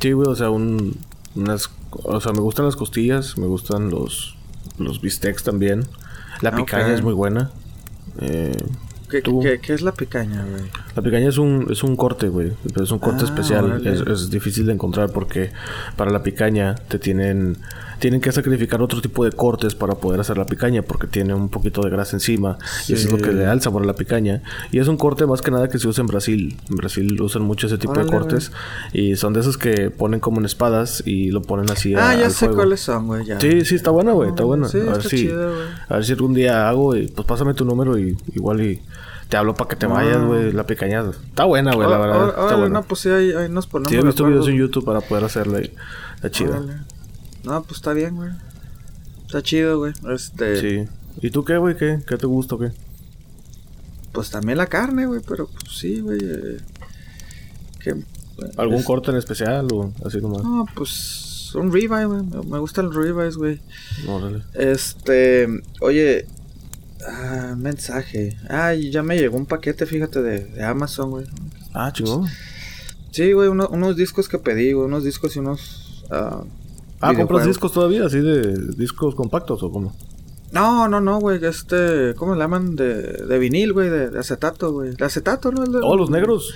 [0.00, 0.96] Sí, güey, o sea, un,
[1.34, 4.36] unas, o sea, me gustan las costillas, me gustan los,
[4.78, 5.86] los bistecs también.
[6.40, 7.50] La Ah, picaña es muy buena.
[8.20, 8.56] Eh,
[9.10, 10.62] ¿Qué, tú- qué- qué es la picaña, güey?
[10.96, 12.52] La picaña es un, es un corte, güey.
[12.72, 13.86] Pero es un corte Ah, especial.
[13.86, 15.50] Es, es difícil de encontrar porque
[15.96, 17.58] para la picaña te tienen...
[18.00, 21.50] Tienen que sacrificar otro tipo de cortes para poder hacer la picaña porque tiene un
[21.50, 22.56] poquito de grasa encima.
[22.88, 24.42] Y eso es lo que le da el sabor a la picaña.
[24.72, 26.56] Y es un corte más que nada que se usa en Brasil.
[26.70, 28.52] En Brasil usan mucho ese tipo de cortes.
[28.94, 32.16] Y son de esos que ponen como en espadas y lo ponen así a- Ah,
[32.16, 32.54] ya al sé fuego.
[32.54, 33.26] cuáles son, güey.
[33.38, 34.30] Sí, sí, está buena, güey.
[34.30, 34.66] Está buena.
[34.66, 35.16] Sí, a ver si...
[35.18, 35.52] chido,
[35.90, 38.80] a ver si algún día hago y pues pásame tu número y igual y...
[39.30, 41.08] Te hablo para que te vayas, güey, la picaña.
[41.08, 42.34] Está buena, güey, la Ah, verdad.
[42.36, 42.80] ah, está buena.
[42.80, 45.24] no, pues sí, ahí, ahí nos ponemos Sí, he visto videos en YouTube para poder
[45.24, 46.60] hacerla está chida.
[47.44, 48.30] No, pues está bien, güey.
[49.26, 49.92] Está chido, güey.
[50.12, 50.88] Este, Sí.
[51.22, 51.76] ¿Y tú qué, güey?
[51.76, 52.00] ¿Qué?
[52.06, 52.72] ¿Qué te gusta o qué?
[54.12, 56.18] pues también la carne, güey, pero pues sí, güey.
[56.20, 56.56] eh,
[57.78, 57.94] que,
[58.56, 60.42] ¿Algún es- corte en especial o así nomás?
[60.42, 62.22] No, pues un ribeye, güey.
[62.24, 63.60] Me, me gustan los ribeyes, güey.
[64.08, 64.42] Órale.
[64.54, 65.46] Este,
[65.80, 66.26] oye,
[67.08, 68.36] ah, mensaje.
[68.48, 71.26] Ay, ya me llegó un paquete, fíjate, de, de Amazon, güey.
[71.74, 72.26] Ah, chingón.
[73.10, 76.04] Sí, güey, uno- unos discos que pedí, güey, unos discos y unos...
[76.10, 76.42] ah,
[77.02, 78.04] Ah, ¿compras discos todavía?
[78.04, 79.94] ¿Así de discos compactos o cómo?
[80.52, 82.76] No, no, no, güey, este, ¿cómo le llaman?
[82.76, 84.94] De, de vinil, güey, de, de acetato, güey.
[84.94, 85.64] De acetato, ¿no?
[85.64, 86.52] El de- Oh, los negros.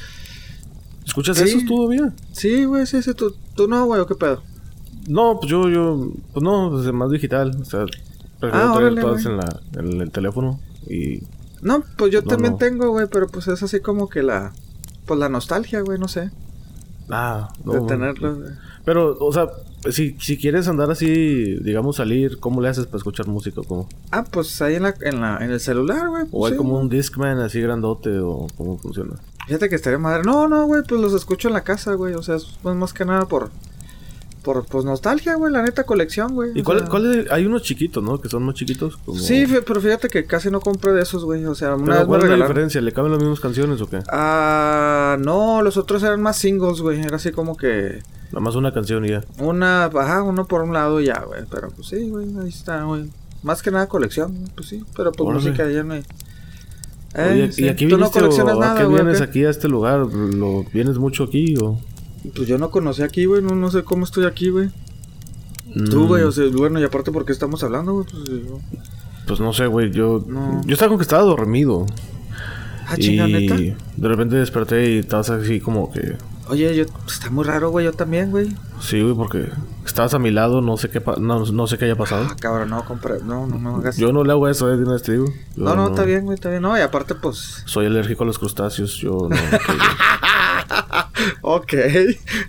[1.06, 1.44] ¿Escuchas Sí.
[1.44, 2.12] esos todavía?
[2.32, 4.42] Sí, güey, sí, sí, tú, tú no, güey, ¿o qué pedo?
[5.08, 7.56] No, pues yo, yo, pues no, pues más digital.
[7.60, 7.84] O sea,
[8.44, 11.22] prefiero Ah, órale, todas en, la, en el teléfono y...
[11.62, 12.58] No, pues yo No, también no.
[12.58, 14.52] tengo, güey, pero pues es así como que la...
[15.06, 16.30] Pues la nostalgia, güey, no sé.
[17.10, 18.50] Ah, no, de tenerlo, güey.
[18.84, 19.48] Pero, o sea,
[19.90, 23.62] si, si quieres andar así, digamos, salir, ¿cómo le haces para escuchar música?
[23.66, 23.88] ¿Cómo?
[24.10, 26.24] Ah, pues ahí en, la, en, la, en el celular, güey.
[26.24, 26.82] ¿O pues, hay sí, como güey.
[26.82, 29.14] un Discman así grandote o cómo funciona?
[29.46, 30.22] Fíjate que estaría madre.
[30.24, 32.14] No, no, güey, pues los escucho en la casa, güey.
[32.14, 33.50] O sea, es pues, más que nada por...
[34.44, 36.52] Por, pues, nostalgia, güey, la neta colección, güey.
[36.54, 36.88] ¿Y cuál, sea.
[36.88, 37.30] cuál es?
[37.32, 38.20] Hay unos chiquitos, ¿no?
[38.20, 38.98] Que son más chiquitos.
[38.98, 39.18] Como...
[39.18, 41.44] Sí, pero fíjate que casi no compro de esos, güey.
[41.46, 42.80] O sea, una Pero vez me ¿cuál la diferencia?
[42.82, 44.00] ¿Le caben las mismas canciones o qué?
[44.12, 47.00] Ah, no, los otros eran más singles, güey.
[47.00, 49.24] Era así como que Nada más una canción y ya.
[49.38, 51.42] una, ajá, uno por un lado y ya, güey.
[51.50, 53.08] Pero pues sí, güey, ahí está, güey.
[53.42, 54.84] Más que nada colección, pues sí.
[54.96, 55.44] Pero pues Órale.
[55.44, 56.04] música ya no hay.
[57.14, 57.64] Eh, Oye, sí.
[57.64, 59.02] ¿y aquí ¿Tú no coleccionas o a nada, qué güey?
[59.02, 60.00] vienes aquí a este lugar?
[60.00, 61.78] ¿Lo vienes mucho aquí o...?
[62.34, 63.42] Pues yo no conocí aquí, güey.
[63.42, 64.70] No, no sé cómo estoy aquí, güey.
[65.90, 68.06] Tú, Mm, güey, o sea, bueno, y aparte, ¿por qué estamos hablando, güey?
[68.10, 68.60] Pues, yo-
[69.26, 69.90] Pues no sé, güey.
[69.90, 70.60] Yo, No.
[70.66, 71.86] yo estaba con que estaba dormido.
[72.86, 73.56] Ah, chinga, neta.
[73.56, 76.16] y de repente desperté y estabas así como que...
[76.48, 77.86] Oye, yo, está muy raro, güey.
[77.86, 78.54] Yo también, güey.
[78.80, 79.48] Sí, güey, porque
[79.86, 82.26] estabas a mi lado, no sé qué, pa- no, no sé qué haya pasado.
[82.30, 83.16] Ah, cabrón, no, compra.
[83.24, 83.96] No, no, no hagas.
[83.96, 85.24] Yo no le hago eso, eh, de una vez te digo.
[85.56, 86.60] Yo no, no, está bien, güey, está bien.
[86.60, 87.62] No, y aparte, pues.
[87.64, 89.36] Soy alérgico a los crustáceos, yo no...
[91.42, 91.72] Ok.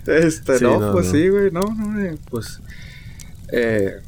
[0.06, 1.12] Este, Sí, no, no, pues no.
[1.12, 1.50] sí, güey.
[1.50, 2.60] No, no, eh, pues.
[3.52, 4.00] Eh.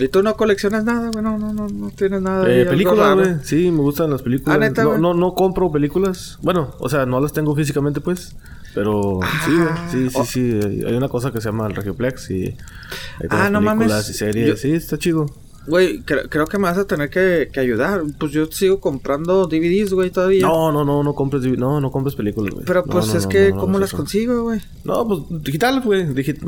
[0.00, 1.24] ¿Y tú no coleccionas nada, güey?
[1.24, 2.48] No, no, no, no tienes nada.
[2.48, 3.34] Eh, películas, güey.
[3.42, 4.56] Sí, me gustan las películas.
[4.56, 6.38] Ah, ¿neta, no, no, no compro películas.
[6.42, 8.36] Bueno, o sea, no las tengo físicamente, pues.
[8.74, 9.52] Pero sí.
[9.58, 10.24] Ah, sí, sí, oh.
[10.24, 10.60] sí.
[10.86, 12.56] Hay una cosa que se llama el Regioplex y hay
[13.30, 14.10] Ah, no películas mames.
[14.10, 14.48] y series.
[14.48, 15.26] Yo- Sí, está chido.
[15.68, 18.02] Güey, cre- creo que me vas a tener que, que ayudar.
[18.18, 20.40] Pues yo sigo comprando DVDs, güey, todavía.
[20.42, 22.64] No, no, no, no compres, no, no compres películas, güey.
[22.66, 23.98] Pero pues no, es que, no, ¿cómo las eso.
[23.98, 24.60] consigo, güey?
[24.84, 26.02] No, pues digital, güey.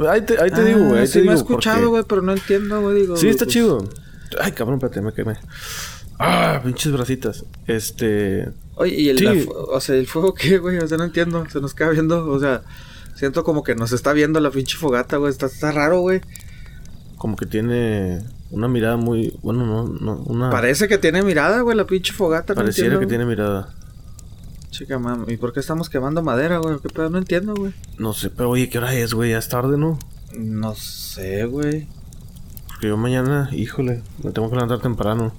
[0.09, 1.00] Ahí te, ahí te Ah, digo, güey.
[1.00, 3.03] Ahí sí te me he escuchado, porque- güey, pero no entiendo, güey.
[3.03, 3.84] Digo, Sí, está pues, chido.
[4.41, 5.34] Ay, cabrón, espérate, me quemé.
[6.19, 7.44] Ah, pinches bracitas.
[7.66, 8.48] Este.
[8.76, 9.25] Oye, ¿y el, Sí.
[9.25, 10.78] la fu- o sea, el fuego qué, güey?
[10.78, 11.44] O sea, no entiendo.
[11.50, 12.62] Se nos queda viendo, o sea,
[13.14, 15.30] siento como que nos está viendo la pinche fogata, güey.
[15.30, 16.20] Está, está raro, güey.
[17.16, 19.36] Como que tiene una mirada muy.
[19.42, 20.16] Bueno, no, no.
[20.26, 20.50] Una.
[20.50, 22.54] Parece que tiene mirada, güey, la pinche fogata.
[22.54, 23.08] No Pareciera entiendo, que güey.
[23.08, 23.74] tiene mirada.
[24.70, 26.78] Chica, mam, ¿y por qué estamos quemando madera, güey?
[26.78, 27.10] ¿Qué pedo?
[27.10, 27.72] No entiendo, güey.
[27.98, 29.30] No sé, pero oye, ¿qué hora es, güey?
[29.32, 29.98] Ya es tarde, ¿no?
[30.38, 31.88] No sé, güey.
[32.68, 35.32] Porque yo mañana, híjole, me tengo que levantar temprano.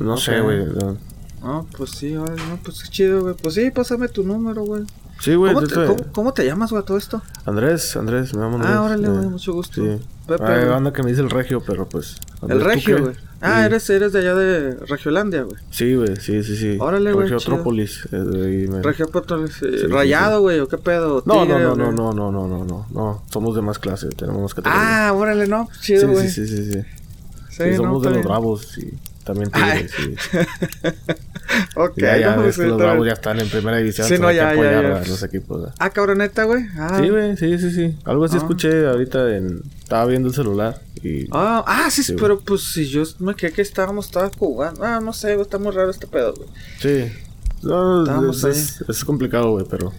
[0.00, 0.64] No sé, güey.
[0.64, 0.96] no.
[1.42, 2.36] No, pues sí, güey.
[2.36, 3.34] No, pues qué chido, güey.
[3.34, 4.84] Pues sí, pásame tu número, güey.
[5.22, 5.54] Sí, güey.
[5.54, 7.22] ¿Cómo, te- hecho, cómo- cómo te llamas, güey, todo esto?
[7.46, 8.72] Andrés, Andrés, me llamo Andrés.
[8.74, 9.80] Ah, órale, eh, güey, mucho gusto.
[9.82, 9.98] Sí.
[10.26, 10.68] Pepe, güey.
[10.68, 12.16] banda que me dice el regio, pero pues.
[12.40, 13.14] Andrés, El ¿tú Regio, güey.
[13.40, 13.66] Ah, Sí.
[13.66, 15.56] eres, eres de allá de Regiolandia, güey.
[15.70, 16.76] Sí, güey, sí, sí, sí.
[16.80, 18.08] Órale, güey, Regiotrópolis.
[18.12, 21.22] eh, me- Regio Petroles, eh, sí, Rayado, güey, ¿o qué pedo?
[21.26, 23.22] No, no, Tigre, no, no, no, no, no, no, no, no.
[23.32, 25.08] Somos de más clase, tenemos categoría.
[25.08, 25.68] Ah, órale, no.
[25.80, 26.28] Chido, sí, güey.
[26.28, 26.80] sí, sí, sí, sí.
[26.82, 28.92] Sí, Sí, no, somos de los bravos y
[29.24, 30.14] también tigres, sí.
[31.76, 34.06] Ok, Ya, ya no, ves sí, que los bravos ya están en primera división.
[34.08, 34.96] Sí, no, hay que ya, ya, apoyar ya.
[35.02, 35.70] a los equipos.
[35.78, 36.64] Ah, cabrón, neta, güey.
[36.78, 36.98] Ah.
[37.00, 37.98] Sí, güey, sí, sí, sí.
[38.04, 38.38] Algo así Ah.
[38.38, 39.60] escuché ahorita en...
[39.82, 41.26] Estaba viendo el celular y...
[41.32, 44.82] Ah, ah, sí, Sí, pero pues si yo me quedé que estábamos, estaba jugando.
[44.84, 46.48] Ah, no sé, güey, está muy raro este pedo, güey.
[46.80, 47.12] Sí.
[47.62, 49.92] No, Estábamos es, es- es complicado, güey, pero...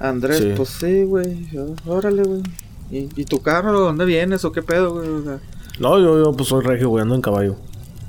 [0.00, 0.52] Andrés, Sí.
[0.56, 1.48] pues sí, güey.
[1.86, 2.42] Órale, güey.
[2.90, 5.08] ¿Y, y tu carro, dónde vienes o qué pedo, güey?
[5.08, 5.38] O sea,
[5.78, 7.56] No, yo, yo pues soy regio, güey, ando en caballo.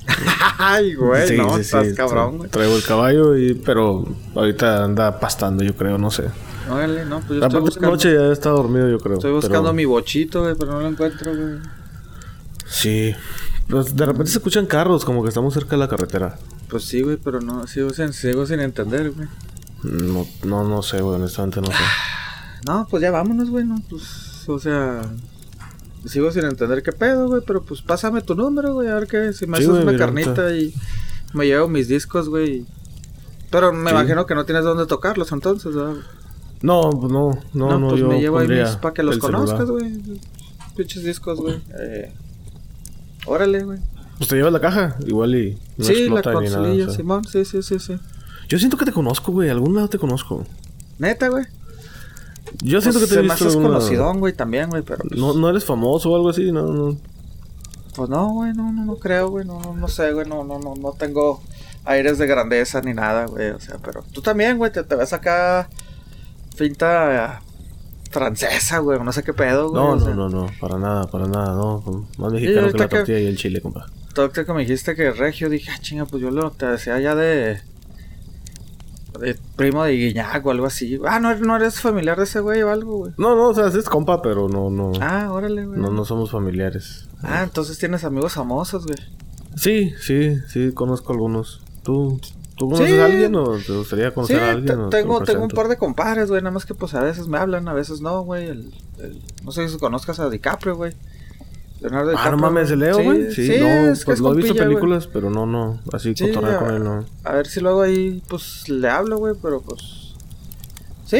[0.57, 2.49] Ay, güey, Sí, no, sí, estás sí, cabrón, güey.
[2.49, 4.05] Traigo el caballo, y, pero
[4.35, 6.25] ahorita anda pastando, yo creo, no sé.
[6.69, 9.15] Órale, no, pues yo estoy Aparte de buscando, noche ya está dormido, yo creo.
[9.15, 11.57] estoy buscando pero- mi bochito, güey, pero no lo encuentro, güey.
[12.67, 13.13] Sí.
[13.69, 16.37] Pues de repente se escuchan carros, como que estamos cerca de la carretera.
[16.69, 19.27] Pues sí, güey, pero no, sigo sin, sigo sin entender, güey.
[19.83, 21.73] No, no, no sé, güey, honestamente no sé.
[22.67, 25.01] No, pues ya vámonos, güey, no, pues, o sea...
[26.05, 29.33] Sigo sin entender qué pedo, güey, pero pues pásame tu número, güey, a ver qué,
[29.33, 30.73] si me Sí, haces güey, una carnita y
[31.33, 32.65] me llevo mis discos, güey.
[33.51, 33.95] Pero me Sí.
[33.95, 35.95] imagino que no tienes dónde tocarlos entonces, ¿verdad?
[36.61, 39.69] No, pues no, no, no, pues yo me llevo ahí mis para que los conozcas,
[39.69, 39.99] güey.
[40.75, 41.59] Pinches discos, güey.
[41.79, 42.11] Eh,
[43.25, 43.79] órale, güey.
[44.17, 46.57] Pues te llevas la caja, igual y no sí, la explota ni nada.
[46.57, 46.97] consolilla, o sea.
[46.97, 47.95] Simón, sí, sí, sí, sí.
[48.47, 50.45] Yo siento que te conozco, güey, algún lado te conozco.
[50.99, 51.45] Neta, güey.
[52.63, 53.61] Yo siento Pues que te he visto lado.
[53.73, 55.03] conocidón, güey, también, güey, pero...
[55.07, 56.97] pues, No, no eres famoso o algo así, no, no.
[57.95, 60.59] Pues no, güey, no, no, no creo, güey, no, no, no sé, güey, no, no,
[60.59, 61.41] no, no tengo
[61.85, 65.11] aires de grandeza ni nada, güey, o sea, pero tú también, güey, te, te ves
[65.13, 65.67] acá
[66.55, 67.41] finta
[68.11, 69.81] francesa, güey, no sé qué pedo, güey.
[69.81, 72.07] No, no, sea, no, no, para nada, para nada, no.
[72.17, 73.87] Más mexicano que la que- tortilla y el chile, compa.
[74.13, 77.15] Todo que me dijiste que regio, dije, ah, chinga, pues yo lo te decía ya
[77.15, 77.61] de,
[79.55, 80.99] primo de Guiñac o algo así.
[81.07, 83.13] Ah, no, no eres familiar de ese güey o algo, güey.
[83.17, 84.91] No, no, o sea, es compa, pero no, no.
[85.01, 85.79] Ah, órale, güey.
[85.79, 87.07] No, no somos familiares.
[87.21, 88.97] Ah, entonces tienes amigos famosos, güey.
[89.55, 91.61] Sí, sí, sí, conozco algunos.
[91.83, 92.19] ¿Tú,
[92.55, 92.99] tú conoces Sí.
[92.99, 94.89] a alguien o te gustaría Sí, conocer a alguien?
[94.89, 97.67] tengo, tengo un par de compadres, güey, nada más que pues a veces me hablan,
[97.67, 98.47] a veces no, güey.
[98.47, 100.93] El, el- no sé si conozcas a DiCaprio, güey.
[101.81, 102.31] Leonardo Ah, DiCaprio.
[102.31, 103.31] no mames, el Leo, Sí, güey.
[103.33, 106.13] Sí, sí, no, es que pues es lo he visto películas, pero no, no, así
[106.15, 107.05] Sí, con él, no.
[107.23, 110.13] A ver si luego ahí, pues, le hablo, güey, pero pues...
[111.05, 111.19] Sí,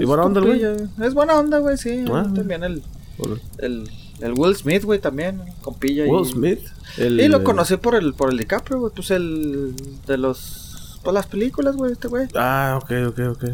[0.00, 0.86] ¿Y buena onda el güey?
[1.06, 2.04] Es buena onda, güey, sí.
[2.10, 2.26] Ah.
[2.34, 2.82] También el,
[3.16, 3.88] Por- el,
[4.20, 6.04] el Will Smith, güey, también, compilla.
[6.06, 6.60] Will y, Smith.
[6.96, 9.74] El, Y lo eh, conocí por el, por el DiCaprio, güey, pues el
[10.06, 10.98] de los...
[11.04, 12.28] Pues las películas, güey, este güey.
[12.34, 13.44] Ah, ok, ok, ok.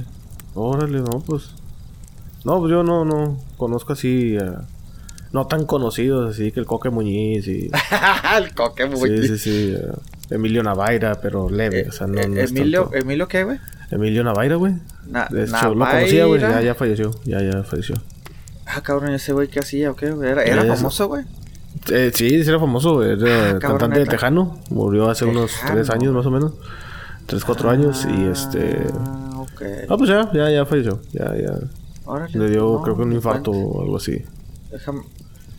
[0.55, 1.50] Órale, no, pues.
[2.44, 4.37] No, pues yo no, no conozco así.
[4.37, 4.64] a-
[5.32, 7.70] no tan conocidos, así que el Coque Muñiz y.
[8.36, 9.08] el coque, muy...
[9.20, 9.75] sí, sí, sí.
[9.76, 9.92] eh,
[10.30, 12.96] Emilio Navaira, pero leve, Eh, o sea, no, eh, no Emilio, tanto.
[12.98, 13.58] ¿Emilio qué, güey?
[13.90, 14.75] Emilio Navaira, güey.
[15.06, 16.40] Na- De hecho, lo conocía, güey.
[16.40, 16.66] Ya, Navaira.
[16.66, 17.10] ya falleció.
[17.25, 17.96] Ya, ya falleció.
[18.66, 20.06] Ah, cabrón, ese güey, ¿qué hacía o qué?
[20.06, 21.25] Era, era famoso, güey.
[21.90, 23.12] Eh, sí, sí era famoso, güey.
[23.12, 24.06] Era Ah, cantante de.
[24.06, 24.58] Tejano.
[24.70, 26.52] Murió hace unos tres años, más o menos.
[27.26, 28.06] Tres, cuatro años.
[28.06, 28.82] Y este.
[28.94, 29.62] Ah, ok.
[29.88, 31.00] Ah, pues ya, ya, ya falleció.
[31.12, 31.54] Ya, ya.
[32.04, 32.38] Órale.
[32.38, 34.22] Le dio, No, creo que un infarto o algo así.
[34.70, 35.00] Déjame...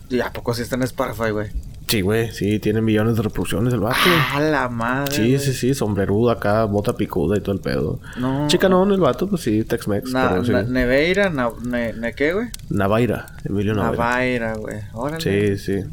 [0.09, 1.49] ¿Y a poco sí está en Spotify, güey?
[1.87, 3.97] Sí, güey, sí, tiene millones de reproducciones el vato.
[4.33, 5.39] Ah, la madre, sí, güey.
[5.39, 7.99] sí, sí, sombrerudo acá, bota picuda y todo el pedo.
[8.17, 8.47] No.
[8.47, 10.51] Chicanón el vato, pues sí, Tex-Mex, Na, sí.
[10.67, 12.47] Neveira, na, ne, ne- ¿qué, güey?
[12.69, 13.97] Navaira, Emilio Navaira.
[14.05, 14.77] Navaira, güey.
[14.93, 15.57] Órale.
[15.57, 15.83] Sí, sí.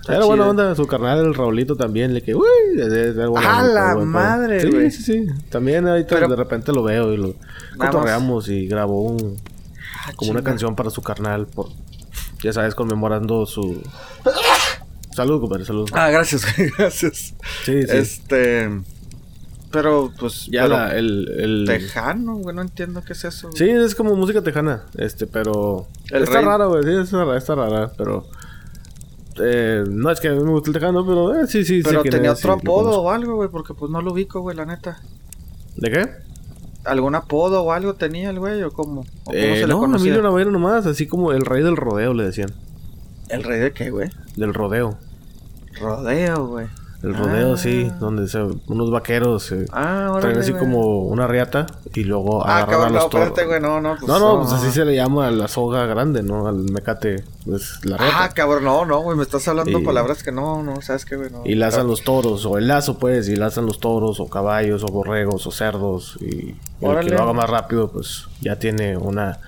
[0.00, 0.50] Está Era buena chido.
[0.50, 2.44] onda, su carnal, el Raulito también, le que, uy,
[2.78, 4.90] es- es- era buena ¡A onda, la madre, Sí, güey!
[4.90, 7.34] Sí, sí, También ahorita Pero- de repente lo veo y lo
[7.76, 9.36] cotorreamos y grabó un,
[10.06, 11.66] Ah, como una canción para su carnal, por,
[12.42, 13.82] ya sabes, conmemorando su...
[15.14, 15.88] Salud, compadre, salud.
[15.92, 16.44] Ah, gracias,
[16.78, 17.34] gracias.
[17.64, 17.86] sí, sí.
[17.88, 18.68] Este.
[19.70, 20.46] Pero, pues.
[20.50, 21.28] ya pero la, el...
[21.38, 21.64] el...
[21.66, 23.48] Tejano, güey, no entiendo qué es eso.
[23.48, 23.58] güey.
[23.58, 25.86] Sí, es como música tejana, este, pero...
[26.10, 26.44] El está rey.
[26.44, 28.26] rara, güey, sí, está rara, está rara, pero...
[29.38, 32.02] Eh, no es que a mí me gusta el tejano, pero eh, sí, sí, Pero
[32.02, 35.00] tenía otro apodo o algo, güey, porque pues no lo ubico, güey, la neta.
[35.76, 36.25] ¿De qué?
[36.86, 39.00] ¿Algún apodo o algo tenía el güey o cómo?
[39.00, 39.84] ¿O cómo Eh, se no?
[39.84, 42.50] Emilio Navaira nomás, así como el rey del rodeo le decían.
[43.28, 44.08] ¿El rey de qué, güey?
[44.36, 44.96] Del rodeo.
[45.80, 46.66] Rodeo, güey.
[47.02, 47.56] El rodeo, Ah.
[47.56, 52.56] sí, donde se, unos vaqueros eh, Ah, traen así como una riata y luego Ah,
[52.62, 53.46] agarran cabrón, a no, los toros.
[53.46, 53.96] güey, no, no.
[53.96, 56.48] Pues, no, no, pues así se le llama a la soga grande, ¿no?
[56.48, 58.24] Al mecate, pues la riata.
[58.24, 61.16] Ah, cabrón, no, no, güey, me estás hablando Y- palabras que no, no, ¿sabes qué,
[61.16, 61.30] güey?
[61.30, 61.42] No.
[61.44, 64.86] Y lazan los toros, o el lazo, pues, y lazan los toros, o caballos, o
[64.88, 66.18] borregos, o cerdos.
[66.22, 69.38] Y el que lo haga más rápido, pues ya tiene una.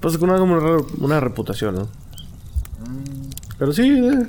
[0.00, 1.82] Pues una, una, una reputación, ¿no?
[1.82, 4.26] Mm, Pero sí, eh,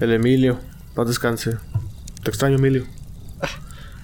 [0.00, 0.58] el Emilio,
[0.94, 1.58] paz descanse.
[2.22, 2.86] Te extraño, Emilio.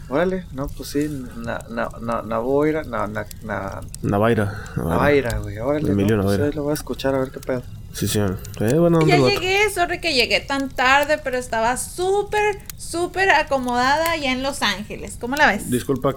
[0.08, 4.64] órale, no, pues sí, na, na, na, Navoira, na, na, na, Navaira.
[4.76, 6.44] Navaira, güey, órale, Emilio no, pues, Navaira.
[6.46, 7.62] ahí lo voy a escuchar a ver qué pedo.
[7.92, 8.38] Sí, señor.
[8.60, 14.30] Eh, bueno, Ya llegué, sorry que llegué tan tarde, pero estaba súper, súper acomodada allá
[14.32, 15.16] en Los Ángeles.
[15.20, 15.70] ¿Cómo la ves?
[15.70, 16.14] Disculpa,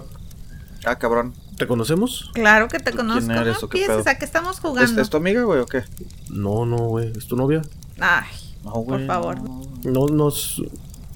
[0.86, 1.34] Ah, cabrón.
[1.56, 2.30] ¿te conocemos?
[2.34, 3.66] Claro que te ¿Quién conozco, eres ¿no?
[3.66, 4.10] o qué Piensas pedo?
[4.10, 5.00] a qué estamos ¿Es, jugando.
[5.00, 5.82] es tu amiga, güey, o qué?
[6.30, 7.10] No, no, güey.
[7.16, 7.62] ¿Es tu novia?
[8.00, 8.26] Ay,
[8.64, 9.40] No, por favor.
[9.40, 10.62] No, nos.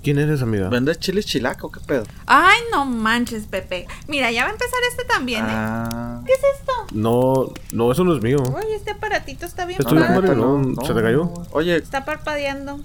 [0.02, 0.68] ¿Quién eres, amiga?
[0.68, 1.72] ¿Vende chile chilaco?
[1.72, 2.04] ¿Qué pedo?
[2.26, 3.86] Ay, no manches, Pepe.
[4.06, 5.48] Mira, ya va a empezar este también, ¿eh?
[5.50, 6.22] Ah.
[6.24, 6.72] ¿Qué es esto?
[6.92, 8.38] No, no, eso no es mío.
[8.38, 10.36] Uy, este aparatito está bien Estoy padre.
[10.36, 11.32] no, ¿se te cayó?
[11.50, 12.78] Oye, Está parpadeando.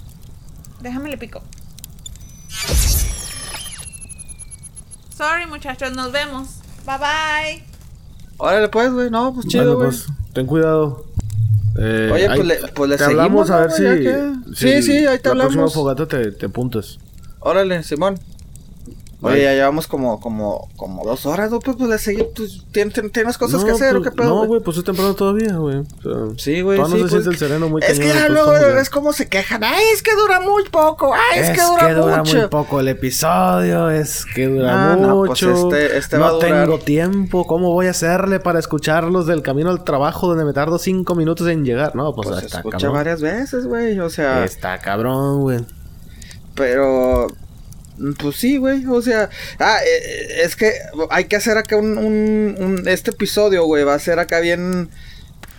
[0.81, 1.41] Déjame le pico.
[5.15, 6.47] Sorry, muchachos, nos vemos.
[6.85, 7.63] Bye bye.
[8.37, 9.09] órale pues, güey.
[9.09, 9.89] No, pues chido, Bueno, güey.
[9.89, 11.05] pues, ten cuidado.
[11.77, 14.81] Eh, Oye, ahí pues le- pues le te hablamos seguimos, a ver si, que- Sí,
[14.83, 15.73] sí, ahí te la próxima hablamos.
[15.73, 16.99] fogata te, te apuntas.
[17.39, 18.19] Órale, Simón.
[19.23, 21.59] Oye, ya llevamos como, como, como dos horas, ¿no?
[21.59, 22.23] Pues, pues le.
[22.35, 24.29] Pues, ¿tien- tien- ¿Tienes cosas No, que hacer o pues, qué pedo?
[24.29, 24.61] No, güey?
[24.61, 25.77] pues es temprano todavía, güey.
[25.77, 26.81] O sea, Sí, güey, sí.
[26.83, 29.63] no se pues, siente el sereno muy es que ya luego es como se quejan.
[29.63, 31.13] Ay, es que dura muy poco.
[31.13, 31.61] Ay, es, que
[31.93, 32.37] dura mucho.
[32.37, 35.69] muy poco el episodio, es que dura Ah, no, pues mucho.
[35.69, 36.65] este- este va no a durar.
[36.65, 40.77] tengo tiempo, ¿cómo voy a hacerle para escucharlos del camino al trabajo donde me tardo
[40.77, 41.95] cinco minutos en llegar?
[41.95, 42.93] No, pues, Pues se está escucha cabrón.
[42.95, 43.99] varias veces, güey.
[43.99, 45.59] O sea, Está cabrón, güey.
[46.55, 47.27] pero.
[48.19, 48.85] Pues sí, güey.
[48.87, 50.71] O sea, ah, eh, es que
[51.09, 54.89] hay que hacer acá un, un, un- Este episodio, güey, va a ser acá bien.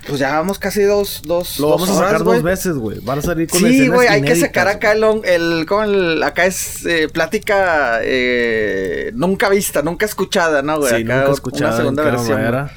[0.07, 2.99] Pues ya vamos casi dos, dos, Lo dos vamos a sacar dos veces, güey.
[3.01, 6.45] Van a salir con Sí, güey, hay que sacar acá el, el, ¿cómo el- acá
[6.45, 10.91] es eh, plática eh, nunca vista, nunca escuchada, ¿no, güey?
[10.91, 12.71] Sí, Acá nunca una escuchado segunda versión.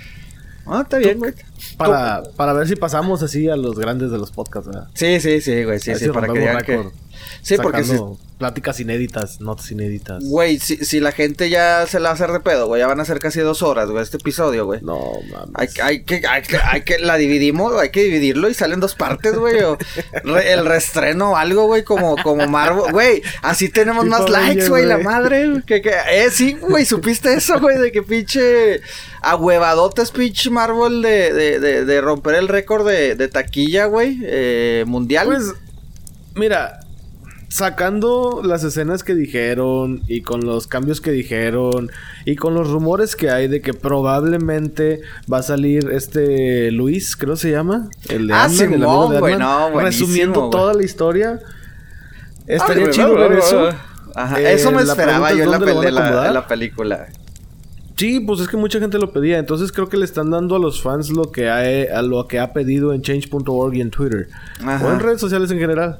[0.69, 1.33] Ah, está bien, güey.
[1.77, 4.87] Para, para ver si pasamos así a los grandes de los podcasts, ¿verdad?
[4.93, 6.89] Sí, sí, sí, güey, sí, sí, si para que digan que...
[7.41, 7.95] Sí, porque si,
[8.37, 10.23] pláticas inéditas, notas inéditas.
[10.23, 12.87] güey, si, si la gente ya se la va a hacer de pedo, güey, ya
[12.87, 14.79] van a ser casi dos horas, güey, este episodio, güey.
[14.83, 14.99] No,
[15.31, 15.49] mames.
[15.55, 18.93] Hay, hay que, hay que, hay que, la dividimos, hay que dividirlo y salen dos
[18.95, 19.77] partes, güey, o
[20.23, 24.85] re- el restreno o algo, güey, como, como Marvel, güey, así tenemos más likes, güey,
[24.85, 28.81] la madre, que, que, eh, sí, güey, supiste eso, güey, de que pinche
[29.21, 34.83] ahuevadotes, pinche Marvel de, de, de, de romper el récord de, de taquilla, güey, eh,
[34.87, 35.27] mundial.
[35.27, 35.53] Pues,
[36.35, 36.79] mira,
[37.49, 41.89] sacando las escenas que dijeron y con los cambios que dijeron
[42.25, 45.01] y con los rumores que hay de que probablemente
[45.31, 49.17] va a salir este Luis, creo se llama, el de Ah, Ant-Man, el amigo de
[49.17, 51.39] Ant-Man, no, resumiendo toda la historia.
[52.45, 53.69] Estaría Ah, chido ver eso.
[54.15, 55.91] Ajá, Eh, eso me esperaba yo en la, pel-
[56.33, 57.07] la- película.
[57.97, 59.37] Sí, pues es que mucha gente lo pedía.
[59.39, 62.39] Entonces creo que le están dando a los fans lo que ha, a lo que
[62.39, 64.27] ha pedido en change.org y en Twitter.
[64.63, 64.85] Ajá.
[64.85, 65.99] O en redes sociales en general.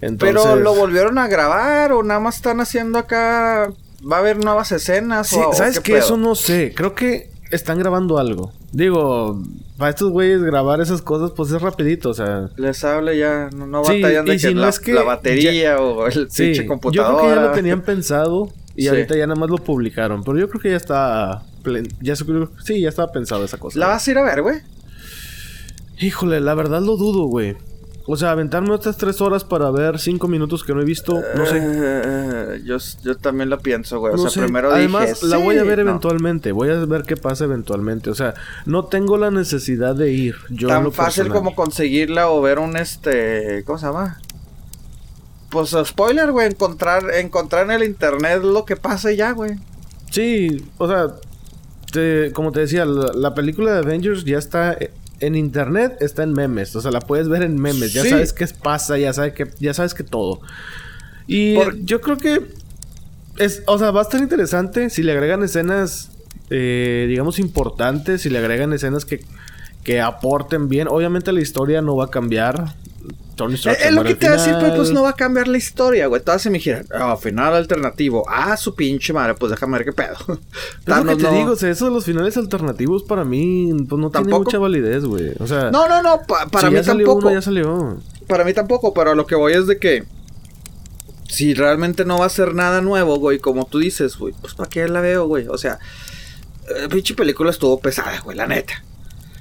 [0.00, 3.70] Entonces, Pero lo volvieron a grabar o nada más están haciendo acá.
[4.10, 5.98] Va a haber nuevas escenas Sí, o, ¿Sabes qué?
[5.98, 6.72] Eso no sé.
[6.74, 8.52] Creo que están grabando algo.
[8.70, 9.42] Digo,
[9.76, 12.10] para estos güeyes grabar esas cosas, pues es rapidito.
[12.10, 14.78] O sea, Les hable ya, no, no Sí, batallan de que, si no la, es
[14.78, 16.44] que la batería o el sí.
[16.44, 17.18] pinche Yo computadora.
[17.18, 18.88] creo que ya lo tenían pensado y Sí.
[18.88, 20.22] ahorita ya nada más lo publicaron.
[20.22, 21.42] Pero yo creo que ya está...
[22.00, 23.78] Ya, sí, ya estaba pensado esa cosa.
[23.80, 24.58] ¿La vas a ir a ver, güey?
[26.00, 27.56] Híjole, la verdad lo dudo, güey.
[28.10, 31.44] O sea, aventarme otras tres horas para ver cinco minutos que no he visto, no
[31.44, 31.60] sé.
[31.62, 34.14] Eh, yo, yo también lo pienso, güey.
[34.14, 34.40] O sea, sé.
[34.40, 35.26] primero Además, dije.
[35.26, 35.90] la voy a ver no.
[35.90, 36.52] eventualmente.
[36.52, 38.08] Voy a ver qué pasa eventualmente.
[38.08, 38.32] O sea,
[38.64, 40.36] no tengo la necesidad de ir.
[40.48, 41.32] Yo Tan fácil personal.
[41.32, 43.62] como conseguirla o ver un este.
[43.66, 44.18] ¿Cómo se llama?
[45.50, 46.46] Pues spoiler, güey.
[46.46, 49.52] Encontrar, encontrar en el internet lo que pasa ya, güey.
[50.10, 51.08] Sí, o sea,
[51.92, 56.22] te- como te decía, la, la película de Avengers ya está eh, en internet, está
[56.22, 56.74] en memes.
[56.76, 57.92] O sea, la puedes ver en memes.
[57.92, 60.40] Ya sabes qué pasa, ya sabes que, ya sabes que todo.
[61.26, 62.40] Y Por- yo creo que
[63.38, 66.10] es, o sea, va a estar interesante si le agregan escenas,
[66.50, 69.24] eh, digamos, importantes, si le agregan escenas que,
[69.84, 70.88] que aporten bien.
[70.88, 72.74] Obviamente la historia no va a cambiar.
[73.38, 74.94] Tony Stark Eh, se Es lo que te voy a decir, pero pues final.
[74.94, 76.20] no va a cambiar la historia, güey.
[76.22, 78.24] Todas se me dijeron, ah, final alternativo.
[78.28, 80.16] Ah, su pinche madre, pues déjame ver qué pedo.
[80.28, 83.24] Es lo Thanos que te no- digo, o sea, eso de los finales alternativos para
[83.24, 84.44] mí pues no tiene ¿Tampoco?
[84.44, 85.32] mucha validez, güey.
[85.38, 87.28] O sea, No, no, no, pa- para si mí ya salió tampoco.
[87.28, 87.98] uno, ya salió.
[88.26, 90.04] Para mí tampoco, pero a lo que voy es de que
[91.28, 94.68] si realmente no va a ser nada nuevo, güey, como tú dices, güey, pues para
[94.68, 95.46] qué la veo, güey.
[95.48, 95.78] O sea,
[96.68, 98.82] eh, pinche película estuvo pesada, güey, la neta.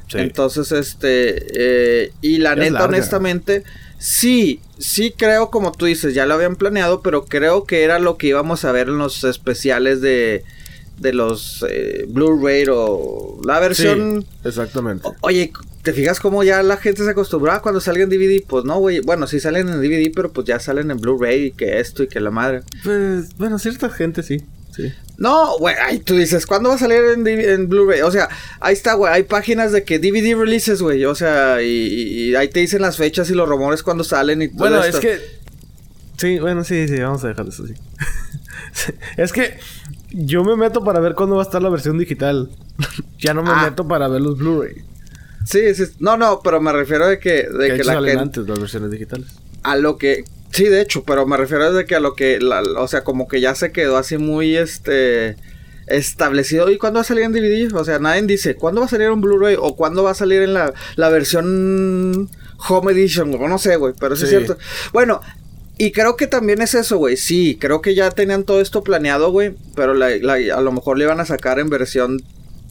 [0.10, 0.20] Sí.
[0.20, 2.86] Entonces, este, eh, y la Es neta, larga.
[2.88, 3.64] honestamente,
[3.98, 8.18] sí, sí creo, como tú dices, ya lo habían planeado, pero creo que era lo
[8.18, 10.44] que íbamos a ver en los especiales de,
[11.00, 14.22] de los eh, Blu-ray o la versión...
[14.24, 15.08] Sí, exactamente.
[15.08, 15.52] O- Oye,
[15.84, 18.44] ¿te fijas cómo ya la gente se acostumbraba cuando salga en DVD?
[18.48, 19.00] Pues no, güey.
[19.02, 22.08] Bueno, sí salen en DVD, pero pues ya salen en Blu-ray y que esto y
[22.08, 22.62] que la madre.
[22.84, 24.44] Pues, bueno, cierta gente sí.
[24.78, 24.94] Sí.
[25.18, 28.02] No, güey, ay, tú dices, ¿cuándo va a salir en, Blu-ray?
[28.02, 28.30] O sea,
[28.60, 32.60] ahí está, güey, hay páginas de que DVD releases, güey, o sea, y, ahí te
[32.60, 35.00] dicen las fechas y los rumores cuando salen y todo Bueno, esto.
[35.00, 35.38] es que.
[36.18, 37.74] Sí, bueno, sí, sí, vamos a dejar eso así.
[38.74, 39.60] Sí, es que
[40.12, 42.50] yo me meto para ver cuándo va a estar la versión digital.
[43.20, 43.64] ya no me Ah.
[43.70, 44.84] meto para ver los Blu-ray.
[45.46, 48.48] Sí, sí, no, no, pero me refiero de que, de Que que la gente, antes
[48.48, 49.28] las versiones digitales.
[49.64, 52.62] A lo que, Sí, de hecho, pero me refiero desde que a lo que, la-
[52.62, 55.36] o sea, como que ya se quedó así muy, este,
[55.88, 56.70] establecido.
[56.72, 57.74] ¿Y cuándo va a salir en DVD?
[57.76, 59.56] O sea, nadie dice, ¿cuándo va a salir en Blu-ray?
[59.60, 62.30] O ¿cuándo va a salir en la, la versión
[62.70, 63.34] Home Edition?
[63.36, 64.58] O no sé, güey, pero sí, es cierto.
[64.94, 65.22] Bueno,
[65.78, 67.18] y creo que también es eso, güey.
[67.18, 69.54] Sí, creo que ya tenían todo esto planeado, güey.
[69.76, 72.22] Pero la- la- a lo mejor le iban a sacar en versión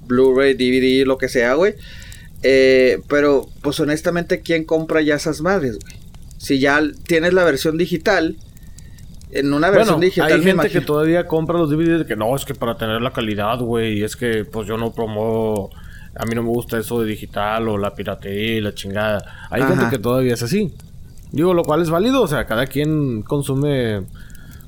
[0.07, 1.75] Blu-ray, DVD, lo que sea, güey.
[2.43, 5.95] Eh, pero, pues honestamente, ¿quién compra ya esas madres, güey?
[6.39, 8.37] Si ya tienes la versión digital,
[9.31, 12.17] en una versión Bueno, digital hay gente imagino- que todavía compra los DVDs de que
[12.17, 15.71] no, es que para tener la calidad, güey, y es que pues yo no promuevo,
[16.15, 19.49] a mí no me gusta eso de digital o la piratería y la chingada.
[19.51, 19.77] Hay Ajá.
[19.77, 20.73] gente que todavía es así.
[21.33, 24.03] Digo, lo cual es válido, o sea, cada quien consume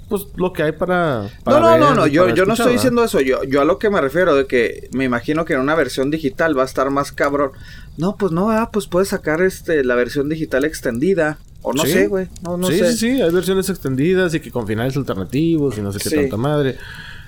[0.09, 1.23] pues lo que hay para...
[1.25, 3.65] No, para no, no, no, y yo, yo no estoy diciendo eso, yo, yo a
[3.67, 6.65] lo que me refiero de que me imagino que en una versión digital va a
[6.67, 7.51] estar más cabrón.
[7.99, 11.39] No, pues no, ah, pues puedes sacar este la versión digital extendida.
[11.63, 11.93] O no Sí.
[11.93, 12.29] sé, güey.
[12.43, 12.93] No, no sí, sé.
[12.93, 16.17] sí, sí, hay versiones extendidas y que con finales alternativos y no sé qué Sí.
[16.17, 16.77] tanta madre.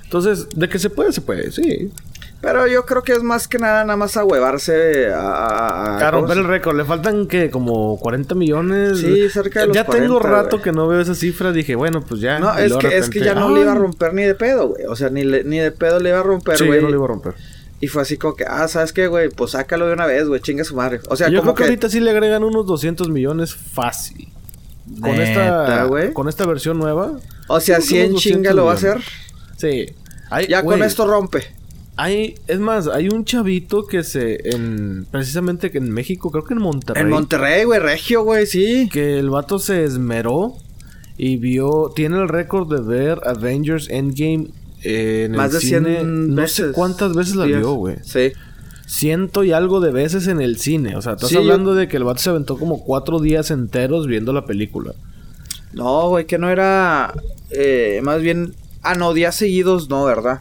[0.05, 1.93] Entonces, de que se puede, se puede, sí.
[2.41, 6.11] Pero yo creo que es más que nada nada más a huevarse a, a, A
[6.11, 8.99] romper el ¿cómo récord, le faltan que como 40 millones.
[8.99, 10.63] Sí, cerca de los Ya tengo 40, rato güey.
[10.63, 12.39] que no veo esa cifra, dije, bueno, pues ya.
[12.39, 14.35] No, es que, de es que repente, ya no le iba a romper ni de
[14.35, 14.87] pedo, güey.
[14.87, 16.79] O sea, ni, le- ni de pedo le iba a romper, Sí, güey.
[16.79, 17.35] ya no le iba a romper.
[17.81, 19.31] Y fue así como que, ah, ¿sabes qué, güey?
[19.31, 21.01] Pues sácalo de una vez, güey, chinga su madre.
[21.09, 24.29] O sea, yo como creo que, ahorita sí le agregan unos 200 millones fácil.
[25.01, 27.13] Con Neta, esta, con esta versión nueva.
[27.49, 29.01] O sea, creo que si en unos chinga 200 lo va a hacer.
[29.57, 29.87] Sí.
[30.31, 31.45] Hay- Ya con esto rompe.
[31.97, 36.55] Hay, es más, hay un chavito que se, en, precisamente que en México, creo que
[36.55, 37.03] en Monterrey.
[37.03, 38.89] En Monterrey, güey, regio, güey, sí.
[38.91, 40.55] que el vato se esmeró
[41.19, 44.49] y vio, tiene el récord de ver Avengers Endgame
[44.83, 46.03] eh, en Más el de 100 cine.
[46.05, 46.57] No veces.
[46.69, 47.97] sé cuántas veces la vio, güey.
[48.03, 48.33] Sí.
[48.87, 50.97] Ciento y algo de veces en el cine.
[50.97, 53.51] O sea, estás Sí, yo- hablando de que el vato se aventó como cuatro días
[53.51, 54.93] enteros viendo la película.
[55.73, 57.15] No, güey, que no era.
[57.51, 58.55] eh, más bien.
[58.83, 60.41] Ah, no, días seguidos, no, ¿verdad?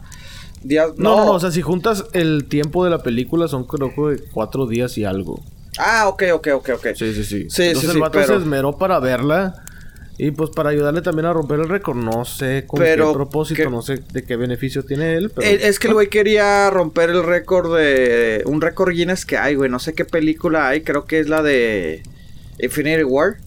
[0.62, 0.90] Días.
[0.96, 4.22] No, no, no, o sea, si juntas el tiempo de la película son creo que
[4.32, 5.42] cuatro días y algo.
[5.78, 6.86] Ah, ok, ok, ok, ok.
[6.96, 7.46] Sí, sí, sí.
[7.48, 9.62] Sí, Entonces sí, el vato pero- se esmeró para verla.
[10.22, 11.96] Y pues para ayudarle también a romper el récord.
[11.96, 15.30] No sé con Pero qué propósito, que- no sé de qué beneficio tiene él.
[15.34, 15.46] Pero...
[15.46, 18.42] Eh, es que el güey quería romper el récord de.
[18.44, 19.70] Un récord Guinness que hay, güey.
[19.70, 20.82] No sé qué película hay.
[20.82, 22.02] Creo que es la de.
[22.58, 23.38] Infinity War.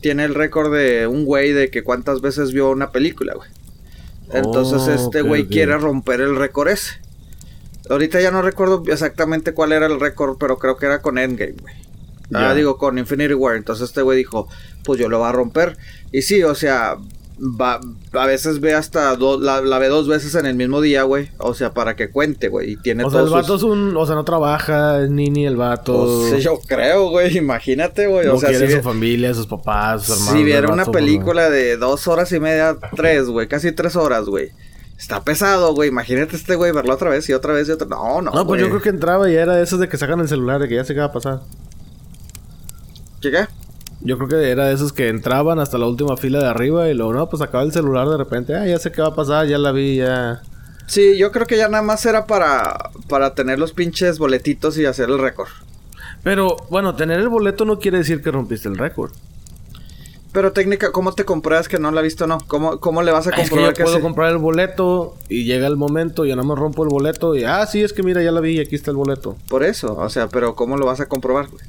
[0.00, 3.48] Tiene el récord de un güey de que cuántas veces vio una película, güey.
[4.32, 6.94] Entonces Oh, este güey quiere romper el récord ese.
[7.88, 11.54] Ahorita ya no recuerdo exactamente cuál era el récord, pero creo que era con Endgame,
[11.60, 11.74] güey.
[12.34, 12.54] Ah, Ya.
[12.54, 13.56] digo, con Infinity War.
[13.56, 14.48] Entonces este güey dijo,
[14.84, 15.76] pues yo lo voy a romper.
[16.12, 16.96] Y sí, o sea,
[17.38, 17.78] va,
[18.12, 21.30] a veces ve hasta dos, la, la ve dos veces en el mismo día, güey.
[21.38, 22.72] O sea, para que cuente, güey.
[22.72, 23.96] Y tiene O sea, el vato sus- es un...
[23.96, 26.06] O sea, no trabaja, es nini el vato.
[26.20, 27.36] Pues, sí, yo creo, güey.
[27.36, 28.26] Imagínate, güey.
[28.26, 30.34] no o sea, quiere si, su vi- familia, sus papás, sus hermanos.
[30.38, 33.46] si viera una vato, pues, película de dos horas y media, tres, güey.
[33.48, 34.50] Casi tres horas, güey.
[34.98, 35.90] Está pesado, güey.
[35.90, 37.86] Imagínate este güey verlo otra vez y otra vez y otra.
[37.86, 38.30] No, no.
[38.30, 40.58] No, pues yo creo que entraba y era de esos de que sacan el celular,
[40.58, 41.42] de que ya sé qué va a pasar.
[43.30, 43.46] ¿Qué, qué?
[44.02, 46.94] Yo creo que era de esos que entraban hasta la última fila de arriba y
[46.94, 48.54] luego, no, pues acaba el celular de repente.
[48.54, 50.42] Ah, ya sé qué va a pasar, ya la vi, ya.
[50.86, 54.84] Sí, yo creo que ya nada más era para, para tener los pinches boletitos y
[54.84, 55.48] hacer el récord.
[56.22, 59.12] Pero, bueno, tener el boleto no quiere decir que rompiste el récord.
[60.32, 62.38] Pero técnica, ¿cómo te compruebas que no la has visto no?
[62.46, 64.02] ¿Cómo, ¿Cómo le vas a Ah, Es que comprobar yo que, puedo sí?
[64.02, 67.64] comprar el boleto y llega el momento, yo no me rompo el boleto y, ah,
[67.66, 69.36] sí, es que mira, ya la vi y aquí está el boleto.
[69.48, 71.64] Por eso, o sea, pero ¿cómo lo vas a comprobar, güey?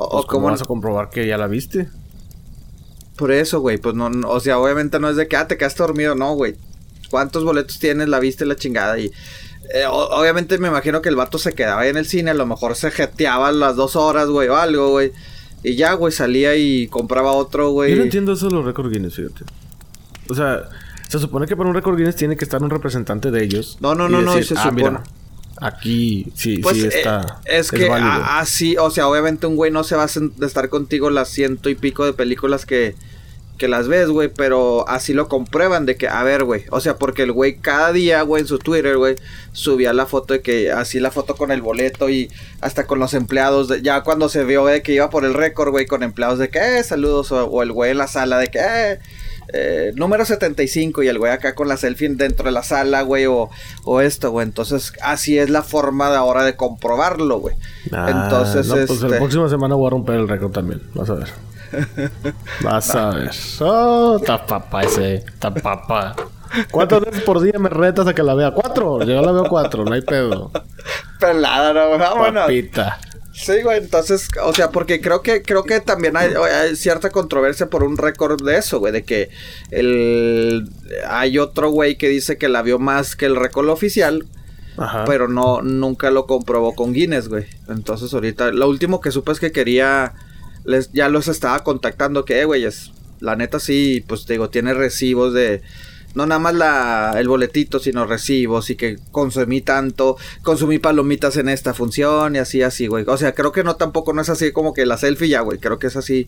[0.00, 1.88] O, Pues, ¿Cómo cómo vas a comprobar que ya la viste?
[3.16, 5.56] Por eso, güey, pues no, no, o sea, obviamente no es de que, ah, te
[5.58, 6.54] quedaste dormido, no, güey.
[7.10, 8.08] ¿Cuántos boletos tienes?
[8.08, 9.06] La viste la chingada y...
[9.74, 12.46] eh, obviamente me imagino que el vato se quedaba ahí en el cine, a lo
[12.46, 15.12] mejor se jeteaba las dos horas, güey, o algo, güey.
[15.64, 17.90] Y ya, güey, salía y compraba otro, güey.
[17.90, 19.44] Yo no entiendo eso de los récords Guinness, fíjate.
[20.28, 20.68] O sea,
[21.08, 23.78] se supone que para un récord Guinness tiene que estar un representante de ellos.
[23.80, 24.72] No, no, no, no, se "Ah, supone".
[24.90, 25.02] mira,
[25.60, 27.40] aquí sí, Pues sí eh, está.
[27.44, 28.10] es que válido".
[28.10, 31.68] a- así, o sea, obviamente un güey no se va a estar contigo las ciento
[31.68, 32.94] y pico de películas que,
[33.58, 36.96] que las ves, güey, pero así lo comprueban de que, a ver, güey, o sea,
[36.96, 39.16] porque el güey cada día, güey, en su Twitter, güey,
[39.52, 43.14] subía la foto de que, así la foto con el boleto y hasta con los
[43.14, 46.38] empleados, de- ya cuando se vio de que iba por el récord, güey, con empleados
[46.38, 48.98] de que, eh, saludos, o, o el güey en la sala de que, eh,
[49.52, 53.26] eh, número 75 y el güey acá con la selfie dentro de la sala, güey,
[53.26, 53.48] o,
[53.84, 54.46] o esto, güey.
[54.46, 57.56] Entonces, así es la forma de ahora de comprobarlo, güey.
[57.92, 59.08] Ah, Entonces, no, pues este...
[59.08, 60.82] la próxima semana voy a romper el récord también.
[60.94, 61.28] Vas a ver.
[62.62, 63.30] Vas a ver.
[63.60, 65.16] Oh, está papá ese.
[65.16, 66.14] Está papá.
[66.70, 68.52] ¿Cuántas veces por día me retas a que la vea?
[68.52, 69.02] ¿Cuatro?
[69.04, 70.50] Yo la veo cuatro, no hay pedo.
[71.20, 72.44] Pelada, no, vámonos.
[72.44, 72.98] Papita.
[73.40, 77.70] Sí, güey, entonces, o sea, porque creo que creo que también hay, hay cierta controversia
[77.70, 79.30] por un récord de eso, güey, de que
[79.70, 80.68] el
[81.06, 84.26] hay otro güey que dice que la vio más que el récord oficial,
[84.76, 85.04] Ajá.
[85.06, 87.46] pero no nunca lo comprobó con Guinness, güey.
[87.68, 90.14] Entonces, ahorita lo último que supe es que quería
[90.64, 94.74] les ya los estaba contactando que, eh, güey, es la neta sí, pues digo, tiene
[94.74, 95.62] recibos de
[96.18, 101.48] no nada más la, el boletito, sino recibos y que consumí tanto, consumí palomitas en
[101.48, 103.04] esta función y así, así, güey.
[103.06, 105.60] O sea, creo que no tampoco no es así como que la selfie ya, güey.
[105.60, 106.26] Creo que es así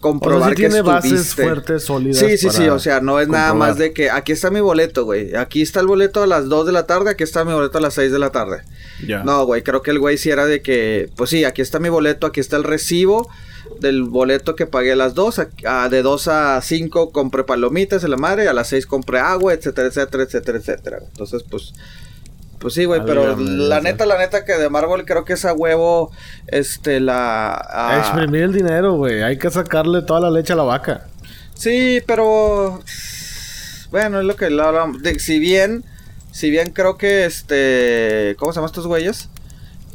[0.00, 1.42] comprobar O sea, sí que tiene bases estuviste.
[1.42, 4.50] fuertes, sólidas Sí, sí, sí, o sea, no es nada más de que aquí está
[4.50, 5.36] mi boleto, güey.
[5.36, 7.82] Aquí está el boleto a las 2 de la tarde, aquí está mi boleto a
[7.82, 8.62] las 6 de la tarde.
[9.06, 9.24] Ya.
[9.24, 11.90] No, güey, creo que el güey sí era de que, pues sí, aquí está mi
[11.90, 13.28] boleto, aquí está el recibo
[13.80, 18.04] del boleto que pagué a las 2, a- a- de 2 a 5 compré palomitas
[18.04, 20.98] en la madre, a las 6 compré agua, etcétera, etcétera, etcétera, etcétera.
[21.10, 21.74] Entonces, pues,
[22.58, 25.52] pues sí, güey, pero la neta, la neta que de Marvel creo que es a
[25.52, 26.10] huevo,
[26.48, 27.52] este, la...
[27.54, 29.22] a- Exprimir el dinero, güey.
[29.22, 31.06] Hay que sacarle toda la leche a la vaca.
[31.54, 32.80] Sí, pero
[33.90, 34.98] bueno, es lo que hablamos.
[35.18, 35.84] Si bien,
[36.30, 39.28] si bien creo que este, ¿cómo se llaman estos güeyes?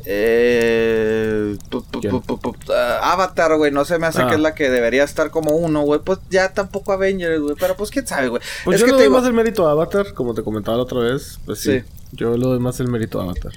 [0.06, 1.58] Eh,
[2.70, 4.28] ah, Avatar, güey, no se me hace Ah.
[4.28, 6.00] que es la que debería estar como uno, güey.
[6.04, 7.56] Pues ya tampoco Avengers, güey.
[7.60, 8.42] Pero pues quién sabe, güey.
[8.64, 10.78] Pues es yo que le doy digo- más el mérito a Avatar, como te comentaba
[10.78, 11.40] la otra vez.
[11.46, 11.80] Pues sí.
[11.80, 11.86] Sí.
[12.12, 13.54] Yo le doy más el mérito a Avatar.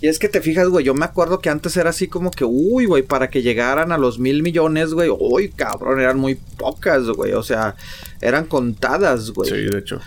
[0.00, 2.44] Y es que te fijas, güey, yo me acuerdo que antes era así como que,
[2.44, 7.04] uy, güey, para que llegaran a los mil millones, güey, uy, cabrón, eran muy pocas,
[7.08, 7.76] güey, o sea,
[8.20, 9.48] eran contadas, güey.
[9.48, 10.00] Sí, de hecho.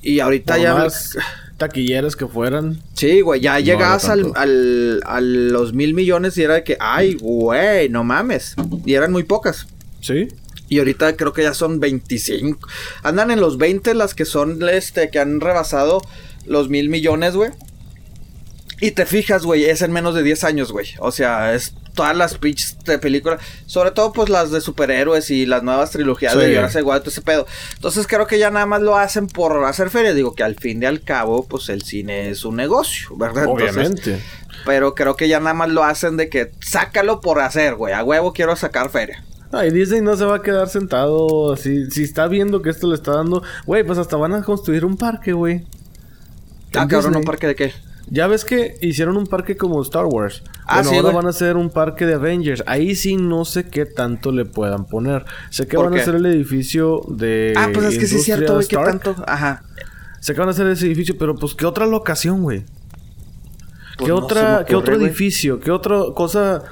[0.00, 0.74] Y ahorita ya...
[0.74, 1.16] más
[1.66, 2.80] taquilleras que fueran.
[2.94, 6.76] Sí, güey, ya No llegabas al, al, a los mil millones y era de que,
[6.80, 8.54] ay, güey, no mames.
[8.84, 9.66] Y eran muy pocas.
[10.00, 10.28] Sí.
[10.68, 12.68] Y ahorita creo que ya son 25.
[13.02, 16.02] Andan en los 20 las que son, este, que han rebasado
[16.46, 17.50] los mil millones, güey.
[18.80, 20.88] Y te fijas, güey, es en menos de 10 años, güey.
[20.98, 23.40] O sea, es todas las pitches de películas.
[23.66, 26.38] Sobre todo, pues, las de superhéroes y las nuevas trilogías Sí.
[26.40, 27.46] de Jurassic World, todo ese pedo.
[27.74, 30.12] Entonces, creo que ya nada más lo hacen por hacer feria.
[30.12, 33.44] Digo que al fin y al cabo, pues, el cine es un negocio, ¿verdad?
[33.44, 34.22] Entonces, Obviamente.
[34.66, 37.94] pero creo que ya nada más lo hacen de que sácalo por hacer, güey.
[37.94, 39.24] A huevo quiero sacar feria.
[39.52, 41.88] Ay, Disney no se va a quedar sentado así.
[41.92, 43.42] Si está viendo que esto le está dando.
[43.66, 45.64] Güey, pues hasta van a construir un parque, güey.
[46.74, 47.14] Ah, cabrón.
[47.14, 47.72] ¿un parque de qué?
[48.10, 50.42] Ya ves que hicieron un parque como Star Wars.
[50.66, 51.14] Ah, bueno, sí, ahora güey.
[51.16, 52.62] van a hacer un parque de Avengers.
[52.66, 55.24] Ahí sí no sé qué tanto le puedan poner.
[55.50, 56.00] Sé que ¿Por van qué?
[56.00, 57.54] a hacer el edificio de.
[57.56, 59.16] ah, pues es que sí es cierto, güey, Industria tanto.
[59.26, 59.62] Ajá.
[60.20, 62.64] Sé que van a hacer ese edificio, pero pues ¿qué otra locación, güey?
[63.96, 65.06] Pues ¿Qué, no otra, me ¿Qué ocurre, otro güey.
[65.06, 65.60] edificio?
[65.60, 66.62] ¿Qué otra cosa,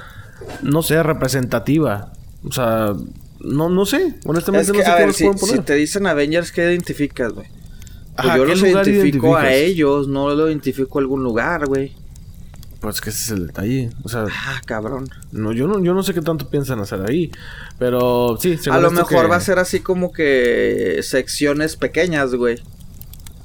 [0.61, 2.13] no sé, representativa?
[2.47, 2.93] O sea,
[3.39, 4.15] no, no sé.
[4.25, 5.65] Honestamente Es que, no sé a qué ver, si, pueden si poner.
[5.65, 7.47] te dicen Avengers, ¿qué identificas, güey?
[8.15, 11.93] Pues Ajá, yo ¿qué los identifico a ellos, no lo identifico a algún lugar, güey.
[12.79, 13.89] Pues que ese es el detalle.
[14.03, 15.09] O sea, Ah, cabrón.
[15.31, 17.31] no, yo, no, yo no sé qué tanto piensan hacer ahí.
[17.79, 22.61] Pero sí, A lo mejor que- va a ser así como que secciones pequeñas, güey.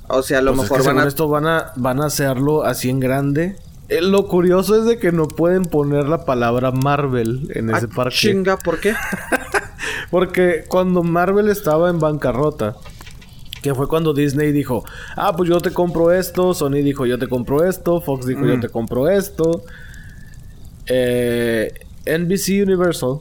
[0.08, 1.08] O sea, a lo Pues es mejor que van según a...
[1.08, 3.56] esto van a, van a hacerlo así en grande.
[3.88, 7.94] Eh, lo curioso es de que no pueden poner la palabra Marvel en ese Ah,
[7.94, 8.16] parque.
[8.16, 8.94] Chinga, ¿por qué?
[10.10, 12.76] Porque cuando Marvel estaba en bancarrota,
[13.62, 14.84] que fue cuando Disney dijo,
[15.16, 18.56] ah, pues yo te compro esto, Sony dijo, yo te compro esto, Fox dijo, yo
[18.56, 18.60] Mm.
[18.60, 19.62] te compro esto.
[20.86, 21.72] Eh,
[22.06, 23.18] NBC Universal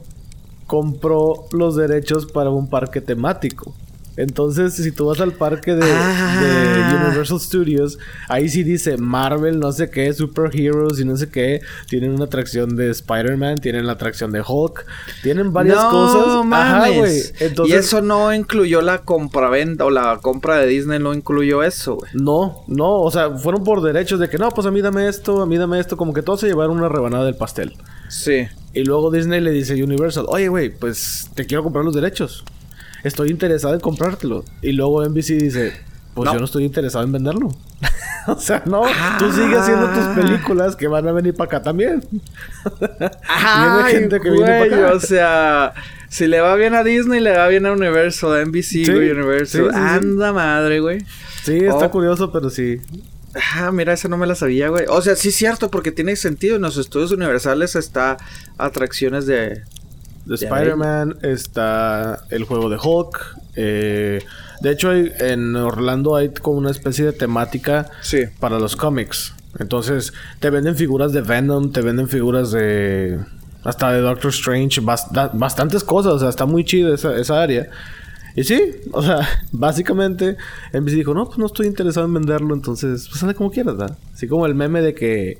[0.66, 3.74] compró los derechos para un parque temático.
[4.18, 6.40] Entonces, si tú vas al parque de, Ah.
[6.42, 11.60] de Universal Studios, ahí sí dice Marvel, no sé qué, Superheroes y no sé qué.
[11.88, 14.84] Tienen una atracción de Spider-Man, tienen la atracción de Hulk,
[15.22, 16.26] tienen varias no, cosas.
[16.26, 16.96] Ajá, mames.
[16.98, 17.22] güey.
[17.48, 21.94] Entonces, Y eso no incluyó la compraventa o la compra de Disney no incluyó eso,
[21.94, 22.10] güey.
[22.14, 25.40] No, no, o sea, fueron por derechos de que no, pues a mí dame esto,
[25.42, 27.74] a mí dame esto, como que todos se llevaron una rebanada del pastel.
[28.08, 28.48] Sí.
[28.74, 32.44] Y luego Disney le dice a Universal, oye, güey, pues te quiero comprar los derechos.
[33.08, 34.44] Estoy interesado en comprártelo.
[34.62, 35.72] Y luego NBC dice,
[36.14, 36.32] pues No.
[36.34, 37.48] yo no estoy interesado en venderlo.
[38.26, 38.82] o sea, no,
[39.18, 40.14] tú sigues haciendo tus Ah.
[40.16, 42.02] películas que van a venir para acá también.
[43.28, 44.96] Ajá, Viene gente que viene güey, para acá.
[44.96, 45.72] o sea,
[46.08, 49.10] si le va bien a Disney, le va bien a Universal, a NBC, Sí, güey,
[49.10, 49.46] Universal.
[49.62, 49.76] sí, sí, sí.
[49.80, 50.98] Anda madre, güey.
[51.42, 51.90] Sí, está Oh.
[51.90, 52.78] curioso, pero sí.
[53.54, 54.86] Ah, mira, esa no me la sabía, güey.
[54.88, 56.56] O sea, sí es cierto, porque tiene sentido.
[56.56, 58.16] En los estudios universales está
[58.56, 59.62] atracciones de...
[60.28, 63.36] De De Spider-Man, está el juego de Hulk.
[63.56, 64.20] eh,
[64.60, 68.24] de hecho, hay- en Orlando hay como una especie de temática Sí.
[68.40, 69.34] para los cómics.
[69.58, 73.18] Entonces, te venden figuras de Venom, te venden figuras de.
[73.64, 76.12] Hasta de Doctor Strange, bas- da- bastantes cosas.
[76.14, 77.68] O sea, está muy chido esa, esa área.
[78.36, 78.60] Y sí,
[78.92, 79.20] o sea,
[79.52, 80.36] básicamente,
[80.72, 83.96] NBC dijo: No, pues no estoy interesado en venderlo, entonces, pues anda como quieras, ¿verdad?
[84.14, 85.38] Así como el meme de que.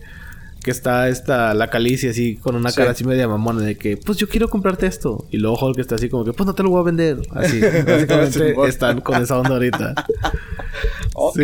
[0.63, 4.19] Que está esta, la calicia así, con una cara así media mamona de que, pues
[4.19, 5.27] yo quiero comprarte esto.
[5.31, 7.21] Y luego Hulk está así como que, pues no te lo voy a vender.
[7.31, 9.95] Así, básicamente están con esa onda ahorita.
[11.15, 11.35] ok.
[11.37, 11.43] Sí.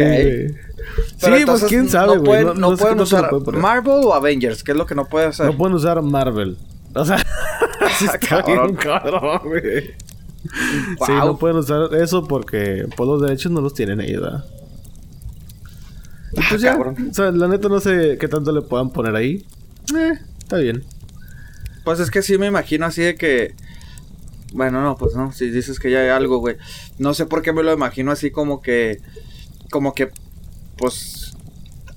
[1.20, 3.60] Pero Sí, pues quién sabe, No pueden, No- no no pueden usar pueden.
[3.60, 5.46] Marvel o Avengers, que es lo que no puede hacer.
[5.46, 6.56] No pueden usar Marvel.
[6.94, 7.18] O sea,
[7.98, 8.66] sí está Cabrón.
[8.66, 9.94] bien cabrón, güey.
[11.06, 14.44] Sí, no pueden usar eso porque pues los derechos no los tienen ellos, ¿verdad?
[16.36, 17.08] Y Ah, pues ya, cabrón.
[17.10, 19.46] o sea, la neta no sé qué tanto le puedan poner ahí.
[19.96, 20.84] Eh, está bien.
[21.84, 23.54] Pues es que sí me imagino así de que.
[24.52, 26.56] Bueno, no, pues no, si dices que ya hay algo, güey.
[26.98, 29.00] No sé por qué me lo imagino así como que.
[29.70, 30.10] Como que.
[30.76, 31.36] Pues.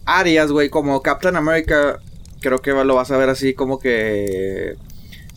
[0.06, 2.00] Arias, güey, como Captain America.
[2.42, 4.76] Creo que lo vas a ver así como que.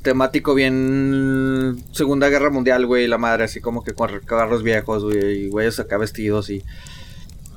[0.02, 1.82] Temático bien.
[1.92, 5.78] Segunda Guerra Mundial, güey, la madre, así como que con carros viejos, güey, y güeyes
[5.78, 6.64] acá vestidos y.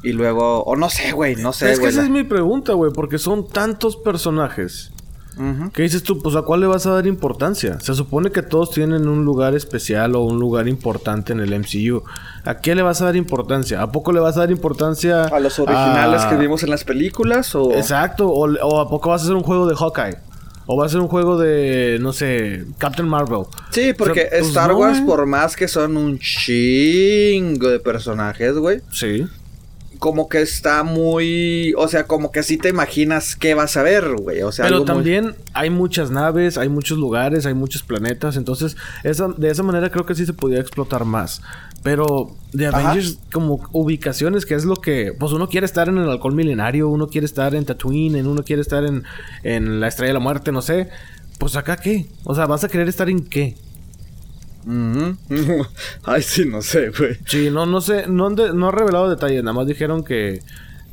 [0.04, 0.64] Y luego.
[0.64, 3.18] O no sé, güey, no sé, es que esa la- es mi pregunta, güey, porque
[3.18, 4.92] son tantos personajes.
[5.36, 5.72] Ujú.
[5.72, 6.22] ¿Qué dices tú?
[6.22, 7.80] Pues a cuál le vas a dar importancia.
[7.80, 12.04] Se supone que todos tienen un lugar especial o un lugar importante en el MCU.
[12.46, 13.82] ¿A qué le vas a dar importancia?
[13.82, 16.84] ¿A poco le vas a dar importancia A los originales a- que vimos en las
[16.84, 17.72] películas o.
[17.74, 18.28] Exacto.
[18.30, 20.18] O, o a poco vas a hacer un juego de Hawkeye.
[20.68, 23.46] O va a ser un juego de, no sé, Captain Marvel.
[23.72, 28.54] Sí, porque O sea, pues Star Wars, por más que son un chingo de personajes,
[28.56, 29.26] güey, Sí.
[30.04, 31.74] Como que está muy.
[31.78, 34.42] O sea, como que sí te imaginas qué vas a ver, güey.
[34.42, 38.36] O sea, Pero muy- también hay muchas naves, hay muchos lugares, hay muchos planetas.
[38.36, 41.42] Entonces, esa, de esa manera creo que sí se podía explotar más.
[41.84, 42.80] Pero de Ajá.
[42.92, 45.14] Avengers, como ubicaciones, que es lo que.
[45.18, 48.44] Pues uno quiere estar en el alcohol milenario, uno quiere estar en Tatooine, en uno
[48.44, 49.06] quiere estar en,
[49.44, 50.90] en la Estrella de la Muerte, no sé.
[51.38, 52.08] Pues acá qué?
[52.26, 53.56] O sea, ¿vas a querer estar en qué?
[56.04, 57.18] Ay, sí, no sé, güey.
[57.26, 60.42] Sí, no, no sé, no no han revelado detalles, nada más dijeron que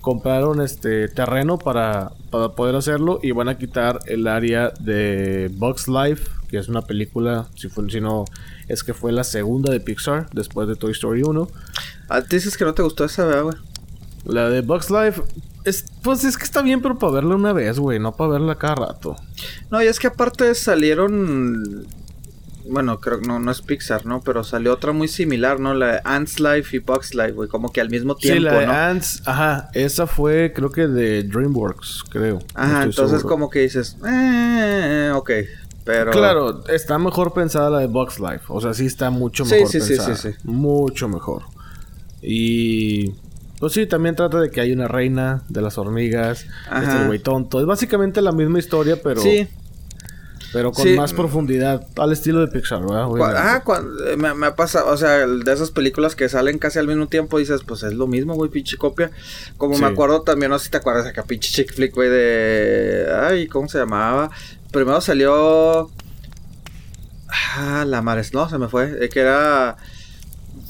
[0.01, 5.89] compraron este terreno para, para poder hacerlo y van a quitar el área de Bugs
[5.89, 8.25] Life, que es una película, si, fue, si no,
[8.69, 11.49] es que fue la segunda de Pixar después de Toy Story 1.
[12.09, 13.57] Ah, dices que no te gustó esa, ¿verdad, güey?
[14.25, 15.23] La de Bugs Life,
[15.65, 18.57] es, pues es que está bien, pero para verla una vez, güey, no para verla
[18.57, 19.17] cada rato.
[19.71, 21.87] No, y es que aparte salieron.
[22.69, 24.21] Bueno, creo que no, no es Pixar, ¿no?
[24.21, 25.75] Pero salió otra muy similar, ¿no?
[25.75, 27.49] La de Ants Life y Bugs Life, güey.
[27.49, 28.73] Como que al mismo tiempo, sí, la de ¿no?
[28.73, 32.41] Ants, ajá, esa fue creo que de DreamWorks, creo.
[32.55, 33.29] Ajá, entonces seguro.
[33.29, 35.31] como que dices, eh, ok,
[35.85, 36.11] pero...
[36.13, 38.45] Claro, está mejor pensada la de Box Life.
[38.49, 40.17] O sea, sí está mucho Sí, mejor sí, sí, pensada.
[40.17, 40.39] sí, sí.
[40.45, 41.43] Mucho mejor.
[42.23, 43.13] Y...
[43.59, 46.47] Pues sí, también trata de que hay una reina de las hormigas.
[46.69, 46.83] Ajá.
[46.83, 47.61] Este güey tonto.
[47.61, 49.21] Es básicamente la misma historia, pero...
[49.21, 49.49] Sí,
[50.53, 50.95] Pero con Sí.
[50.97, 51.87] más profundidad.
[51.97, 53.07] Al estilo de Pixar, ¿verdad?
[54.09, 57.07] Eh, me, me ha pasado, o sea, de esas películas que salen casi al mismo
[57.07, 59.11] tiempo, dices, pues es lo mismo, güey, pinche copia.
[59.57, 59.81] Como Sí.
[59.83, 63.07] me acuerdo también, no sé si te acuerdas, acá pinche chick flick, güey, de...
[63.23, 64.31] Ay, ¿cómo se llamaba?
[64.73, 65.91] Primero salió...
[67.57, 69.77] Ah, la mares, no, se me fue, eh, que era...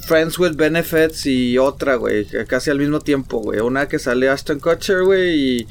[0.06, 3.60] Friends with Benefits y otra, güey, casi al mismo tiempo, güey.
[3.60, 5.66] Una que sale Ashton Kutcher, güey, y...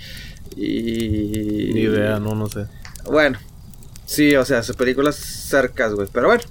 [0.55, 1.71] y...
[1.73, 2.65] Ni idea, no, no sé.
[3.05, 3.37] Bueno,
[4.09, 6.07] sí, o sea, son películas cercas, güey.
[6.11, 6.43] Pero bueno.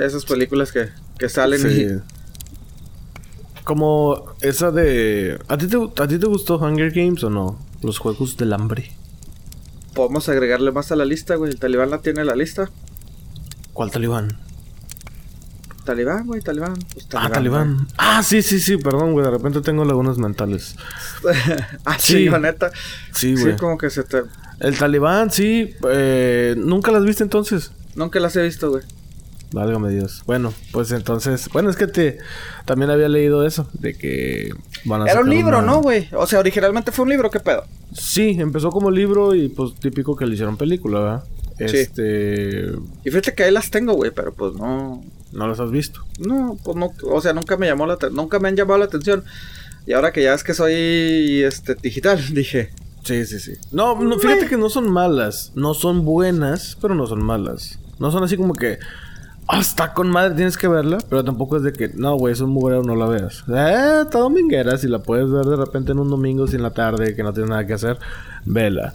[0.00, 1.82] Esas películas que, que salen Sí.
[1.82, 2.00] y...
[3.64, 5.38] Como esa de...
[5.48, 7.58] ¿A ti, te, ¿A ti te gustó Hunger Games o no?
[7.82, 8.90] Los Juegos del Hambre.
[9.94, 11.50] Podemos agregarle más a la lista, güey.
[11.52, 12.70] El talibán la tiene en la lista.
[13.72, 14.38] ¿Cuál talibán?
[15.84, 16.74] Talibán, güey, talibán.
[16.92, 17.86] Pues, ah, talibán.
[17.96, 19.24] Ah, sí, sí, sí, perdón, güey.
[19.24, 20.76] De repente tengo lagunas mentales.
[21.84, 22.12] ah, Sí.
[22.14, 22.70] sí, la neta.
[23.12, 23.56] Sí, Sí, güey.
[23.56, 24.22] como que se te...
[24.60, 25.74] El talibán, sí.
[25.90, 27.72] Eh, ¿Nunca las viste entonces?
[27.94, 28.84] Nunca las he visto, güey.
[29.52, 30.22] Válgame Dios.
[30.26, 31.48] Bueno, pues entonces...
[31.52, 32.18] Bueno, es que te...
[32.66, 33.68] También había leído eso.
[33.72, 34.50] De que
[34.84, 36.08] van a Era un libro, una- ¿no, güey?
[36.12, 37.64] O sea, originalmente fue un libro, ¿qué pedo?
[37.92, 41.24] Sí, empezó como libro y pues típico que le hicieron película, ¿verdad?
[41.58, 41.78] Sí.
[41.78, 42.66] Este...
[43.04, 45.02] Y fíjate que ahí las tengo, güey, pero pues no...
[45.32, 46.04] No las has visto.
[46.18, 49.24] No, pues no, o sea, nunca me llamó la nunca me han llamado la atención.
[49.86, 52.70] Y ahora que ya es que soy este digital, dije,
[53.02, 53.52] Sí, sí, sí.
[53.72, 55.52] No, no, fíjate que no son malas.
[55.54, 57.78] No son buenas, pero no son malas.
[57.98, 58.78] No son así como que...
[59.52, 60.98] Ah, está con madre, tienes que verla.
[61.08, 61.88] Pero tampoco es de que...
[61.88, 63.42] No, güey, es un mugrero, no la veas.
[63.48, 64.76] Eh, está dominguera.
[64.78, 67.50] Si la puedes ver de repente en un domingo, sin la tarde, que no tienes
[67.50, 67.98] nada que hacer,
[68.44, 68.94] vela.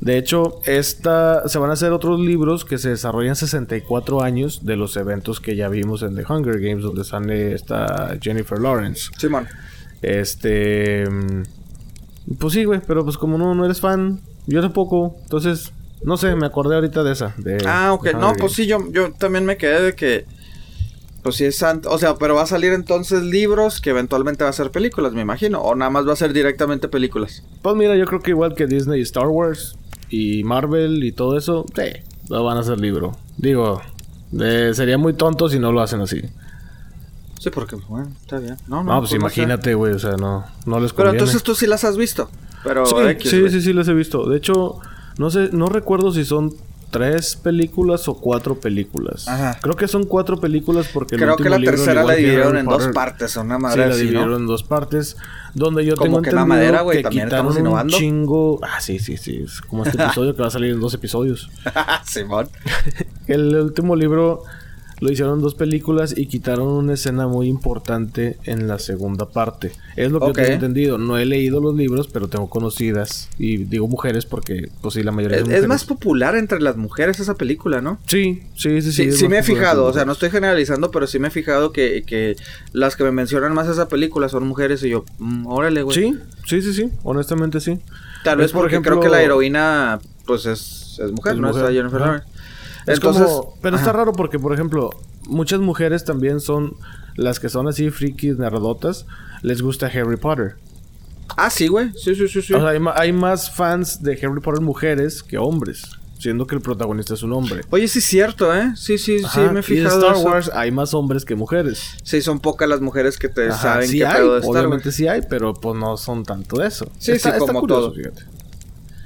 [0.00, 1.46] De hecho, esta...
[1.48, 5.54] Se van a hacer otros libros que se desarrollan 64 años de los eventos que
[5.54, 9.10] ya vimos en The Hunger Games, donde sale esta Jennifer Lawrence.
[9.18, 9.46] Simón.
[10.00, 11.04] Este.
[12.38, 15.16] Pues sí, güey, pero pues como no, no eres fan, yo tampoco.
[15.22, 17.34] Entonces, no sé, me acordé ahorita de esa.
[17.36, 18.14] De, Ah, ok.
[18.14, 20.24] No, pues sí, yo, yo también me quedé de que.
[21.22, 24.54] Pues sí es o sea, pero va a salir entonces libros que eventualmente va a
[24.54, 27.44] ser películas, me imagino, o nada más va a ser directamente películas.
[27.60, 29.76] Pues mira, yo creo que igual que Disney y Star Wars
[30.08, 33.18] y Marvel y todo eso, sí, lo van a hacer libro.
[33.36, 33.82] Digo,
[34.40, 36.22] eh, sería muy tonto si no lo hacen así.
[37.40, 38.56] Sí, porque bueno, está bien.
[38.68, 39.16] No, No, pues no sé.
[39.16, 41.18] imagínate, güey, o sea, no, no les Pero conviene.
[41.18, 42.30] entonces tú sí las has visto.
[42.62, 44.28] Pero sí, X, sí, sí, sí, les he visto.
[44.28, 44.78] De hecho,
[45.16, 46.52] no sé, no recuerdo si son
[46.90, 49.26] tres películas o cuatro películas.
[49.28, 49.56] Ajá.
[49.62, 52.20] Creo que son cuatro películas porque el Creo que último la libro, tercera la que
[52.20, 54.36] dividieron en dos partes, una Sí, madre la dividieron ¿no?
[54.36, 55.16] en dos partes.
[55.54, 57.96] Donde yo Como tengo que la entendido madera, güey, que también quitaron estamos un innovando.
[57.96, 58.58] chingo...
[58.62, 59.40] Ah, sí, sí, sí.
[59.44, 61.48] Es como este episodio que va a salir en dos episodios.
[62.04, 62.48] Simón.
[63.26, 64.42] El último libro
[65.00, 69.72] lo hicieron dos películas y quitaron una escena muy importante en la segunda parte.
[69.96, 70.28] Es lo que Ok.
[70.38, 70.98] yo tengo entendido.
[70.98, 73.28] No he leído los libros, pero tengo conocidas.
[73.38, 75.68] Y digo mujeres porque, pues sí, la mayoría Es, es mujeres.
[75.68, 77.98] más popular entre las mujeres esa película, ¿no?
[78.06, 78.92] Sí, sí, sí, sí.
[78.92, 81.30] Sí, es sí me he fijado, o sea, no estoy generalizando, pero sí me he
[81.30, 82.36] fijado que, que
[82.72, 85.96] las que me mencionan más esa película son mujeres y yo, mm, órale, güey.
[85.96, 86.90] Sí, sí, sí, sí.
[87.02, 87.78] Honestamente sí.
[88.22, 91.40] Tal Es, vez por porque ejemplo, creo que la heroína, pues es, es mujer, Es
[91.40, 91.48] ¿no?
[91.48, 92.24] mujer, Está Jennifer ajá.
[92.86, 94.90] Es Entonces, como- pero está raro porque, por ejemplo,
[95.26, 96.74] muchas mujeres también son
[97.16, 99.06] las que son así frikis, nerdotas.
[99.42, 100.56] Les gusta Harry Potter.
[101.36, 101.92] Ah, sí, güey.
[101.96, 102.52] Sí, sí, sí, sí.
[102.54, 105.84] O sea, hay, más fans de Harry Potter mujeres que hombres.
[106.18, 107.62] Siendo que el protagonista es un hombre.
[107.70, 108.72] Oye, sí es cierto, ¿eh?
[108.76, 110.00] Sí, sí, sí, me he y fijado.
[110.00, 110.24] Star eso.
[110.28, 111.80] Wars hay más hombres que mujeres.
[112.02, 114.50] Sí, son pocas las mujeres que te Ajá, saben sí qué hay, pedo de Star
[114.50, 114.96] obviamente Wars.
[114.96, 116.84] sí hay, pero pues no son tanto de eso.
[116.98, 117.94] Sí, Está- sí, está como curioso, todo.
[117.94, 118.24] fíjate.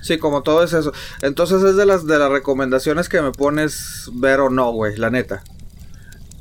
[0.04, 0.92] Sí, como todo es eso.
[1.22, 5.08] Entonces es de las de las recomendaciones que me pones ver o no, güey, la
[5.08, 5.42] neta.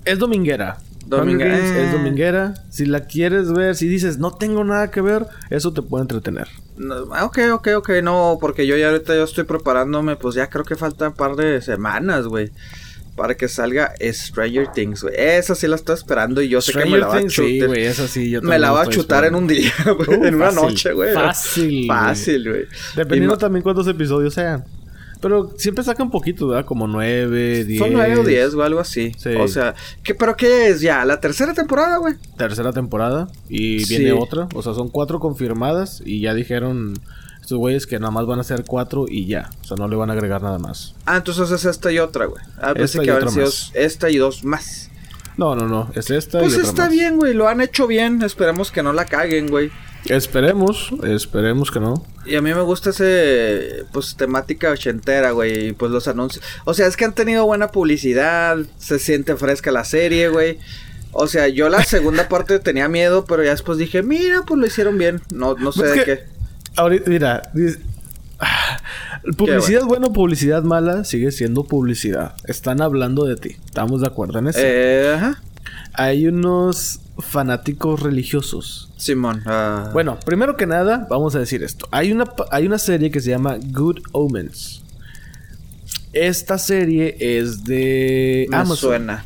[0.03, 0.79] Es dominguera.
[1.05, 1.85] Domingue- Hunger Games eh.
[1.85, 2.53] Es dominguera.
[2.69, 6.47] Si la quieres ver, si dices no tengo nada que ver, eso te puede entretener.
[6.75, 10.65] No, ok, ok, ok, no, porque yo ya ahorita yo estoy preparándome, pues ya creo
[10.65, 12.51] que faltan un par de semanas, güey.
[13.15, 15.13] Para que salga Stranger Things, güey.
[15.17, 17.53] Esa sí la estoy esperando y yo sé que me la va a Things, sí,
[17.59, 17.67] chutar.
[17.67, 18.29] güey, esa sí.
[18.31, 20.19] Yo me la va a chutar en un día, güey.
[20.19, 21.13] Uh, en una noche, güey.
[21.13, 21.85] fácil.
[21.87, 22.65] Fácil, güey.
[22.95, 24.63] Dependiendo Y también cuántos episodios sean.
[25.21, 26.65] Pero siempre sacan poquito, ¿verdad?
[26.65, 27.79] Como nueve, diez.
[27.79, 29.13] Son nueve o diez, o algo así.
[29.17, 29.29] Sí.
[29.35, 29.73] O sea,
[30.03, 31.05] ¿qué, ¿pero qué es ya?
[31.05, 32.15] ¿La tercera temporada, güey?
[32.37, 33.29] Tercera temporada.
[33.47, 33.97] Y Sí.
[33.99, 34.49] viene otra.
[34.53, 36.01] O sea, son cuatro confirmadas.
[36.05, 36.95] Y ya dijeron
[37.43, 39.49] estos güeyes que nada más van a ser cuatro y ya.
[39.61, 40.95] O sea, no le van a agregar nada más.
[41.05, 42.41] Ah, entonces es esta y otra, güey.
[42.59, 44.89] Ah, pensé Esta y que otra sido esta y dos más.
[45.37, 45.91] No, no, no.
[45.95, 46.91] Es esta Pues y otra está más.
[46.91, 47.33] bien, güey.
[47.33, 48.21] Lo han hecho bien.
[48.21, 49.71] Esperemos que no la caguen, güey.
[50.05, 50.89] Esperemos.
[51.03, 52.05] Esperemos que no.
[52.25, 55.69] Y a mí me gusta ese, pues, temática ochentera, güey.
[55.69, 56.43] Y pues los anuncios.
[56.65, 58.57] O sea, es que han tenido buena publicidad.
[58.77, 60.59] Se siente fresca la serie, güey.
[61.11, 64.65] O sea, yo la segunda parte tenía miedo, pero ya después dije, mira, pues lo
[64.65, 65.21] hicieron bien.
[65.33, 66.32] No, no sé Pues de que- qué.
[66.75, 67.41] Ahorita, mira.
[67.53, 67.79] dice-
[69.37, 72.35] Publicidad buena, publicidad mala, sigue siendo publicidad.
[72.45, 73.55] Están hablando de ti.
[73.65, 74.59] Estamos de acuerdo en eso.
[74.61, 75.41] Eh, ajá.
[75.93, 78.91] Hay unos fanáticos religiosos.
[78.97, 79.41] Simón.
[79.45, 81.87] ah, Bueno, primero que nada, vamos a decir esto.
[81.91, 84.81] Hay una, hay una serie que se llama Good Omens.
[86.11, 88.77] Esta serie es de me Amazon.
[88.77, 89.25] suena.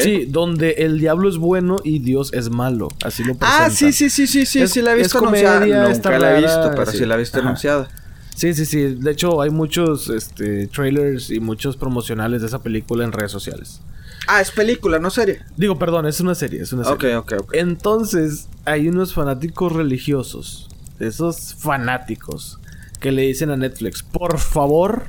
[0.00, 2.88] Sí, donde el diablo es bueno y Dios es malo.
[3.04, 3.66] Así lo presentan.
[3.66, 5.64] Ah, sí, sí, sí, sí, sí, Es- sí la he visto anunciada.
[5.90, 7.06] está Nunca la he visto, pero sí, sí.
[7.06, 7.46] la he visto Ajá.
[7.48, 7.88] anunciada.
[8.34, 8.94] Sí, sí, sí.
[8.94, 13.80] De hecho, hay muchos este, trailers y muchos promocionales de esa película en redes sociales.
[14.26, 15.40] Ah, es película, no serie.
[15.56, 17.16] Digo, perdón, es una serie, es una serie.
[17.16, 17.54] Ok, ok, ok.
[17.54, 20.68] Entonces, hay unos fanáticos religiosos,
[21.00, 22.58] esos fanáticos,
[23.00, 25.04] que le dicen a Netflix, por favor,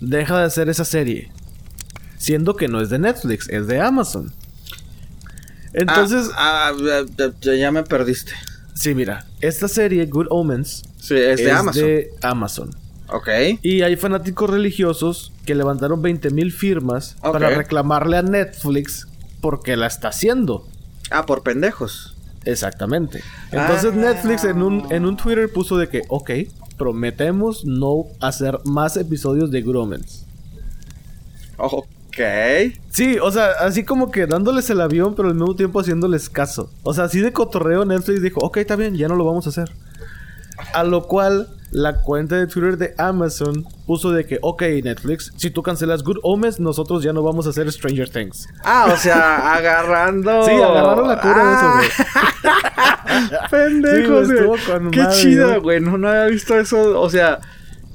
[0.00, 1.30] deja de hacer esa serie.
[2.20, 4.30] Siendo que no es de Netflix, es de Amazon.
[5.72, 8.32] Entonces, Ah, ah, ya- me perdiste.
[8.74, 11.82] sí, mira, esta serie, Good Omens, Sí, es de Amazon.
[11.82, 12.70] de Amazon.
[13.08, 13.28] Ok.
[13.62, 19.08] Y hay fanáticos religiosos que levantaron 20 mil firmas para reclamarle a Netflix
[19.40, 20.68] porque la está haciendo.
[21.10, 22.14] Ah, por pendejos.
[22.44, 23.22] Exactamente.
[23.50, 23.96] Entonces Ah.
[23.96, 26.30] Netflix en un, en un Twitter puso de que, ok,
[26.76, 30.26] prometemos no hacer más episodios de Gromens.
[31.56, 31.86] Ok.
[32.90, 36.70] Sí, o sea, así como que dándoles el avión, pero al mismo tiempo haciéndoles caso.
[36.82, 39.50] O sea, así de cotorreo Netflix dijo, ok, está bien, ya no lo vamos a
[39.50, 39.70] hacer.
[40.74, 45.50] A lo cual la cuenta de Twitter de Amazon puso de que, ok, Netflix, si
[45.50, 48.46] tú cancelas Good Omens, nosotros ya no vamos a hacer Stranger Things.
[48.64, 50.44] Ah, o sea, agarrando.
[50.44, 51.88] Sí, agarraron la cura de eso, güey.
[52.44, 54.38] Ah, Pendejos, Sí, güey, güey.
[54.38, 55.80] estuvo con Qué madre, chida, güey.
[55.80, 57.00] No, no había visto eso.
[57.00, 57.38] O sea,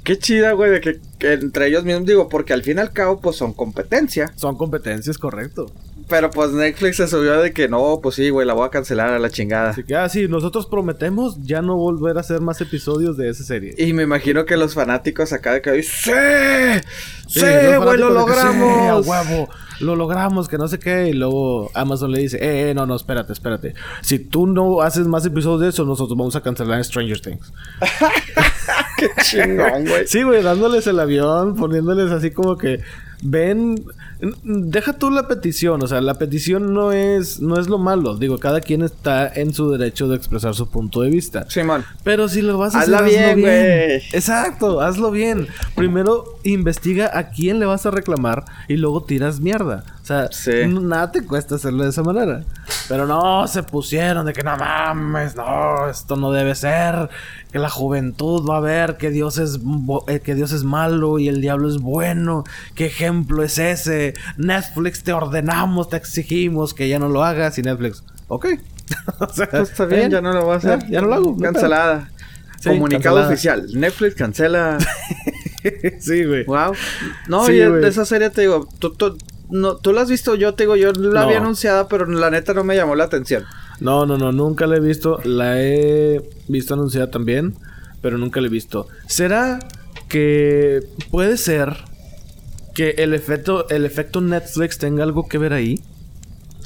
[0.04, 3.20] qué chida, güey, de que entre ellos mismos digo, porque al fin y al cabo,
[3.20, 4.32] pues son competencia.
[4.36, 5.72] Son competencias, correcto.
[6.08, 9.10] Pero pues Netflix se subió de que no, pues sí, güey, la voy a cancelar
[9.10, 9.72] a la chingada.
[9.72, 13.44] Así que, ah, sí, nosotros prometemos ya no volver a hacer más episodios de esa
[13.44, 13.74] serie.
[13.78, 16.12] Y me imagino que los fanáticos acá de que ¡Sí!
[17.28, 19.08] ¡Sí, los güey, lo de que, "Sí, a logramos!
[19.08, 19.50] huevo,
[19.80, 21.10] lo logramos, que no sé qué.
[21.10, 23.74] Y luego Amazon le dice, eh, eh, no, no, espérate, espérate.
[24.02, 27.52] Si tú no haces más episodios de eso, nosotros vamos a cancelar Stranger Things.
[28.98, 30.06] ¡Qué chingón, güey!
[30.08, 32.82] Sí, güey, dándoles el avión, poniéndoles así como que
[33.24, 33.76] ven,
[34.44, 38.38] deja tú la petición, o sea, la petición no es no es lo malo, digo,
[38.38, 41.50] cada quien está en su derecho de expresar su punto de vista.
[41.50, 41.84] Simón.
[42.04, 43.88] Pero si lo vas a Hazla hacer, bien, hazlo bien.
[43.88, 44.02] güey.
[44.14, 45.48] Exacto, hazlo bien.
[45.76, 49.84] Primero investiga a quién le vas a reclamar y luego tiras mierda.
[50.02, 50.52] O sea, Sí.
[50.68, 52.44] nada te cuesta hacerlo de esa manera.
[52.88, 57.10] Pero no, se pusieron de que no mames, no, esto no debe ser.
[57.52, 59.60] Que la juventud va a ver que Dios es
[60.08, 62.44] eh, que Dios es malo y el diablo es bueno.
[62.76, 64.14] ¿Qué ejemplo es ese?
[64.38, 68.04] Netflix te ordenamos, te exigimos que ya no lo hagas y Netflix.
[68.28, 68.48] Ok.
[69.20, 70.80] O sea, Pues está bien, ya no lo voy a hacer.
[70.84, 71.38] Ya, ya no lo hago.
[71.38, 72.10] Cancelada.
[72.60, 73.28] Sí, Comunicado cancelada.
[73.64, 73.80] oficial.
[73.80, 74.78] Netflix cancela.
[76.00, 76.46] sí, güey.
[76.46, 76.74] wow.
[77.28, 79.18] No, Sí, y de esa serie te digo, tú, tú,
[79.50, 81.26] no, tú la has visto, yo te digo, yo la No.
[81.28, 83.44] había anunciada, pero la neta no me llamó la atención.
[83.80, 85.20] No, no, no, nunca la he visto.
[85.24, 87.56] La he visto anunciada también,
[88.02, 88.88] pero nunca la he visto.
[89.08, 89.60] ¿Será
[90.08, 91.76] que puede ser
[92.76, 95.82] que el efecto, el efecto Netflix tenga algo que ver ahí?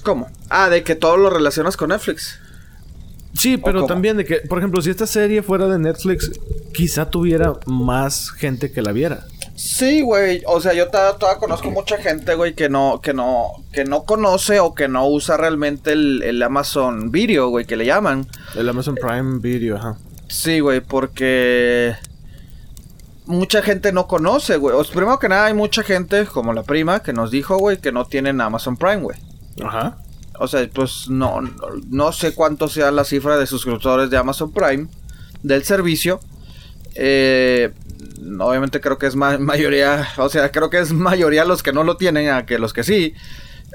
[0.04, 0.28] ¿Cómo?
[0.50, 2.40] Ah, de que todo lo relacionas con Netflix.
[3.34, 6.32] Sí, pero también de que, por ejemplo, si esta serie fuera de Netflix,
[6.74, 9.26] quizá tuviera más gente que la viera.
[9.56, 10.42] Sí, güey.
[10.48, 14.04] O sea, yo todavía, todavía conozco mucha gente, güey, que no, que no, que no
[14.04, 18.26] conoce o que no usa realmente el, el Amazon Video, güey, que le llaman.
[18.56, 19.98] El Amazon Prime Video, ajá.
[20.28, 21.96] Sí, güey, porque
[23.30, 24.76] mucha gente no conoce, güey.
[24.76, 27.78] O sea, primero que nada, hay mucha gente, como la prima, que nos dijo, güey,
[27.78, 29.18] que no tienen Amazon Prime, güey.
[29.64, 29.98] Ajá.
[30.40, 31.40] O sea, pues no,
[31.90, 34.88] no, sé cuánto sea la cifra de suscriptores de Amazon Prime
[35.44, 36.20] del servicio.
[36.96, 37.72] Eh,
[38.40, 41.84] obviamente creo que es ma- mayoría, o sea, creo que es mayoría los que no
[41.84, 43.14] lo tienen a que los que sí.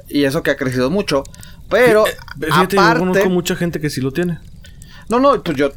[0.09, 1.23] Y eso que ha crecido mucho.
[1.71, 2.99] Pero, Eh, Fíjate, yo aparte...
[3.01, 4.39] conozco mucha gente que sí lo tiene.
[5.09, 5.71] No, no, pues yo,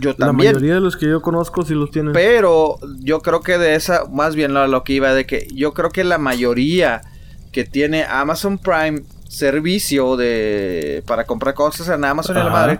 [0.00, 2.12] yo La mayoría de los que yo conozco sí lo tienen.
[2.12, 5.72] Pero yo creo que de esa, más bien lo, lo que iba de que yo
[5.74, 7.02] creo que la mayoría
[7.52, 12.52] que tiene Amazon Prime servicio de para comprar cosas en Amazon y la Ajá.
[12.52, 12.78] madre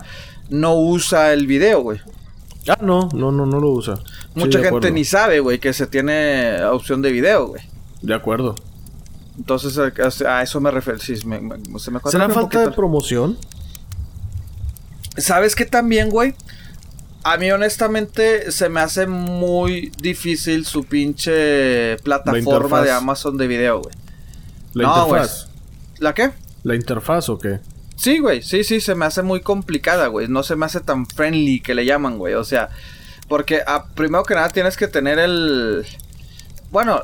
[0.51, 2.01] no usa el video, güey.
[2.69, 3.95] Ah, no, no, no, no lo usa.
[4.35, 7.63] Mucha de gente ni sabe, güey, que se tiene opción de video, güey.
[8.03, 8.55] De acuerdo.
[9.39, 10.99] Entonces a, a eso me refiero.
[10.99, 12.75] Sí, me, me- se me ¿Será falta de poquito.
[12.77, 13.39] promoción?
[15.17, 16.35] ¿Sabes qué también, güey?
[17.31, 23.83] A mí honestamente se me hace muy difícil su pinche plataforma de Amazon de video,
[23.83, 23.95] güey.
[24.73, 25.49] La No, interfaz.
[25.99, 26.31] ¿La qué?
[26.63, 27.61] ¿La interfaz o qué?
[27.97, 30.27] Sí, güey, sí, sí, se me hace muy complicada, güey.
[30.27, 32.33] No se me hace tan friendly que le llaman, güey.
[32.33, 32.71] O sea,
[33.29, 35.85] porque ah, primero que nada tienes que tener el...
[36.71, 37.03] Bueno,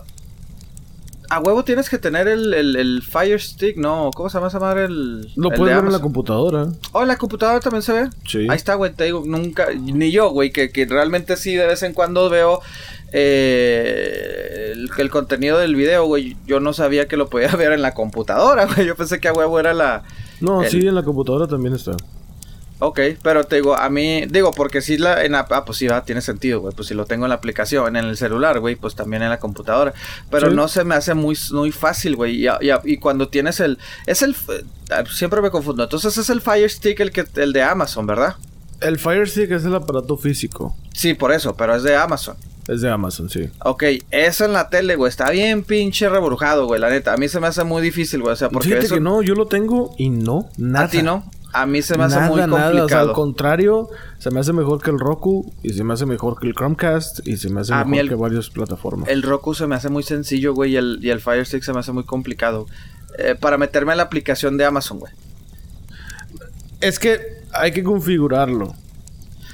[1.31, 4.11] a huevo tienes que tener el, el, el Fire Stick, ¿no?
[4.15, 4.85] ¿Cómo se llama esa madre?
[4.85, 6.69] El, Lo el puedes de ver en la computadora.
[6.93, 8.11] Oh, en la computadora también se ve.
[8.29, 8.47] Sí.
[8.51, 11.83] Ahí está, güey, te digo, nunca, ni yo, güey, que, que realmente sí de vez
[11.83, 12.61] en cuando veo
[13.13, 16.37] eh, el, el contenido del video, güey.
[16.47, 18.87] Yo no sabía que lo podía ver en la computadora, güey.
[18.87, 20.03] Yo pensé que a huevo era la...
[20.41, 21.93] No, el- sí, en la computadora también está.
[22.81, 25.87] Ok, pero te digo, a mí, digo, porque si la, en la, ah, pues sí,
[25.87, 28.75] va, tiene sentido, güey, pues si lo tengo en la aplicación, en el celular, güey,
[28.75, 29.95] pues también en la computadora,
[30.31, 30.57] pero Sí.
[30.57, 34.23] no se me hace muy, muy fácil, güey, y, y y cuando tienes el, es
[34.23, 34.65] el, eh,
[35.13, 38.35] siempre me confundo, entonces es el Fire Stick el que, el de Amazon, ¿verdad?
[38.81, 40.77] El Fire Stick es el aparato físico.
[40.93, 42.37] Sí, por eso, pero es de Amazon.
[42.67, 43.49] Es de Amazon, sí.
[43.63, 47.29] Ok, eso en la tele, güey, está bien pinche reburjado, güey, la neta, a mí
[47.29, 49.47] se me hace muy difícil, güey, o sea, porque Fíjate eso, que no, yo lo
[49.47, 50.87] tengo y no, nada.
[50.87, 52.47] a ti no, a mí se me hace nada, muy nada.
[52.47, 53.09] O sea, complicado.
[53.09, 53.89] al contrario,
[54.19, 57.27] se me hace mejor que el Roku y se me hace mejor que el Chromecast
[57.27, 59.09] y se me hace A mejor el- que varias plataformas.
[59.09, 61.73] El Roku se me hace muy sencillo, güey, y el, y el Fire Stick se
[61.73, 62.67] me hace muy complicado.
[63.19, 65.13] Eh, para meterme en la aplicación de Amazon, güey.
[66.81, 67.21] Es que
[67.53, 68.75] hay que configurarlo.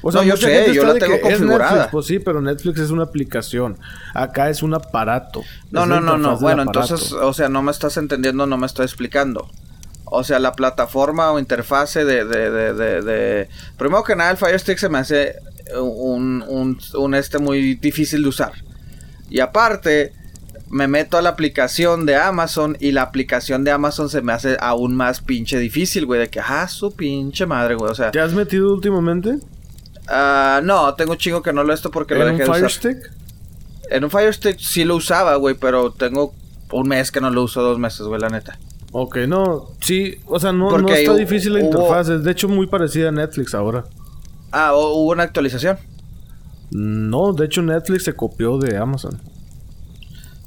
[0.03, 1.70] O No, yo sé, yo la tengo configurada.
[1.72, 1.92] Netflix.
[1.92, 3.78] Pues sí, pero Netflix es una aplicación.
[4.14, 5.42] Acá es un aparato.
[5.70, 6.38] No, Es no, no, no.
[6.38, 9.51] Bueno, entonces, o sea, no me estás entendiendo, no me estás explicando.
[10.12, 13.48] O sea, la plataforma o interfase de, de, de, de, de-
[13.78, 15.36] Primero que nada, el Fire Stick se me hace
[15.80, 18.52] un, un, un este muy difícil de usar.
[19.30, 20.12] Y aparte,
[20.68, 24.56] me meto a la aplicación de Amazon y la aplicación de Amazon se me hace
[24.61, 26.18] aún más pinche difícil, güey.
[26.20, 27.90] De que, ah, su pinche madre, güey.
[27.90, 29.38] O sea, ¿Te has metido últimamente?
[30.08, 32.52] ah, no, tengo un chingo que no lo esto porque lo ¿En un dejé de
[32.58, 32.78] Fire usar.
[32.94, 33.12] Stick?
[33.90, 36.34] En un Fire Stick sí lo usaba, güey, pero tengo
[36.72, 38.58] un mes que no lo uso, dos meses, güey, la neta.
[38.93, 42.49] Ok, no, sí, o sea, no, no está difícil la hubo- interfaz, es de hecho
[42.49, 43.84] muy parecida a Netflix ahora.
[44.51, 45.78] Ah, ¿hu- hubo una actualización.
[46.72, 49.20] No, de hecho Netflix se copió de Amazon.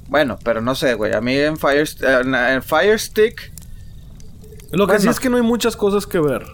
[0.08, 1.12] Bueno, pero no sé, güey.
[1.14, 3.52] A mí en Fire, en, Fire Stick.
[4.72, 6.44] Lo que sí es que no hay muchas cosas que ver.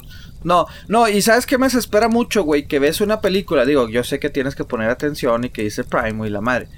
[0.44, 4.04] No, no, y sabes qué me desespera mucho, güey, que ves una película, digo, yo
[4.04, 6.68] sé que tienes que poner atención y que dice Prime y la madre.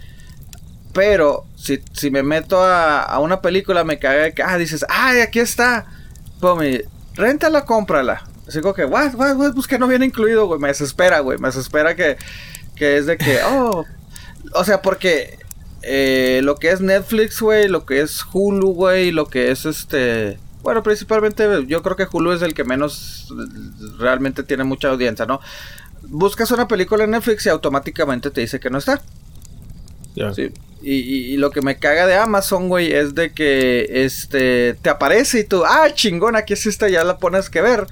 [0.93, 4.85] Pero si, si me meto a, a una película me caga de que, ah, dices,
[4.89, 5.87] ay, aquí está.
[6.41, 6.83] Pum, y,
[7.15, 8.27] réntala, cómprala.
[8.47, 10.61] Así como que, what, what, what, pues que no viene incluido, güey.
[10.61, 11.39] Me desespera, güey.
[11.39, 12.17] Me desespera que,
[12.75, 13.85] que es de que, oh.
[14.55, 15.39] O sea, porque
[15.83, 20.39] eh, lo que es Netflix, güey, lo que es Hulu, güey, lo que es este.
[20.63, 23.33] Bueno, principalmente yo creo que Hulu es el que menos
[23.99, 25.41] realmente tiene mucha audiencia, ¿no?
[26.03, 29.03] Buscas una película en Netflix y automáticamente te dice que no está.
[30.35, 30.51] Sí.
[30.83, 34.91] Y, y- y lo que me caga de Amazon, güey, es de que este te
[34.91, 37.87] aparece y tú, ah, chingón, aquí es esta, ya la pones que ver.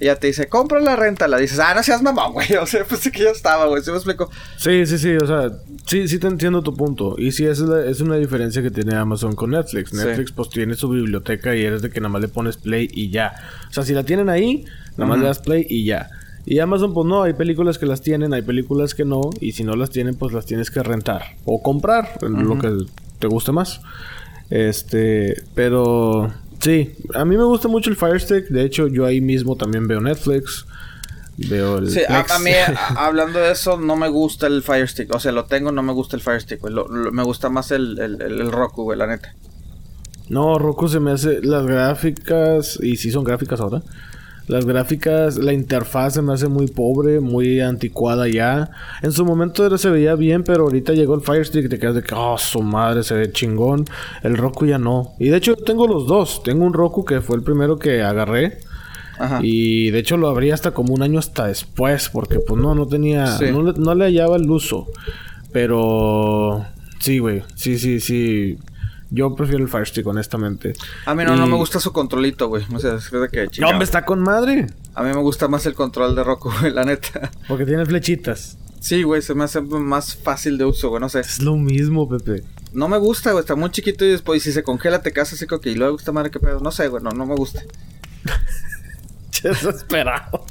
[0.00, 2.48] Y ya te dice, compra la renta, la dices, ah, no seas mamón, güey.
[2.60, 3.80] O sea, pues que ya estaba, güey.
[3.84, 4.28] ¿Sí me explico?
[4.56, 5.52] Sí, sí, sí, o sea,
[5.86, 7.14] sí, sí te entiendo tu punto.
[7.16, 9.90] Y sí, esa es, la- es una diferencia que tiene Amazon con Netflix.
[9.90, 9.96] Sí.
[9.98, 13.10] Netflix pues tiene su biblioteca y eres de que nada más le pones play y
[13.10, 13.32] ya.
[13.70, 14.64] O sea, si la tienen ahí,
[14.96, 16.10] nada más le das play y ya.
[16.46, 19.22] Y Amazon pues no, hay películas que las tienen, hay películas que no.
[19.40, 21.22] Y si no las tienen, pues las tienes que rentar.
[21.46, 22.70] O comprar, lo que
[23.18, 23.80] te guste más.
[24.50, 26.30] Este, pero
[26.60, 28.48] sí, a mí me gusta mucho el Fire Stick.
[28.48, 30.66] De hecho, yo ahí mismo también veo Netflix.
[31.36, 35.12] Veo el Sí, a, mí, a- hablando de eso, no me gusta el Fire Stick.
[35.14, 36.72] O sea, lo tengo, no me gusta el Fire Stick, güey.
[36.74, 39.34] Lo- lo- me gusta más el, el, el, el Roku, güey, la neta.
[40.28, 43.82] No, Roku se me hace las gráficas y sí son gráficas ahora.
[44.46, 48.70] Las gráficas, la interfaz se me hace muy pobre, muy anticuada ya.
[49.02, 51.78] En su momento era, se veía bien, pero ahorita llegó el Fire Stick y te
[51.78, 53.86] quedas de que, oh, su madre, se ve chingón.
[54.22, 55.14] El Roku ya no.
[55.18, 56.42] Y de hecho, tengo los dos.
[56.42, 58.58] Tengo un Roku que fue el primero que agarré.
[59.18, 59.38] Ajá.
[59.42, 62.86] Y de hecho lo abrí hasta como un año hasta después, porque pues no, no
[62.86, 63.46] tenía, Sí.
[63.52, 64.88] no, no le hallaba el uso.
[65.52, 66.66] Pero
[66.98, 68.58] sí, güey, sí, sí, sí.
[69.14, 70.72] Yo prefiero el Fire Stick, honestamente.
[71.06, 72.64] A mí no, no me gusta su controlito, güey.
[72.74, 73.72] O sea, es de que No, chingado.
[73.72, 74.66] hombre, está con madre.
[74.94, 77.30] A mí me gusta más el control de Roku, güey, la neta.
[77.46, 78.58] Porque tiene flechitas.
[78.80, 81.20] Sí, güey, se me hace más fácil de uso, güey, no sé.
[81.20, 82.42] Es lo mismo, Pepe.
[82.72, 85.46] No me gusta, güey, está muy chiquito y después si se congela te casas así
[85.46, 86.58] que y luego esta madre qué pedo.
[86.60, 87.62] No sé, güey, no, no me gusta.
[89.42, 90.44] Desesperado.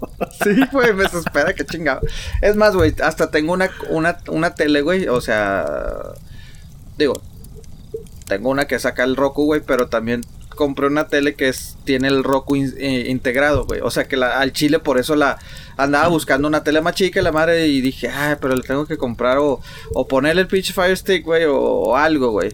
[0.43, 2.01] Sí, güey, me desespera, qué chingado.
[2.41, 5.65] Es más, güey, hasta tengo una, una, una tele, güey, o sea,
[6.97, 7.21] digo,
[8.33, 10.21] tengo una que saca el Roku, güey, pero también
[10.55, 13.81] compré una tele que es, tiene el Roku eh, integrado, güey.
[13.81, 15.37] O sea que la, al chile por eso la
[15.77, 18.97] andaba buscando una tele más chica la madre y dije, ay, pero le tengo que
[18.97, 19.61] comprar o,
[20.09, 22.49] ponerle el pinche Fire Stick, güey, o, o algo, güey.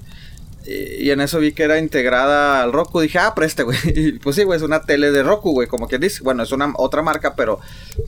[0.69, 2.99] Y, y en eso vi que era integrada al Roku.
[2.99, 3.77] Dije, ah, preste, güey.
[3.95, 6.21] Y pues sí, güey, es una tele de Roku, güey, como quien dice.
[6.23, 7.59] Bueno, es una otra marca, pero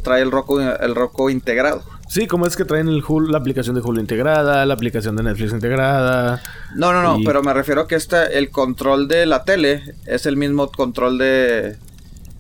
[0.04, 1.84] trae el Roku, el Roku integrado.
[2.08, 5.24] Sí, como es que traen el Hulu, la aplicación de Hulu integrada, la aplicación de
[5.24, 6.42] Netflix integrada.
[6.76, 10.26] No, no, no, Y- pero me refiero que este, el control de la tele es
[10.26, 11.78] el mismo control de...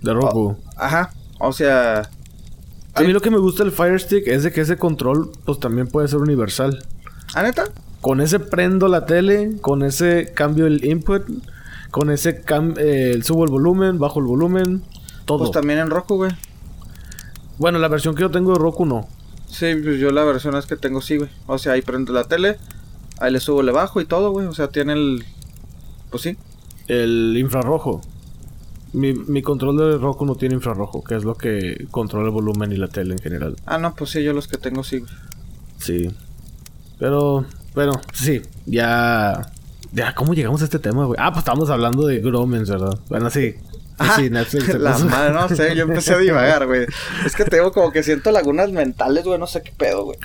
[0.01, 0.57] De Roku.
[0.76, 2.09] Ajá, o sea...
[2.93, 5.59] A mí lo que me gusta del Fire Stick es de que ese control, pues
[5.61, 6.84] también puede ser universal.
[7.34, 7.63] ¿Ah, neta?
[8.02, 11.24] Con ese prendo la tele, con ese cambio el input,
[11.91, 14.84] con ese cam eh, subo el volumen, bajo el volumen,
[15.26, 15.39] todo.
[15.39, 16.32] Pues también en Roku, güey.
[17.58, 19.08] Bueno, la versión que yo tengo de Roku no.
[19.47, 21.30] Sí, pues yo la versión es que tengo sí, güey.
[21.45, 22.58] O sea, ahí prendo la tele,
[23.20, 24.47] ahí le subo, le bajo y todo, güey.
[24.47, 25.24] O sea, tiene el...
[26.10, 26.38] Pues sí.
[26.88, 28.02] El infrarrojo.
[28.93, 32.72] Mi, mi control de Roku no tiene infrarrojo, que es lo que controla el volumen
[32.72, 33.56] y la tele en general.
[33.66, 35.12] Ah, no, pues sí, yo los que tengo sí, güey.
[35.78, 36.12] Sí.
[36.97, 39.41] Pero, bueno, sí, ya.
[39.93, 41.19] Ya, ¿cómo llegamos a este tema, güey?
[41.22, 42.97] Ah, pues estábamos hablando de Gromens, ¿verdad?
[43.09, 43.51] Bueno, sí.
[43.53, 43.57] Sí,
[43.97, 46.86] Ah, sí, Netflix se la puso- madre, no sé, yo empecé a divagar, güey.
[47.26, 50.17] Es que tengo como que siento lagunas mentales, güey, no sé qué pedo, güey.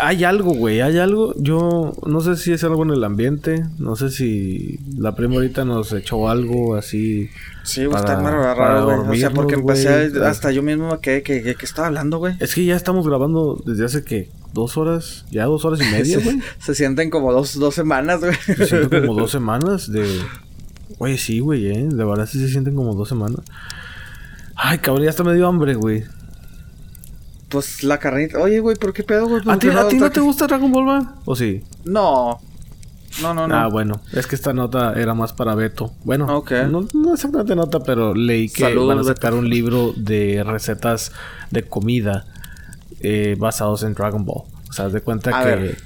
[0.00, 1.32] Hay algo, güey, hay algo.
[1.38, 3.64] Yo no sé si es algo en el ambiente.
[3.78, 7.30] No sé si la prima ahorita nos echó algo así.
[7.62, 9.16] Sí, güey, está raro, güey.
[9.18, 10.22] O sea, porque empecé güey.
[10.22, 12.34] a- hasta yo mismo me quedé que, que, que estaba hablando, güey.
[12.38, 16.18] Es que ya estamos grabando desde hace que dos horas, ya dos horas y media,
[16.18, 16.38] Se, güey.
[16.58, 18.34] se sienten como dos, dos semanas, güey.
[18.34, 20.06] Se sienten como dos semanas de.
[20.98, 21.88] Güey, sí, güey, eh.
[21.90, 23.40] De verdad sí se sienten como dos semanas.
[24.54, 26.04] Ay, cabrón, ya hasta me dio hambre, güey.
[27.48, 28.38] Pues la carnita.
[28.40, 29.42] Oye, güey, ¿por qué pedo, güey?
[29.42, 31.14] ¿Por ¿A ti, qué ¿A ti no te gusta Dragon Ball, va?
[31.24, 31.62] ¿O sí?
[31.84, 32.38] No.
[33.22, 33.54] No, no, no.
[33.56, 34.00] Ah, bueno.
[34.12, 35.92] Es que esta nota era más para Beto.
[36.04, 36.52] Bueno, Ok.
[36.70, 39.14] no, no exactamente nota, pero leí que Saludos, van a Beto.
[39.14, 41.12] sacar un libro de recetas
[41.50, 42.26] de comida
[43.00, 44.42] eh, basados en Dragon Ball.
[44.68, 45.78] O sea, haz de cuenta A que ver.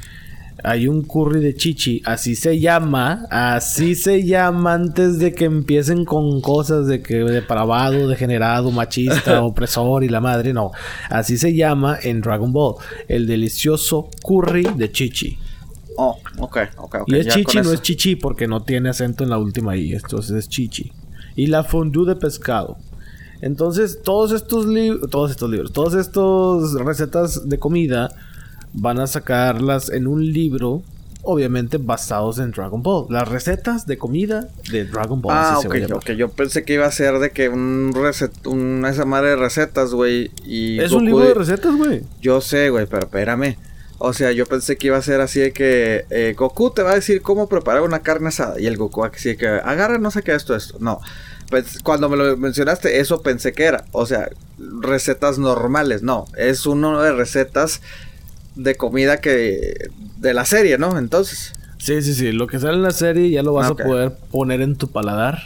[0.64, 6.04] Hay un curry de chichi, así se llama, así se llama antes de que empiecen
[6.04, 10.70] con cosas de que depravado, degenerado, machista, opresor y la madre, no,
[11.10, 12.76] así se llama en Dragon Ball,
[13.08, 15.38] el delicioso curry de chichi.
[15.96, 17.08] Oh, ok, ok, ok.
[17.08, 19.94] Y es ya chichi, no es chichi porque no tiene acento en la última I,
[19.94, 20.92] entonces es chichi.
[21.34, 22.76] Y la fondue de pescado.
[23.40, 28.14] Entonces, todos estos libros, todos estos libros, todas estas recetas de comida
[28.72, 30.82] van a sacarlas en un libro,
[31.22, 33.06] obviamente basados en Dragon Ball.
[33.10, 35.34] Las recetas de comida de Dragon Ball.
[35.36, 35.96] Ah, así se ok, va a llamar.
[35.98, 36.10] ok.
[36.12, 38.46] Yo pensé que iba a ser de que un recet...
[38.46, 40.30] un, esa madre de recetas, güey.
[40.44, 42.02] Y Es un libro de recetas, güey.
[42.20, 43.56] Yo sé, güey, pero espérame.
[44.04, 46.90] O sea, yo pensé que iba a ser así de que eh, Goku te va
[46.90, 48.60] a decir cómo preparar una carne asada.
[48.60, 50.76] Y el Goku así de que agarra no sé qué esto, esto.
[50.80, 51.00] No.
[51.50, 53.84] Pues cuando me lo mencionaste, eso pensé que era.
[53.92, 54.28] O sea,
[54.80, 56.02] recetas normales.
[56.02, 56.24] No.
[56.36, 57.80] Es uno de recetas
[58.54, 59.88] de comida que.
[60.18, 60.98] de la serie, ¿no?
[60.98, 61.52] Entonces.
[61.78, 62.30] Sí, sí, sí.
[62.32, 65.38] Lo que sale en la serie ya lo vas a poder poner en tu paladar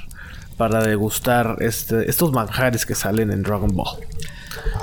[0.58, 3.96] para degustar este, estos manjares que salen en Dragon Ball.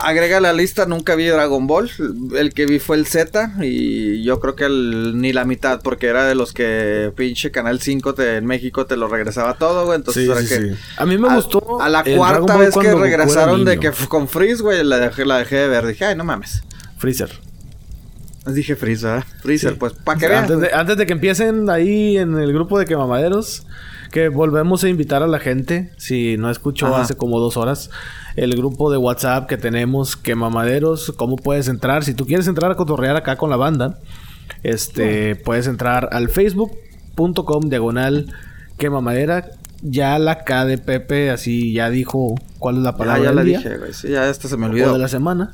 [0.01, 1.89] Agrega la lista, nunca vi Dragon Ball.
[2.35, 3.53] El que vi fue el Z.
[3.61, 7.79] Y yo creo que el- ni la mitad, porque era de los que pinche Canal
[7.81, 9.97] 5 te- en México te lo regresaba todo, güey.
[9.97, 10.73] Entonces Sí, era sí, que.
[10.73, 10.79] sí.
[10.97, 11.79] A mí me a- gustó.
[11.81, 15.55] A la cuarta vez que regresaron de que con Freeze, güey, la dejé, la dejé
[15.57, 15.85] de ver.
[15.85, 16.63] Dije, ay, no mames.
[16.97, 17.29] Freezer.
[18.45, 19.23] Dije Freeze, ¿verdad?
[19.41, 19.77] Freezer, Sí.
[19.79, 20.43] pues, para que vean.
[20.43, 23.65] Antes de, antes de que empiecen ahí en el grupo de quemamaderos,
[24.11, 27.01] que volvemos a invitar a la gente, si no escuchó Ajá.
[27.03, 27.89] hace como dos horas,
[28.35, 32.03] el grupo de WhatsApp que tenemos, quemamaderos, cómo puedes entrar.
[32.03, 33.99] Si tú quieres entrar a cotorrear acá con la banda,
[34.61, 38.33] este, puedes entrar al facebook.com diagonal
[38.77, 39.49] quemamadera.
[39.85, 43.43] Ya la K de Pepe así ya dijo cuál es la palabra ya del la
[43.43, 43.93] día dije, güey.
[43.93, 44.93] Sí, ya esta se me olvidó.
[44.93, 45.53] de la semana.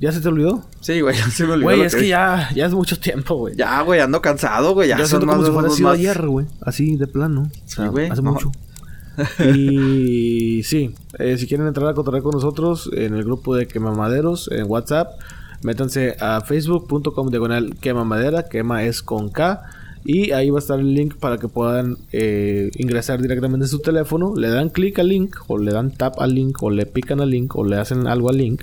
[0.00, 0.64] ¿Ya se te olvidó?
[0.80, 1.66] Sí, güey, ya se me olvidó.
[1.66, 3.54] Güey, es que ya, ya es mucho tiempo, güey.
[3.56, 4.88] Ya, güey, ando cansado, güey.
[4.88, 6.46] Ya Yo son siento más como si de fuera sido más- ayer, güey.
[6.62, 7.42] Así de plano.
[7.42, 8.32] O sea, Sí, güey, Hace no.
[8.32, 8.50] mucho.
[9.54, 14.48] y sí, eh, si quieren entrar a cotorrear con nosotros en el grupo de Quemamaderos
[14.52, 15.08] en WhatsApp,
[15.62, 19.62] métanse a facebook.com diagonal quemamadera, quema es con K.
[20.02, 23.80] Y ahí va a estar el link para que puedan eh, ingresar directamente en su
[23.80, 24.32] teléfono.
[24.34, 27.28] Le dan clic al link, o le dan tap al link, o le pican al
[27.28, 28.62] link, o le hacen algo al link.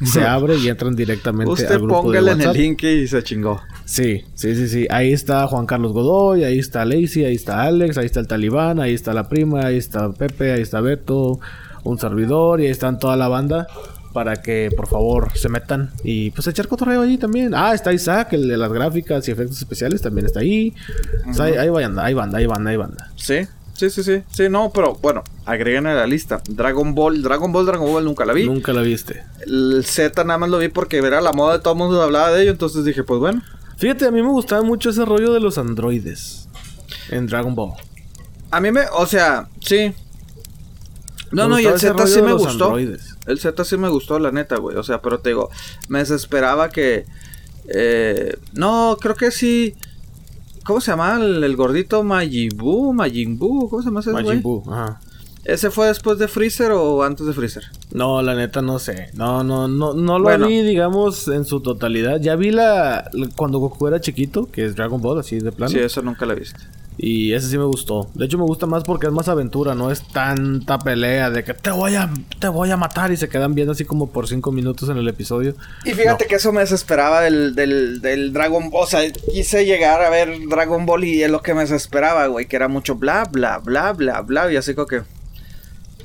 [0.04, 3.22] Se abre y entran directamente Usted al grupo póngale de en el link y se
[3.22, 3.60] chingó.
[3.84, 4.86] Sí, sí, sí, sí.
[4.88, 8.80] Ahí está Juan Carlos Godoy, ahí está Lacey, ahí está Alex, ahí está el Talibán,
[8.80, 11.38] ahí está la prima, ahí está Pepe, ahí está Beto,
[11.84, 13.66] un servidor y ahí están toda la banda
[14.12, 17.54] para que por favor se metan y pues echar cotorreo ahí también.
[17.54, 20.74] Ah, está Isaac, el de las gráficas y efectos especiales también está ahí.
[21.28, 23.10] O sea, ahí, ahí banda, ahí banda, ahí banda, ahí banda.
[23.16, 23.46] Sí,
[23.88, 24.22] sí, sí, sí.
[24.30, 26.42] Sí, no, pero bueno, agreguen a la lista.
[26.48, 28.44] Dragon Ball, Dragon Ball, Dragon Ball nunca la vi.
[28.46, 29.24] Nunca la viste.
[29.46, 32.30] El Z nada más lo vi porque era la moda de todo el mundo hablaba
[32.30, 32.50] de ello.
[32.50, 33.42] Entonces dije, pues bueno.
[33.78, 36.48] Fíjate, a mí me gustaba mucho ese rollo de los androides
[37.08, 37.72] en Dragon Ball.
[38.50, 39.94] A mí me, o sea, sí.
[41.32, 42.64] No, Me no, y el Z sí me gustó.
[42.66, 43.16] androides.
[43.26, 44.76] El Z sí me gustó, la neta, güey.
[44.76, 45.48] O sea, pero te digo,
[45.88, 47.06] me desesperaba que.
[47.72, 49.74] Eh, no, creo que sí.
[50.64, 52.02] ¿Cómo se llama el, el gordito?
[52.02, 55.00] Majin Buu, ¿cómo se llama ese Buu, ajá.
[55.42, 57.64] ¿Ese fue después de Freezer o antes de Freezer?
[57.92, 59.08] No, la neta no sé.
[59.14, 60.46] No, no, no, no lo Bueno.
[60.46, 62.20] vi, digamos, en su totalidad.
[62.20, 65.70] Ya vi la, la- cuando Goku era chiquito, que es Dragon Ball, así de plano.
[65.72, 66.60] Sí, eso nunca la viste.
[67.02, 68.10] Y ese sí me gustó.
[68.12, 71.54] De hecho, me gusta más porque es más aventura, no es tanta pelea de que
[71.54, 74.52] te voy a, te voy a matar y se quedan viendo así como por cinco
[74.52, 75.54] minutos en el episodio.
[75.86, 76.28] Y fíjate No.
[76.28, 78.84] que eso me desesperaba del, del, del Dragon Ball.
[78.84, 82.46] O sea, quise llegar a ver Dragon Ball y es lo que me desesperaba, güey.
[82.46, 84.52] Que era mucho bla, bla, bla, bla, bla.
[84.52, 85.00] Y así como que.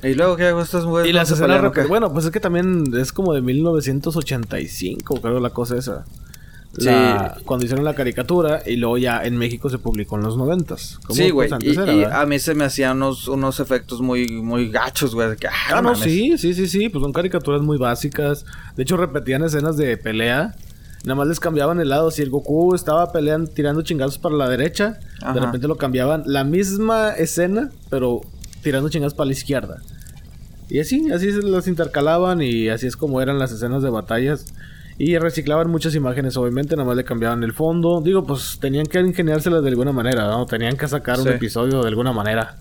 [0.02, 0.62] Y luego, ¿qué hago?
[0.62, 1.60] Estas mujeres Y las escenas.
[1.88, 6.04] Bueno, pues es que también es como de 1985, creo la cosa esa.
[6.74, 10.98] La- Cuando hicieron la caricatura y luego ya en México se publicó en los noventas.
[11.06, 11.48] Como, Sí, güey.
[11.60, 12.20] y era, y ¿verdad?
[12.20, 15.36] a mí se me hacían unos, unos efectos muy, muy gachos, güey.
[15.36, 16.00] que, ah, Ah, no, mames.
[16.00, 16.88] sí, sí, sí, sí.
[16.90, 18.44] Pues son caricaturas muy básicas.
[18.76, 20.54] De hecho, repetían escenas de pelea.
[21.04, 22.10] Nada más les cambiaban el lado.
[22.10, 24.98] Si el Goku estaba peleando, tirando chingazos para la derecha,
[25.32, 26.24] de repente lo cambiaban.
[26.26, 28.20] La misma escena, pero
[28.62, 29.82] tirando chingazos para la izquierda.
[30.68, 34.46] Y así, así se las intercalaban y así es como eran las escenas de batallas.
[34.98, 38.00] Y reciclaban muchas imágenes, obviamente, nada más le cambiaban el fondo.
[38.00, 40.46] Digo, pues tenían que ingeniárselas de alguna manera, ¿no?
[40.46, 42.56] Tenían que sacar un episodio de alguna manera.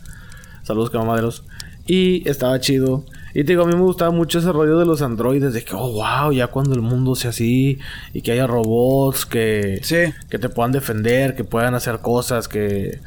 [0.64, 1.44] Saludos, camamaderos.
[1.88, 3.06] Y estaba chido.
[3.34, 5.74] Y te digo, a mí me gustaba mucho ese rollo de los androides, de que,
[5.76, 7.80] oh, wow, ya cuando el mundo sea así,
[8.14, 10.14] y que haya robots que, Sí.
[10.30, 13.00] que te puedan defender, que puedan hacer cosas, que,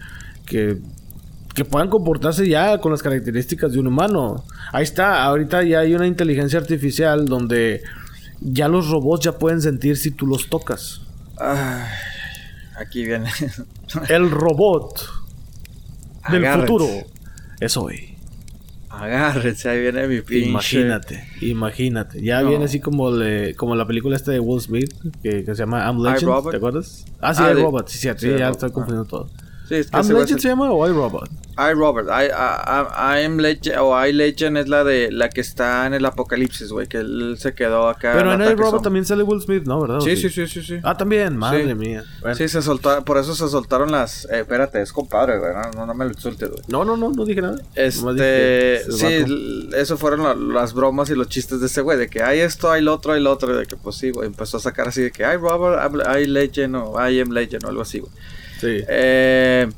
[0.47, 0.79] que,
[1.55, 4.45] que puedan comportarse ya con las características de un humano.
[4.72, 7.83] Ahí está, ahorita ya hay una inteligencia artificial donde
[8.41, 11.01] ya los robots ya pueden sentir si tú los tocas.
[11.39, 11.84] Ay,
[12.80, 13.30] Aquí viene.
[14.09, 15.01] El robot
[16.30, 16.72] del Agárrense.
[16.72, 16.89] futuro
[17.61, 18.14] es hoy.
[18.91, 20.49] Agárrense, ahí viene mi pinche.
[20.49, 22.22] Imagínate, imagínate.
[22.22, 22.49] Ya No.
[22.49, 25.84] viene así como le, como la película esta de Will Smith que, que se llama
[25.86, 26.51] I'm Legend.
[26.51, 27.05] ¿te acuerdas?
[27.20, 28.72] Ah, sí, Ah, de- Robot, sí, sí, sí, sí, ya estoy ah.
[28.72, 29.28] confundiendo todo.
[29.69, 31.29] Sí, es que ¿I'm Legend se llama o I Robot?
[31.59, 31.73] I I,
[32.09, 35.93] I, I, I am Legend, o I Legend es la de la que está en
[35.95, 38.12] el apocalipsis, güey, que él se quedó acá.
[38.14, 38.85] Pero en ataque I Robot zombie.
[38.85, 39.81] también sale Will Smith, ¿no?
[39.81, 39.97] ¿Verdad?
[39.99, 40.79] ¿O Sí, sí, sí, sí, sí.
[40.85, 41.75] Ah, también, madre Sí.
[41.75, 42.05] mía.
[42.21, 42.37] Bueno.
[42.37, 44.25] Sí, se soltó, por eso se soltaron las.
[44.27, 46.62] Eh, espérate, es compadre, güey, no, no, me lo insultes, güey.
[46.69, 47.61] No, no, no, no dije nada.
[47.75, 51.99] Este, dije que sí, eso fueron la- las bromas y los chistes de ese güey,
[51.99, 54.11] de que hay esto, hay lo otro, hay lo otro, y de que pues sí,
[54.11, 57.64] güey, empezó a sacar así de que hay Robert, I Legend o I am Legend
[57.64, 58.12] o algo así, güey.
[58.61, 58.83] Sí.
[58.89, 59.69] Eh...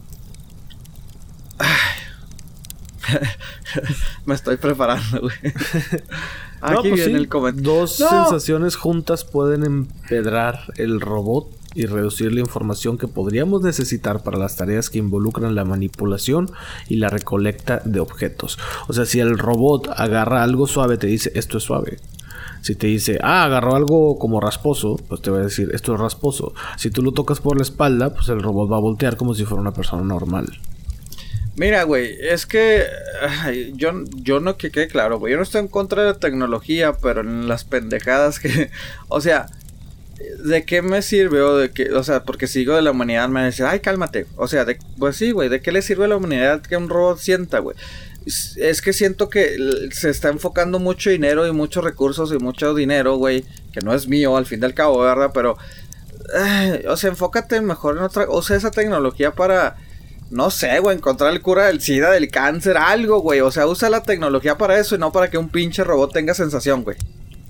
[4.26, 5.34] Me estoy preparando, güey.
[6.62, 7.72] Aquí No, pues viene sí, el comentario.
[7.72, 8.08] Dos No.
[8.08, 14.56] sensaciones juntas pueden empedrar el robot y reducir la información que podríamos necesitar para las
[14.56, 16.50] tareas que involucran la manipulación
[16.88, 18.58] y la recolecta de objetos.
[18.88, 21.98] O sea, si el robot agarra algo suave, te dice esto es suave.
[22.60, 26.00] Si te dice, ah, agarró algo como rasposo, pues te va a decir, esto es
[26.00, 26.52] rasposo.
[26.76, 29.44] Si tú lo tocas por la espalda, pues el robot va a voltear como si
[29.44, 30.46] fuera una persona normal.
[31.56, 32.86] Mira, güey, es que
[33.74, 35.32] yo, yo no que quede claro, güey.
[35.32, 38.70] Yo no estoy en contra de la tecnología, pero en las pendejadas que.
[39.08, 39.46] O sea,
[40.44, 41.40] ¿de qué me sirve?
[41.42, 43.80] O, de que, o sea, porque sigo de la humanidad, me van a decir, ay,
[43.80, 44.26] cálmate.
[44.36, 44.64] O sea,
[44.98, 47.76] pues sí, güey, ¿de qué le sirve a la humanidad que un robot sienta, güey?
[48.26, 49.56] Es, que siento que
[49.92, 54.06] se está enfocando mucho dinero y muchos recursos y mucho dinero, güey, que no es
[54.08, 55.30] mío al fin del cabo, ¿verdad?
[55.32, 55.56] Pero,
[56.34, 58.26] ay, o sea, enfócate mejor en otra.
[58.28, 59.76] O sea, esa tecnología para
[60.30, 63.40] no sé, güey, encontrar el cura del SIDA, del cáncer, algo, güey.
[63.40, 66.34] O sea, usa la tecnología para eso y no para que un pinche robot tenga
[66.34, 66.96] sensación, güey.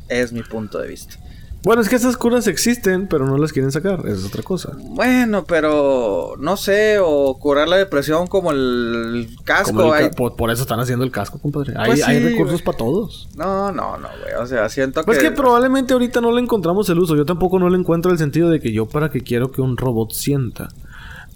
[0.08, 1.16] Es mi punto de vista.
[1.62, 4.06] Bueno, es que esas curas existen, pero no las quieren sacar.
[4.08, 4.72] Es otra cosa.
[4.78, 9.76] Bueno, pero no sé, o curar la depresión como el casco.
[9.76, 11.74] Como el hay- ca- por, por eso están haciendo el casco, compadre.
[11.84, 13.28] Pues hay sí, recursos para todos.
[13.36, 14.34] No, no, no, güey.
[14.42, 15.24] O sea, siento Pues que.
[15.24, 17.14] que probablemente ahorita no le encontramos el uso.
[17.14, 19.76] Yo tampoco no le encuentro el sentido de que yo para qué quiero que un
[19.76, 20.68] robot sienta.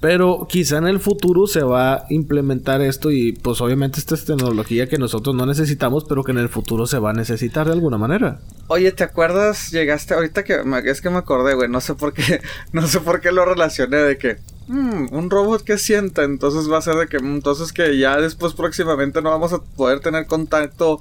[0.00, 4.24] Pero quizá en el futuro se va a implementar esto y pues obviamente esta es
[4.26, 7.72] tecnología que nosotros no necesitamos, pero que en el futuro se va a necesitar de
[7.72, 8.40] alguna manera.
[8.68, 9.70] Oye, ¿te acuerdas?
[9.70, 11.68] Llegaste ahorita que me- es que me acordé, güey.
[11.68, 12.40] No sé por qué,
[12.72, 14.38] no sé por qué lo relacioné de que
[14.68, 18.16] mm, un robot que sienta, entonces va a ser de que mm, entonces que ya
[18.18, 21.00] después próximamente no vamos a poder tener contacto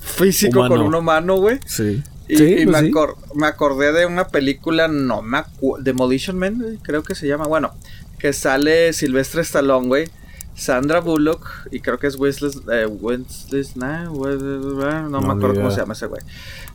[0.00, 0.74] físico Humano.
[0.76, 1.60] con un humano, güey.
[1.66, 2.02] Sí.
[2.26, 2.92] Y, sí, y pues me, sí.
[2.92, 7.46] acor- me acordé de una película, no me acuerdo, Demolition Man, creo que se llama,
[7.46, 7.72] bueno,
[8.18, 10.08] que sale Silvestre Stallone, güey,
[10.54, 13.64] Sandra Bullock, y creo que es Wesley, eh, Wesley
[14.10, 16.22] we- no, No, me acuerdo cómo se llama ese güey.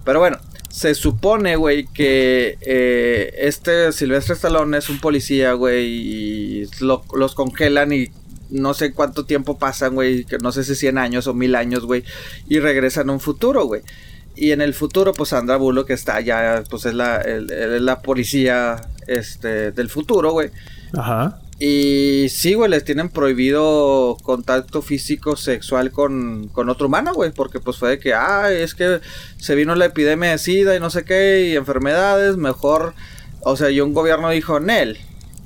[0.03, 0.37] Pero bueno,
[0.69, 7.35] se supone, güey, que eh, este Silvestre Stallone es un policía, güey, y lo- los
[7.35, 8.07] congelan y
[8.49, 11.85] no sé cuánto tiempo pasan, güey, que no sé si 100 años o 1000 años,
[11.85, 12.03] güey,
[12.47, 13.81] y regresan a un futuro, güey.
[14.35, 18.81] Y en el futuro, pues Sandra Bullock está ya, pues es la, el- la policía
[19.07, 20.49] este, del futuro, güey.
[20.97, 21.39] Ajá.
[21.61, 27.31] Y sí, güey, les tienen prohibido contacto físico sexual con, con otro humano, güey.
[27.31, 29.01] Porque pues fue de que, ay, es que
[29.37, 32.93] se vino la epidemia de SIDA y no sé qué, y enfermedades, mejor.
[33.41, 34.97] O sea, y un gobierno dijo, Nel.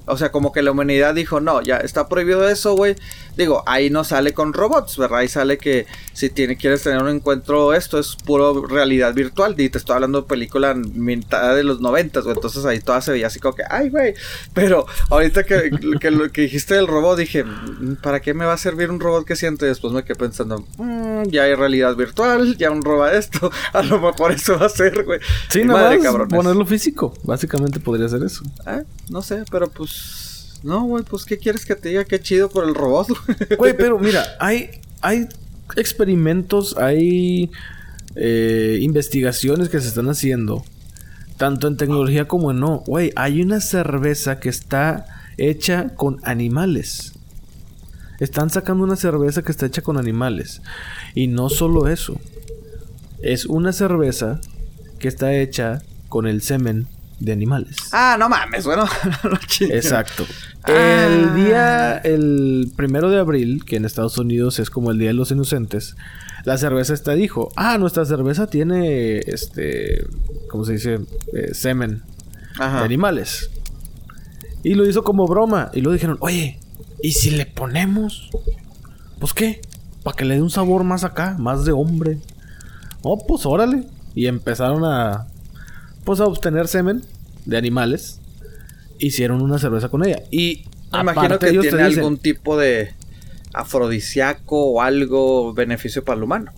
[0.06, 2.96] O sea, como que la humanidad dijo, no, ya está prohibido eso, güey.
[3.38, 5.20] Digo, ahí no sale con robots, ¿verdad?
[5.20, 9.56] Ahí sale que si tiene, quieres tener un encuentro, esto es puro realidad virtual.
[9.60, 12.36] Y te estoy hablando de película mitad de los noventas, güey.
[12.36, 14.14] Entonces ahí toda se veía así como que, ay, güey.
[14.54, 18.54] Pero ahorita que, que lo que dijiste del robot, dije, "Mm, ¿para qué me va
[18.54, 19.66] a servir un robot que siente?
[19.66, 23.52] Después me quedé pensando, "Mm, ya hay realidad virtual, ya un roba esto.
[23.74, 25.20] A lo mejor eso va a ser, güey.
[25.50, 25.64] Sí,
[26.04, 26.34] cabrones.
[26.36, 27.14] ponerlo físico.
[27.24, 28.44] Básicamente podría ser eso.
[28.66, 29.93] Ah, No sé, pero pues.
[30.64, 32.06] No, güey, pues ¿qué quieres que te diga?
[32.06, 33.10] Qué chido por el robot,
[33.58, 33.76] güey.
[33.76, 35.28] Pero mira, hay, hay
[35.76, 37.52] experimentos, hay
[38.16, 40.64] eh, investigaciones que se están haciendo,
[41.38, 42.80] tanto en tecnología como en no.
[42.88, 45.06] Güey, hay una cerveza que está
[45.38, 47.14] hecha con animales.
[48.20, 50.62] Están sacando una cerveza que está hecha con animales.
[51.14, 52.20] Y no solo eso.
[53.22, 54.40] Es una cerveza
[55.00, 56.88] que está hecha con el semen
[57.24, 57.78] de animales.
[57.92, 58.86] Ah, no mames, bueno,
[59.24, 59.40] no.
[59.68, 60.26] Exacto.
[60.64, 61.08] Ah.
[61.08, 65.14] El día, el primero de abril, que en Estados Unidos es como el Día de
[65.14, 65.96] los Inocentes,
[66.44, 70.06] la cerveza esta dijo, ah, nuestra cerveza tiene, este,
[70.50, 71.00] ¿cómo se dice?
[71.34, 72.04] Eh, semen
[72.60, 73.50] de animales.
[74.62, 75.72] Y lo hizo como broma.
[75.74, 76.60] Y luego dijeron, oye,
[77.02, 78.30] ¿y si le ponemos?
[79.20, 79.62] Pues qué,
[80.04, 82.20] para que le dé un sabor más acá, más de hombre.
[83.02, 83.86] Oh, pues órale.
[84.14, 85.28] Y empezaron a,
[86.04, 87.04] pues a obtener semen
[87.46, 88.20] de animales.
[89.00, 90.22] hicieron una cerveza con ella.
[90.32, 90.64] Y
[90.94, 92.94] Me imagino que ellos tiene dicen- algún tipo de
[93.54, 96.52] afrodisíaco o algo beneficio para el humano.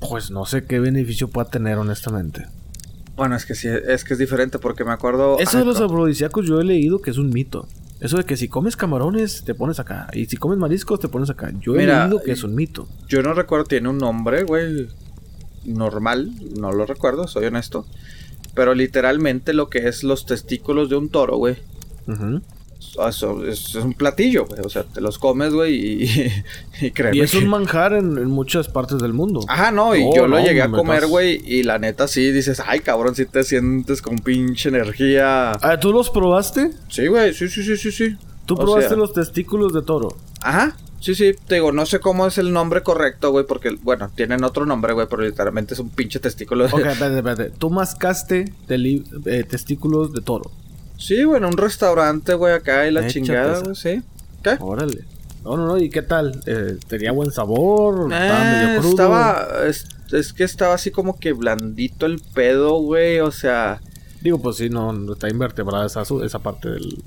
[0.00, 2.46] Pues no sé qué beneficio pueda tener, honestamente.
[3.16, 5.38] Bueno, es que sí, es que es diferente porque me acuerdo.
[5.38, 7.68] Eso de los co- afrodisíacos yo he leído que es un mito.
[8.00, 10.08] Eso de que si comes camarones te pones acá.
[10.12, 11.52] Y si comes mariscos te pones acá.
[11.60, 12.88] Yo he leído que es un mito.
[13.08, 14.88] Yo no recuerdo, tiene un nombre, güey.
[15.64, 17.86] Normal, no lo recuerdo, soy honesto.
[18.54, 21.56] Pero literalmente lo que es los testículos de un toro, güey.
[23.08, 24.60] Eso es, es un platillo, güey.
[24.64, 26.32] O sea, te los comes, güey, y,
[26.82, 29.40] y, créeme Y es un manjar en, en muchas partes del mundo.
[29.48, 32.30] Ajá, no, y yo lo llegué a me comer, estás- güey, y la neta sí
[32.32, 35.52] dices, ay, cabrón, si te sientes con pinche energía.
[35.52, 36.70] Ah, ¿Tú los probaste?
[36.88, 38.16] Sí, güey, sí, sí, sí, sí, sí.
[38.44, 40.08] ¿Tú O probaste sea, los testículos de toro?
[40.42, 44.10] Ajá, sí, sí, te digo, no sé cómo es el nombre correcto, güey, porque, bueno,
[44.14, 46.64] tienen otro nombre, güey, pero literalmente es un pinche testículo.
[46.66, 47.50] de- Ok, espérate, espérate.
[47.58, 50.50] Tú mascaste teli- eh, testículos de toro.
[50.96, 54.02] Sí, güey, en un restaurante, güey, acá y la Échate chingada, güey, sí.
[54.42, 54.56] ¿Qué?
[54.60, 55.04] Órale.
[55.44, 55.76] No, no, no.
[55.78, 56.40] ¿Y qué tal?
[56.46, 58.12] Eh, ¿Tenía buen sabor?
[58.12, 58.90] ¿Estaba Eh, medio crudo?
[58.90, 63.80] estaba, es, es que estaba así como que blandito el pedo, güey, o sea...
[64.20, 67.02] Digo, pues sí, no, no está invertebrada esa, esa parte del,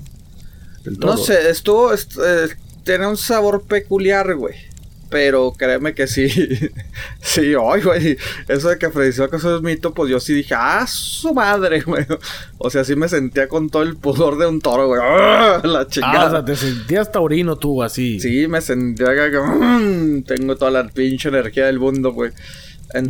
[0.84, 1.14] del toro.
[1.14, 1.94] No sé, estuvo.
[1.94, 2.48] est- eh,
[2.86, 4.54] tiene un sabor peculiar, güey.
[5.10, 6.28] Pero créeme que sí.
[7.20, 8.16] sí, ay, güey.
[8.48, 12.06] Eso de que afrodisíaco eso es mito, pues yo sí dije, ah, su madre, güey.
[12.58, 15.00] O sea, sí me sentía con todo el pudor de un toro, güey.
[15.04, 15.60] ¡Ah!
[15.64, 16.30] La Ah, o chingada.
[16.30, 18.18] sea, te sentías taurino tú, así.
[18.20, 22.30] Sí, me sentía que mm, tengo toda la pinche energía del mundo, güey.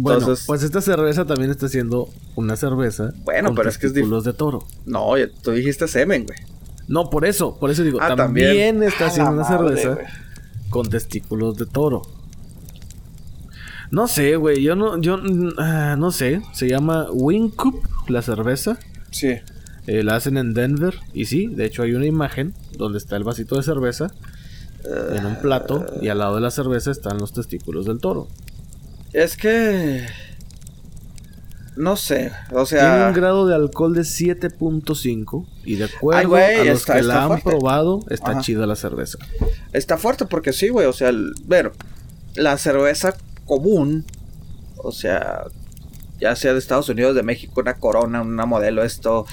[0.01, 3.13] Bueno, Entonces, pues esta cerveza también está siendo una cerveza.
[3.25, 4.67] Bueno, con pero es que es de toro.
[4.87, 5.13] no,
[5.43, 6.56] tú dijiste semen, güey.
[6.89, 8.83] No, por eso, por eso digo, Ah, también, también.
[8.83, 9.99] está haciendo una madre, cerveza
[10.71, 12.03] con testículos de toro.
[13.91, 18.79] No sé, güey, yo no, yo, mm, ah, no sé, se llama Wincup la cerveza,
[19.11, 19.35] Sí.
[19.87, 23.25] eh, la hacen en Denver y sí, de hecho hay una imagen donde está el
[23.25, 24.09] vasito de cerveza
[25.13, 28.29] en un plato y al lado de la cerveza están los testículos del toro.
[29.13, 30.07] Es que.
[31.77, 33.07] No sé, o Tiene sea.
[33.09, 37.01] un grado de alcohol de 7.5 y de acuerdo Ay, güey, a los está- que
[37.01, 37.51] está la han fuerte.
[37.51, 38.41] probado, está Ajá.
[38.41, 39.19] chida la cerveza.
[39.73, 40.87] Está fuerte porque sí, güey.
[40.87, 41.73] O sea, el- ver,
[42.35, 43.15] la cerveza
[43.45, 44.05] común,
[44.79, 45.45] o sea,
[46.19, 49.27] ya sea de Estados Unidos, de México, una Corona, una modelo, esto,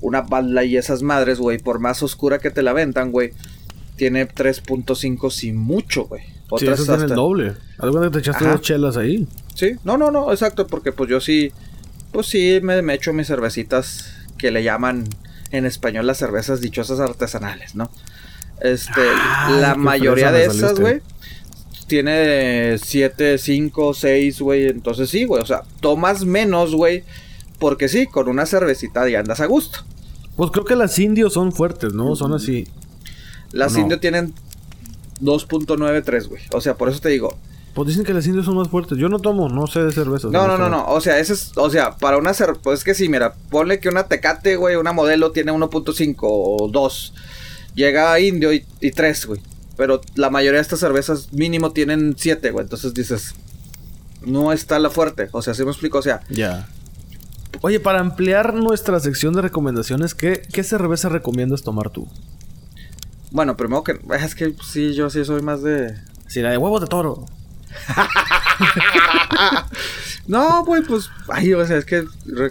[0.00, 3.30] una bala y esas madres, güey, por más oscura que te la vendan, güey,
[3.94, 6.22] tiene 3.5 sin mucho, güey.
[6.22, 7.54] Sí, Otras eso tiene el doble.
[7.80, 8.52] Que te echaste Ajá.
[8.52, 9.26] dos chelas ahí.
[9.54, 11.50] Sí, no, no, no, exacto, porque pues yo sí,
[12.16, 14.06] pues sí, me, me echo mis cervecitas
[14.38, 15.04] que le llaman
[15.50, 17.90] en español las cervezas dichosas artesanales, ¿no?
[18.62, 21.02] Este, Ay, la mayoría de esas, güey,
[21.88, 27.04] tiene 7, 5, 6, güey, entonces sí, güey, o sea, tomas menos, güey,
[27.58, 29.80] porque sí, con una cervecita ya andas a gusto.
[30.36, 32.16] Pues creo que las indios son fuertes, ¿no?
[32.16, 32.66] Son así.
[33.52, 33.80] Las No.
[33.80, 34.32] indio tienen
[35.20, 37.36] 2.93, güey, o sea, por eso te digo,
[37.76, 38.96] Pues dicen que las indios son más fuertes.
[38.96, 40.30] Yo no tomo, no sé de cervezas.
[40.30, 40.86] No, no, no, no.
[40.88, 43.80] O sea, ese es, o sea, para una cer pues es que sí, mira, ponle
[43.80, 47.14] que una Tecate, güey, una modelo tiene 1.5 o 2.
[47.74, 49.42] Llega a Indio y, y 3, güey.
[49.76, 52.62] Pero la mayoría de estas cervezas mínimo tienen 7, güey.
[52.64, 53.34] Entonces dices,
[54.24, 55.28] no está la fuerte.
[55.32, 55.98] O sea, ¿sí me explico?
[55.98, 56.66] O sea, Ya.
[57.60, 62.08] Oye, para ampliar nuestra sección de recomendaciones, ¿qué, qué cerveza recomiendas tomar tú?
[63.32, 65.94] bueno, primero que, es que sí, yo sí soy más de...
[66.26, 67.26] Si la de huevos de toro.
[70.28, 72.04] No, güey, pues, ay, o sea, es que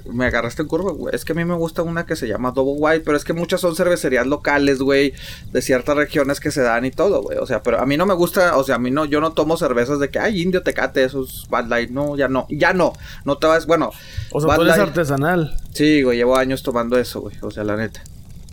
[0.05, 1.13] me agarraste en curva, güey.
[1.13, 3.33] Es que a mí me gusta una que se llama Double White, pero es que
[3.33, 5.13] muchas son cervecerías locales, güey,
[5.51, 7.37] de ciertas regiones que se dan y todo, güey.
[7.37, 9.33] O sea, pero a mí no me gusta, o sea, a mí no, yo no
[9.33, 12.93] tomo cervezas de que, ay, indio, tecate, esos Bad Light, no, ya no, ya no,
[13.25, 13.91] no te vas, bueno,
[14.31, 15.57] O sea, tú eres artesanal.
[15.73, 18.01] sí, güey, llevo años tomando eso, güey, o sea, la neta.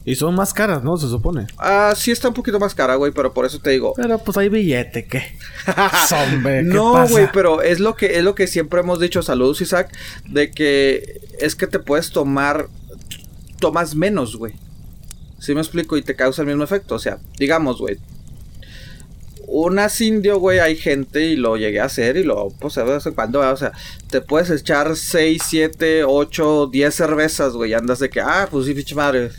[0.04, 0.96] Y son más caras, ¿no?
[0.96, 1.46] Se supone.
[1.58, 4.36] Ah, sí está un poquito más cara, güey, pero por eso te digo, Pero pues
[4.36, 5.22] hay billete, ¿qué?
[5.66, 7.12] ¿qué No, pasa?
[7.12, 9.92] güey, pero es lo que es lo que siempre hemos dicho, saludos Isaac,
[10.28, 12.68] de que es que te puedes tomar
[13.60, 14.54] tomas menos, güey.
[15.38, 15.96] ¿Sí me explico?
[15.96, 17.98] Y te causa el mismo efecto, o sea, digamos, güey.
[19.46, 23.04] Unas indio, güey, hay gente y lo llegué a hacer y lo, pues, de vez
[23.06, 23.72] en cuando, o sea,
[24.08, 28.66] te puedes echar 6, 7, 8, 10 cervezas, güey, y andas de que, ah, pues
[28.66, 29.30] sí, pinche madre,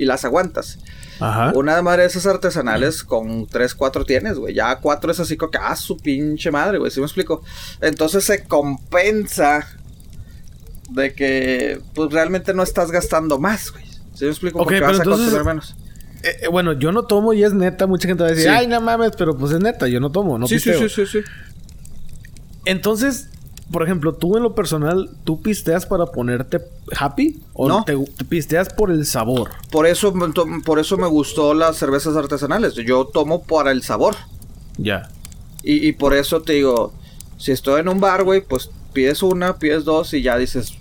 [0.00, 0.78] y las aguantas.
[1.20, 1.52] Ajá.
[1.54, 4.54] Una madre de esas artesanales con 3, 4 tienes, güey.
[4.54, 6.90] Ya 4 es así como que, ah, su pinche madre, güey.
[6.90, 7.42] ¿Sí me explico?
[7.82, 9.66] Entonces se compensa
[10.90, 13.84] de que, pues realmente no estás gastando más, güey.
[14.14, 14.58] ¿Sí me explico?
[14.58, 15.76] Ok, Porque vas a entonces- consumir menos.
[16.22, 17.86] Eh, eh, bueno, yo no tomo y es neta.
[17.86, 18.54] Mucha gente va a decir, Sí.
[18.56, 21.06] ay, no mames, pero pues es neta, yo no tomo, no sí, sí, sí, sí,
[21.06, 21.18] sí.
[22.64, 23.28] Entonces,
[23.70, 26.60] por ejemplo, tú en lo personal, ¿tú pisteas para ponerte
[26.96, 27.40] happy?
[27.52, 27.84] ¿O No.
[27.84, 29.50] te, te pisteas por el sabor?
[29.70, 30.12] Por eso,
[30.64, 32.74] por eso me gustó las cervezas artesanales.
[32.74, 34.16] Yo tomo para el sabor.
[34.76, 35.08] Ya.
[35.62, 36.92] Y, y por eso te digo,
[37.36, 40.72] si estoy en un bar, güey, pues pides una, pides dos y ya dices,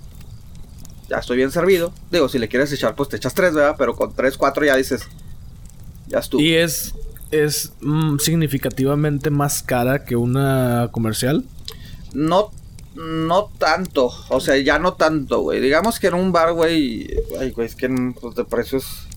[1.10, 1.94] ya estoy bien servido.
[2.12, 3.76] Digo, si le quieres echar, pues te echas tres, ¿verdad?
[3.78, 5.04] Pero con tres, cuatro ya dices,
[6.08, 6.42] ya estuvo.
[6.42, 6.96] ¿Y es,
[7.32, 11.44] es mm, significativamente más cara que una comercial?
[12.14, 12.52] No,
[12.96, 15.60] no tanto, o sea, ya no tanto, güey.
[15.62, 17.08] Digamos que en un bar, güey,
[17.40, 19.08] ay, güey, es que en, pues, de precios...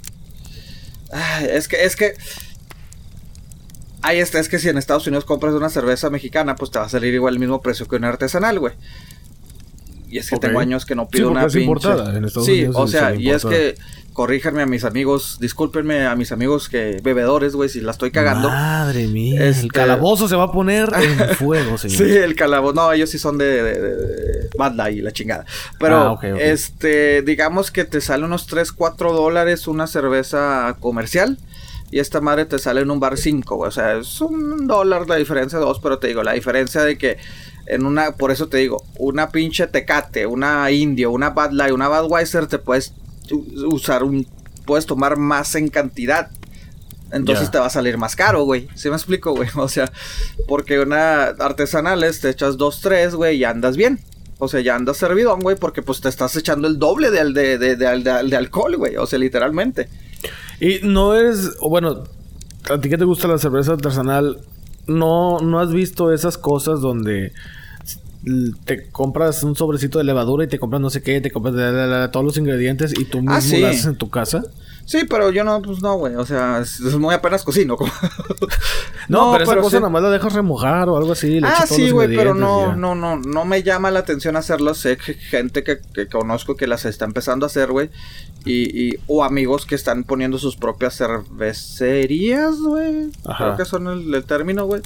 [1.13, 2.15] Ay, es que, es que...
[4.03, 6.87] Ahí está, es que si en Estados Unidos compras una cerveza mexicana, pues te va
[6.87, 8.75] a salir igual el mismo precio que una artesanal, güey.
[10.09, 11.65] Y es que tengo años que no Sí, pido porque una es pinche...
[11.67, 13.77] importada, en Estados sí, Unidos o se- sea, se y es que
[14.13, 18.49] corríjanme a mis amigos, discúlpenme a mis amigos que bebedores, güey, si la estoy cagando.
[18.49, 19.47] Madre mía.
[19.49, 21.97] Este- El calabozo se va a poner en fuego, señor.
[21.99, 22.75] Sí, el calabozo.
[22.75, 25.45] No, ellos sí son de, de, de- y la chingada.
[25.79, 31.39] Pero, Ah, este, digamos que te sale unos 3, 4 dólares una cerveza comercial.
[31.91, 33.69] Y esta madre te sale en un bar 5, güey.
[33.69, 35.79] O sea, es un dólar la diferencia, dos.
[35.81, 37.19] Pero te digo, la diferencia de que
[37.67, 41.89] en una, por eso te digo, una pinche tecate, una indio, una Bad Light, una
[41.89, 42.95] Budweiser, te puedes
[43.71, 44.27] usar un,
[44.65, 46.31] puedes tomar más en cantidad.
[47.13, 48.69] Entonces te va a salir más caro, güey.
[48.75, 49.49] ¿Sí me explico, güey?
[49.57, 49.93] O sea,
[50.49, 54.01] porque una artesanales te echas dos, tres, güey, y andas bien.
[54.39, 57.59] O sea, ya andas servidón, güey, porque pues te estás echando el doble de, de,
[57.59, 58.97] de, de, al- de al- de alcohol, güey.
[58.97, 59.89] O sea, literalmente.
[60.59, 62.05] Y no es, bueno,
[62.71, 64.39] a ti que te gusta la cerveza artesanal,
[64.87, 67.33] no, no has visto esas cosas donde
[68.65, 72.25] te compras un sobrecito de levadura y te compras no sé qué, te compras todos
[72.25, 73.61] los ingredientes y tú mismo Ah, sí.
[73.61, 74.43] lo haces en tu casa.
[74.85, 76.17] Sí, pero yo no, pues no, güey.
[76.17, 77.77] O sea, es, es muy apenas cocino.
[79.19, 79.77] como- No, pero esa cosa sí.
[79.77, 81.41] nada más la dejas remojar o algo así.
[81.41, 82.77] Le Ah, sí, güey, pero no, ya.
[82.77, 84.75] no, no, no me llama la atención hacerlo.
[84.75, 87.91] Sé que gente que, que conozco que las está empezando a hacer, güey.
[88.45, 93.11] Y, y, o amigos que están poniendo sus propias cervecerías, güey.
[93.37, 94.83] Creo que son el, el término, güey.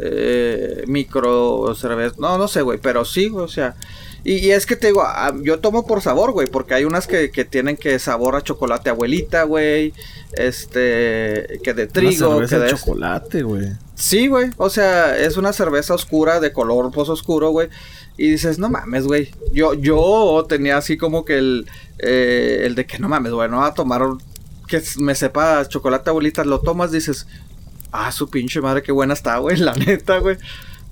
[0.00, 2.16] Eh, micro cerveza.
[2.18, 3.74] No, no sé, güey, pero sí, güey, o sea.
[4.24, 7.06] Y, y es que te digo, ah, yo tomo por sabor, güey, porque hay unas
[7.06, 9.92] que, que tienen que sabor a chocolate abuelita, güey.
[10.32, 13.68] Este, que de Una trigo, cerveza que de de chocolate, güey.
[13.94, 14.50] Sí, güey.
[14.56, 17.68] O sea, es una cerveza oscura de color pues oscuro, güey.
[18.16, 19.30] Y dices, no mames, güey.
[19.52, 21.66] Yo, yo tenía así como que el,
[21.98, 24.02] eh, el de que no mames, güey, no va a tomar
[24.66, 26.44] que me sepa chocolate abuelita.
[26.44, 27.26] Lo tomas, dices,
[27.92, 30.38] ah, su pinche madre, qué buena está, güey, la neta, güey.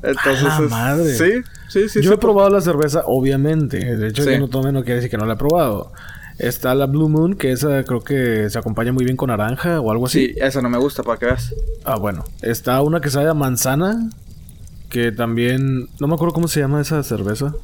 [0.03, 1.15] Entonces, es- madre.
[1.15, 1.31] sí,
[1.69, 2.03] sí, sí.
[2.03, 3.97] yo sí, he probado la cerveza, obviamente.
[3.97, 4.31] De hecho, Sí.
[4.33, 5.93] yo no tome no quiere decir que no la he probado.
[6.39, 9.93] Está la Blue Moon, que esa creo que se acompaña muy bien con naranja o
[9.93, 10.29] algo así.
[10.29, 11.55] Sí, esa no me gusta, para que veas.
[11.85, 12.25] Ah, bueno.
[12.41, 14.11] Está una que sabe a manzana.
[14.89, 15.89] Que también.
[16.01, 17.55] No me acuerdo cómo se llama esa cerveza.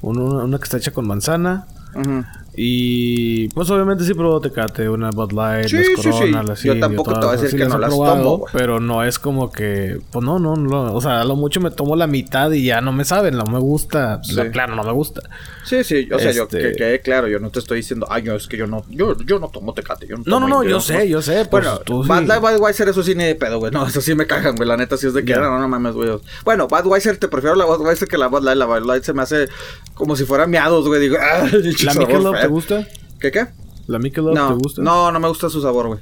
[0.00, 1.66] Una, una que está hecha con manzana.
[1.94, 2.24] Ujú.
[2.60, 6.10] Y pues obviamente sí probó Tecate, una Bud Light, Sí, las sí,
[6.56, 6.66] sí.
[6.68, 8.52] Yo tampoco te voy a decir que no las probado, tomo, güey.
[8.52, 11.70] Pero no es como que, pues no, no, no, o sea, a lo mucho me
[11.70, 14.34] tomo la mitad y ya no me saben, no me gusta, Sí.
[14.34, 15.22] La- claro, no me gusta.
[15.64, 18.24] Sí, sí, o sea, yo Este- que quede claro, yo no te estoy diciendo, ay,
[18.24, 20.48] no, es que yo no, yo, yo no tomo tecate, yo no No, no, tomo
[20.48, 23.36] no, indio, yo sé, yo sé, pues, Bueno, tú Light, Budweiser, eso sí ni de
[23.36, 23.70] pedo, güey.
[23.70, 24.68] No, eso sí me cagan, güey.
[24.68, 25.38] La neta sí es de que Ya.
[25.38, 26.10] no, no mames, güey.
[26.44, 28.58] Bueno, Budweiser, te prefiero la Budweiser que la Bud Light.
[28.58, 29.48] La Bud Light se me hace
[29.94, 31.00] como si fuera miados, güey.
[31.00, 31.46] Digo, ah,
[31.84, 32.47] ¿La.
[32.48, 32.88] Te gusta?
[33.20, 33.46] ¿Qué, qué?
[33.86, 34.82] ¿La Michelob No, te gusta?
[34.82, 36.00] no, no me gusta su sabor, güey.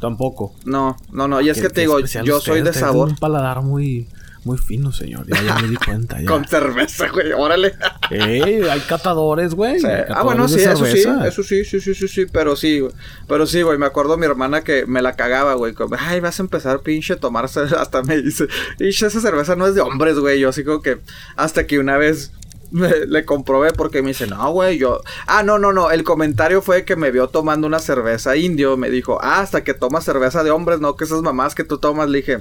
[0.00, 0.54] Tampoco.
[0.64, 1.40] No, no, no.
[1.40, 3.08] Y es que te digo, yo soy de sabor.
[3.08, 4.08] un paladar muy,
[4.44, 5.26] muy fino, señor.
[5.26, 6.26] Ya, ya me di cuenta, ya.
[6.30, 7.74] Con cerveza, güey, órale.
[8.10, 9.78] Ey, hay catadores, güey.
[9.78, 9.86] Sí.
[9.86, 12.92] hay Ah, bueno, sí, eso sí, eso sí, sí, sí, sí, sí, pero sí, güey.
[13.28, 15.74] Pero sí, güey, me acuerdo mi hermana que me la cagaba, güey.
[15.74, 17.60] como, Ay, vas a empezar, pinche, a tomarse.
[17.78, 18.46] Hasta me dice,
[18.78, 20.40] pinche, esa cerveza no es de hombres, güey.
[20.40, 20.98] Yo así como que,
[21.36, 22.32] hasta que una vez
[22.72, 25.00] le comprobé porque me dice, no, güey, yo.
[25.26, 25.90] Ah, no, no, no.
[25.90, 28.76] El comentario fue que me vio tomando una cerveza indio.
[28.76, 31.78] Me dijo, ah, hasta que tomas cerveza de hombres, no, que esas mamás que tú
[31.78, 32.08] tomas.
[32.08, 32.38] Le dije,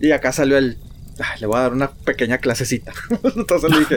[0.00, 0.76] y acá salió el.
[1.18, 2.92] "Ay, le voy a dar una pequeña clasecita.
[3.36, 3.96] Entonces le dije,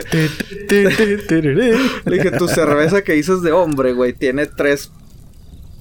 [2.04, 4.90] le dije, tu cerveza que dices de hombre, güey, tiene tres.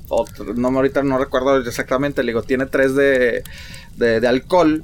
[0.10, 2.24] otro- no, ahorita no recuerdo exactamente.
[2.24, 3.44] Le digo, tiene tres de,
[3.98, 4.84] de, de alcohol.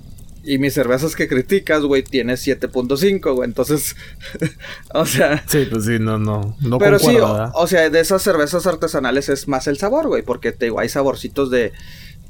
[0.50, 3.48] Y mis cervezas que criticas, güey, tiene 7.5, güey.
[3.48, 3.96] Entonces,
[4.96, 5.44] o sea.
[5.48, 6.58] Sí, pues sí, no, no.
[6.60, 10.24] No pero sí, o, o sea, de esas cervezas artesanales es más el sabor, güey.
[10.24, 11.72] Porque te digo, hay saborcitos de.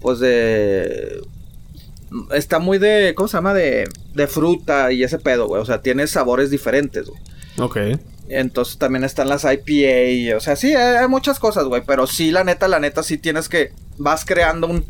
[0.02, 1.22] Pues de.
[2.34, 3.14] Está muy de.
[3.16, 3.54] ¿Cómo se llama?
[3.54, 5.62] De, de fruta y ese pedo, güey.
[5.62, 7.22] O sea, tiene sabores diferentes, güey.
[7.58, 7.78] Ok.
[8.28, 10.10] Entonces también están las IPA.
[10.10, 11.84] y, O sea, sí, hay, hay muchas cosas, güey.
[11.88, 13.72] Pero sí, la neta, la neta, sí tienes que.
[13.98, 14.84] Vas creando un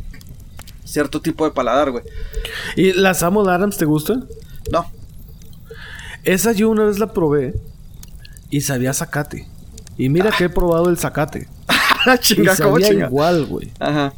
[0.92, 2.04] cierto tipo de paladar, güey.
[2.76, 4.22] ¿Y la Samuel Adams te gusta?
[4.72, 4.86] No.
[6.24, 7.54] Esa yo una vez la probé
[8.50, 9.48] y sabía zacate.
[9.98, 11.48] Y mira que he probado el zacate.
[12.06, 13.08] Y chinga, ¿cómo sabía chinga?
[13.08, 13.72] igual, güey.
[13.80, 14.14] Ajá.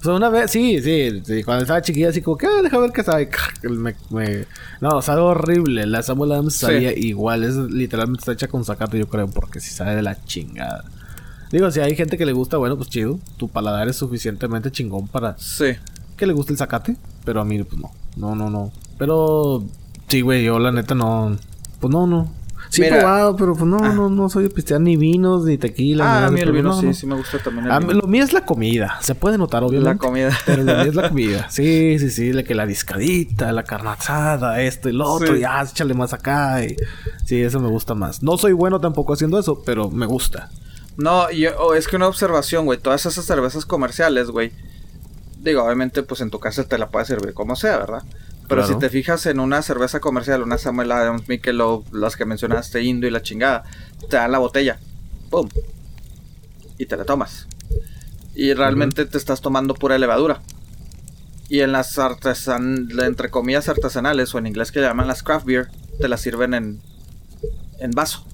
[0.00, 2.78] O sea, una vez, sí, sí, sí, cuando estaba chiquilla, así como que, ah, deja
[2.78, 3.28] ver qué sabe.
[3.62, 4.44] Me, me-
[4.80, 5.86] No, sabe horrible.
[5.86, 6.66] La Samuel Adams Sí.
[6.66, 7.42] sabía igual.
[7.44, 10.84] Es literalmente está hecha con zacate, yo creo, porque si sabe de la chingada.
[11.50, 13.18] Digo, si hay gente que le gusta, bueno, pues chido.
[13.36, 15.72] Tu paladar es suficientemente chingón para Sí.
[16.16, 16.96] Que le guste el zacate.
[17.24, 17.90] Pero a mí, pues no.
[18.16, 18.72] No, no, no.
[18.98, 19.64] Pero,
[20.08, 21.36] sí, güey, yo la neta no.
[21.80, 22.32] Pues no, no.
[22.68, 22.98] Sí he Mira.
[22.98, 23.92] probado, pero pues no, Ah.
[23.92, 26.02] no, no soy de pistear ni vinos, ni tequila.
[26.04, 26.94] ni Ah, nada a mí el vino no, sí, no.
[26.94, 28.98] sí me gusta también el A mí- lo mío es la comida.
[29.02, 29.94] Se puede notar, obviamente.
[29.94, 30.36] La comida.
[30.46, 31.46] Pero lo mío es la comida.
[31.48, 32.32] Sí, sí, sí.
[32.32, 35.34] La que la discadita, la carne asada, esto y lo otro.
[35.34, 35.40] Sí.
[35.40, 36.64] Y ah, échale más acá.
[36.64, 36.74] y-
[37.24, 38.22] Sí, eso me gusta más.
[38.22, 40.50] No soy bueno tampoco haciendo eso, pero me gusta.
[40.96, 42.80] No, y oh, es que una observación, güey.
[42.80, 44.50] Todas esas cervezas comerciales, güey.
[45.46, 48.02] Digo, obviamente, pues en tu casa te la puedes servir como sea, ¿verdad?
[48.48, 48.66] Pero Claro.
[48.66, 53.06] si te fijas en una cerveza comercial, una Samuel Adams, Michelob, las que mencionaste, Indo
[53.06, 53.62] y la chingada,
[54.10, 54.80] te dan la botella.
[55.30, 55.48] ¡Pum!
[56.78, 57.46] Y te la tomas.
[58.34, 60.42] Y realmente te estás tomando pura levadura.
[61.48, 62.88] Y en las artesan...
[63.00, 65.68] entre comillas artesanales, o en inglés que llaman las craft beer,
[66.00, 66.80] te las sirven en,
[67.78, 68.26] en vaso.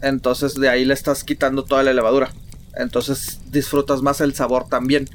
[0.00, 2.30] Entonces de ahí le estás quitando toda la levadura.
[2.76, 5.08] Entonces disfrutas más el sabor también.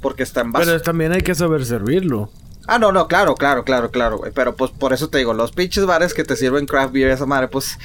[0.00, 0.66] Porque está en vaso.
[0.66, 2.30] Pero también hay que saber servirlo.
[2.66, 4.32] Ah, no, no, claro, claro, claro, claro, güey.
[4.32, 7.26] Pero pues por eso te digo, los pinches bares que te sirven craft beer, esa
[7.26, 7.78] madre, pues.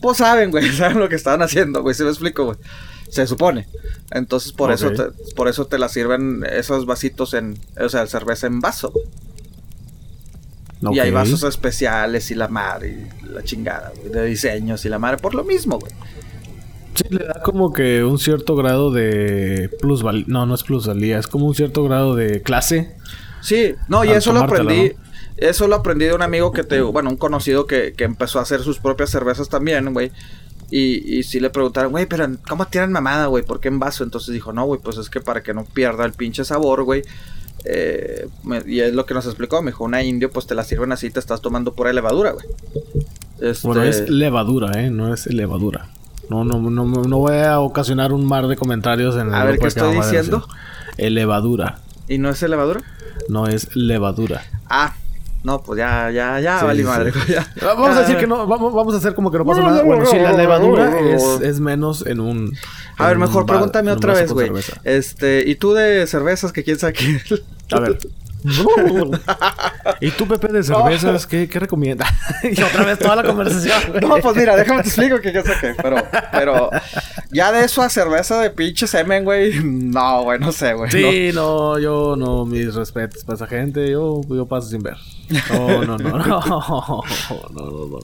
[0.00, 1.94] Pues saben, güey, saben lo que estaban haciendo, güey.
[1.94, 2.56] ¿Se me explico, güey?
[3.08, 3.68] Se supone.
[4.10, 7.58] Entonces por eso te, por eso te la sirven esos vasitos en.
[7.78, 8.90] O sea, cerveza en vaso.
[8.90, 9.04] güey.
[10.90, 14.98] Y hay vasos especiales y la madre, y la chingada, güey, de diseños y la
[14.98, 15.92] madre, por lo mismo, güey.
[16.94, 20.24] Sí, le da como que un cierto grado de plusvalía.
[20.28, 21.18] No, no es plusvalía.
[21.18, 22.94] Es como un cierto grado de clase.
[23.40, 24.92] Sí, no, y eso lo aprendí.
[25.36, 28.42] Eso lo aprendí de un amigo que te, bueno, un conocido que, que empezó a
[28.42, 30.12] hacer sus propias cervezas también, güey.
[30.70, 33.44] Y, y sí le preguntaron, güey, pero ¿cómo tiran mamada, güey?
[33.44, 34.04] ¿Por qué en vaso?
[34.04, 37.02] Entonces dijo, no, güey, pues es que para que no pierda el pinche sabor, güey.
[37.64, 40.64] Eh, me- y es lo que nos explicó, me dijo, una indio, pues te la
[40.64, 42.46] sirven así, te estás tomando pura levadura, güey.
[43.40, 44.90] Este, Bueno, es levadura, ¿eh?
[44.90, 45.88] No es levadura.
[46.32, 49.58] No, no, no, no voy a ocasionar un mar de comentarios en el A ver,
[49.58, 50.46] ¿qué estoy diciendo?
[50.96, 51.12] Decir.
[51.12, 51.78] Levadura.
[52.08, 52.80] ¿Y no es levadura?
[53.28, 54.42] No es levadura.
[54.68, 54.94] Ah,
[55.44, 57.46] no, pues ya, ya, ya, Sí, vale sí, madre, ya.
[57.62, 58.20] Vamos a decir Ya.
[58.20, 59.82] que no, vamos, vamos a hacer como que no pasa nada.
[59.82, 62.54] Bueno, sí, la levadura es, es menos en un.
[62.96, 64.50] A ver, mejor un pregúntame otra vez, güey.
[64.84, 67.20] Este, ¿y tú de cervezas que quién sabe qué?
[67.72, 67.98] A ver.
[70.00, 72.08] ¿Y tú, Pepe, de cervezas, qué, qué recomiendas?
[72.42, 73.80] y otra vez toda la conversación.
[73.88, 74.00] güey.
[74.00, 75.74] No, pues mira, déjame te explico que qué sé qué.
[75.80, 75.96] Pero,
[76.32, 76.70] pero,
[77.30, 79.62] ya de eso a cerveza de pinche semen, güey.
[79.62, 80.90] No, güey, no sé, güey.
[80.90, 84.96] Sí, no, yo no, mis respetos para esa gente, yo, yo paso sin ver.
[85.50, 87.02] No, no, no, no, no,
[87.52, 87.98] no, no.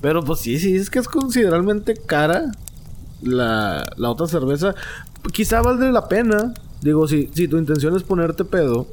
[0.00, 2.50] Pero pues sí, sí, es que es considerablemente cara
[3.22, 4.74] la, la otra cerveza.
[5.32, 6.52] Quizá valdría la pena.
[6.80, 8.88] Digo, si, si tu intención es ponerte pedo,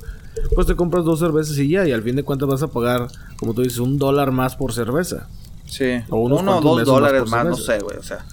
[0.56, 3.08] pues te compras dos cervezas y ya, y al fin de cuentas vas a pagar,
[3.38, 5.28] como tú dices, un dólar más por cerveza.
[5.66, 8.26] Sí, O unos uno o dos más dólares más, no sé, güey, o sea.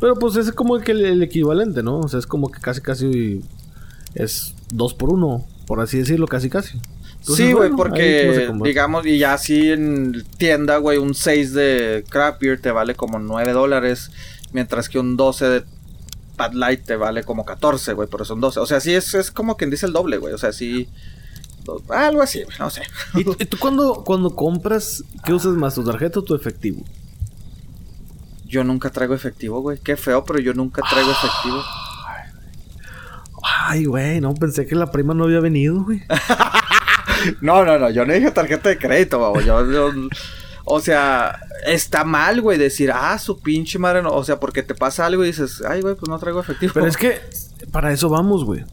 [0.00, 2.00] Pero pues es como que el, el equivalente, ¿no?
[2.00, 3.42] O sea, es como que casi, casi
[4.14, 6.78] es dos por uno, por así decirlo, casi, casi.
[7.20, 12.04] Entonces, sí, güey, bueno, porque, digamos, y ya así en tienda, güey, un 6 de
[12.08, 14.10] craft beer te vale como 9 dólares,
[14.52, 15.64] mientras que un 12 de
[16.36, 18.60] Bad Light te vale como 14, güey, pero son 12.
[18.60, 20.88] O sea, sí es, es como quien dice el doble, güey, o sea, sí...
[21.90, 22.82] Algo así, no sé.
[23.14, 26.82] ¿Y, tú cuando, cuando compras, qué usas más, tu tarjeta o tu efectivo?
[28.46, 29.78] Yo nunca traigo efectivo, güey.
[29.78, 31.62] Qué feo, pero yo nunca traigo efectivo.
[33.66, 36.02] Ay, güey, no, pensé que la prima no había venido, güey.
[37.40, 39.40] No, no, no, yo no dije tarjeta de crédito, babo.
[39.40, 39.92] Yo, yo-
[40.66, 44.10] o sea, está mal, güey, decir, ah, su pinche madre, no.
[44.10, 46.72] O sea, porque te pasa algo y dices, ay, güey, pues no traigo efectivo.
[46.74, 47.20] Pero es que
[47.72, 48.64] para eso vamos, güey.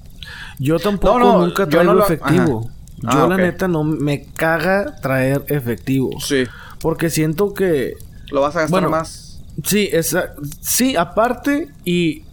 [0.59, 2.69] Yo tampoco No, no, nunca traigo lo- efectivo.
[2.69, 2.80] Ajá.
[3.01, 3.41] Yo Ah, la ok.
[3.41, 6.11] neta no me caga traer efectivo.
[6.19, 6.43] Sí,
[6.79, 7.93] Porque siento que
[8.31, 9.39] lo vas a gastar Bueno, más.
[9.63, 12.23] Sí, esa, sí, aparte y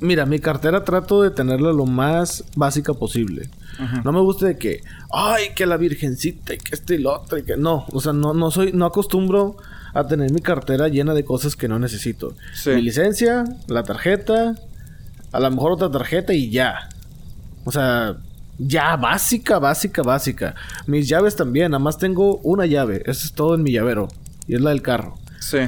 [0.00, 3.48] mira, mi cartera trato de tenerla lo más básica posible.
[4.04, 7.38] No me gusta de que, ay, que la virgencita y que este y lo otro
[7.38, 9.56] y que no, o sea, no, no soy, no acostumbro
[9.94, 12.34] a tener mi cartera llena de cosas que no necesito.
[12.52, 12.70] Sí.
[12.70, 14.54] Mi licencia, la tarjeta,
[15.32, 16.90] a lo mejor otra tarjeta y ya.
[17.64, 18.16] O sea,
[18.60, 20.54] ya básica, básica, básica.
[20.86, 24.08] Mis llaves también, nada más tengo una llave, eso es todo en mi llavero
[24.46, 25.14] y es la del carro.
[25.40, 25.58] Sí.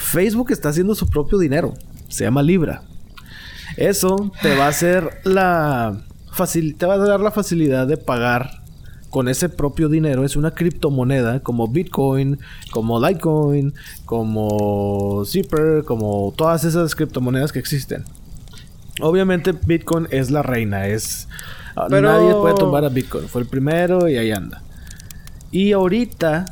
[0.00, 1.74] Facebook está haciendo su propio dinero.
[2.08, 2.82] Se llama Libra.
[3.76, 8.62] Eso te va a hacer la facil te va a dar la facilidad de pagar
[9.10, 12.38] con ese propio dinero es una criptomoneda como Bitcoin,
[12.70, 13.74] como Litecoin,
[14.04, 18.04] como Zipper, como todas esas criptomonedas que existen.
[19.00, 21.28] Obviamente Bitcoin es la reina, es
[21.76, 24.62] ah, nadie puede tomar a Bitcoin, fue el primero y ahí anda.
[25.50, 26.46] Y ahorita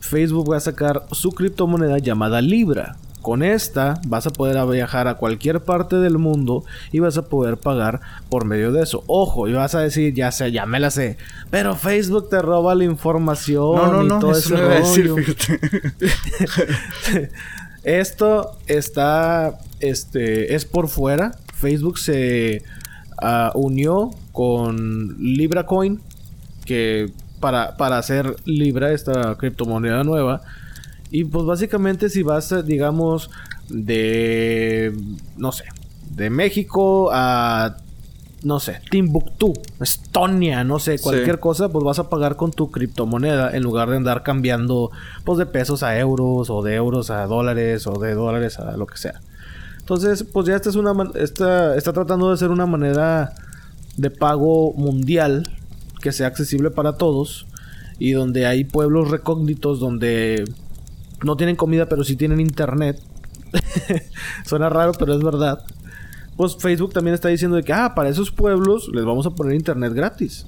[0.00, 2.96] Facebook va a sacar su criptomoneda llamada Libra.
[3.20, 7.58] Con esta vas a poder viajar a cualquier parte del mundo y vas a poder
[7.58, 8.00] pagar
[8.30, 9.02] por medio de eso.
[9.06, 11.18] Ojo, y vas a decir, ya sé, ya me la sé.
[11.50, 15.12] Pero Facebook te roba la información No, no, y no, todo eso no decir.
[17.82, 21.32] Esto está, este, es por fuera.
[21.58, 22.62] Facebook se
[23.20, 26.00] ah, unió con LibraCoin,
[26.64, 27.10] que
[27.40, 30.42] para, para hacer Libra, esta criptomoneda nueva.
[31.10, 33.30] Y pues básicamente si vas, digamos,
[33.68, 34.94] de,
[35.36, 35.64] no sé,
[36.10, 37.76] de México a,
[38.42, 43.56] no sé, Timbuktu, Estonia, no sé, cualquier cosa, pues vas a pagar con tu criptomoneda
[43.56, 44.90] en lugar de andar cambiando,
[45.24, 48.86] pues de pesos a euros o de euros a dólares o de dólares a lo
[48.86, 49.20] que sea.
[49.88, 53.32] Entonces, pues ya esta es una, esta, está tratando de ser una manera
[53.96, 55.48] de pago mundial
[56.02, 57.46] que sea accesible para todos
[57.98, 60.44] y donde hay pueblos recógnitos donde
[61.24, 63.00] no tienen comida pero sí tienen internet.
[64.44, 65.64] Suena raro, pero es verdad.
[66.36, 69.54] Pues Facebook también está diciendo de que, ah, para esos pueblos les vamos a poner
[69.54, 70.46] internet gratis.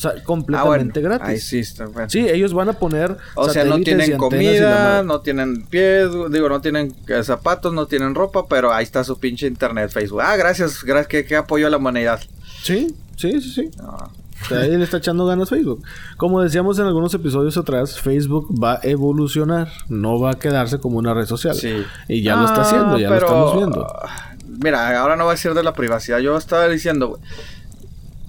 [0.00, 1.28] O sea, Ah, completamente bueno, gratis.
[1.28, 2.08] Ahí sí está, bueno.
[2.08, 3.18] Sí, ellos van a poner.
[3.34, 8.14] O sea, no tienen comida, no tienen pies, digo, no tienen eh, zapatos, no tienen
[8.14, 10.22] ropa, pero ahí está su pinche internet, Facebook.
[10.22, 12.18] Ah, gracias, gracias, que, que apoyo a la humanidad.
[12.62, 13.70] Sí, sí, sí, sí.
[13.76, 13.88] No.
[13.90, 15.82] O sea, ahí le está echando ganas Facebook.
[16.16, 20.96] Como decíamos en algunos episodios atrás, Facebook va a evolucionar, no va a quedarse como
[20.96, 21.54] una red social.
[21.54, 21.84] Sí.
[22.08, 23.86] Y ya lo está Ah, haciendo, ya pero, lo estamos viendo.
[23.86, 24.30] ah,
[24.62, 26.20] Mira, ahora no va a decir de la privacidad.
[26.20, 27.20] Yo estaba diciendo, güey.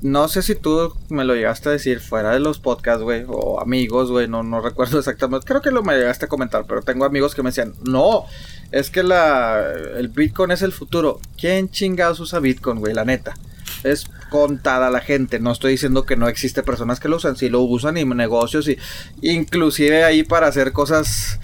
[0.02, 3.62] No sé si tú me lo llegaste a decir fuera de los podcasts, güey, o
[3.62, 5.46] amigos, güey, no, no recuerdo exactamente.
[5.46, 8.26] Creo que lo me llegaste a comentar, pero tengo amigos que me decían, no,
[8.72, 9.64] es que la,
[9.98, 11.20] el Bitcoin es el futuro.
[11.40, 12.94] ¿Quién chingados usa Bitcoin, güey?
[12.94, 13.36] La neta.
[13.84, 15.40] Es contada la gente.
[15.40, 17.36] No estoy diciendo que no existe personas que lo usan.
[17.36, 18.78] Sí lo usan y negocios y
[19.22, 21.40] inclusive ahí para hacer cosas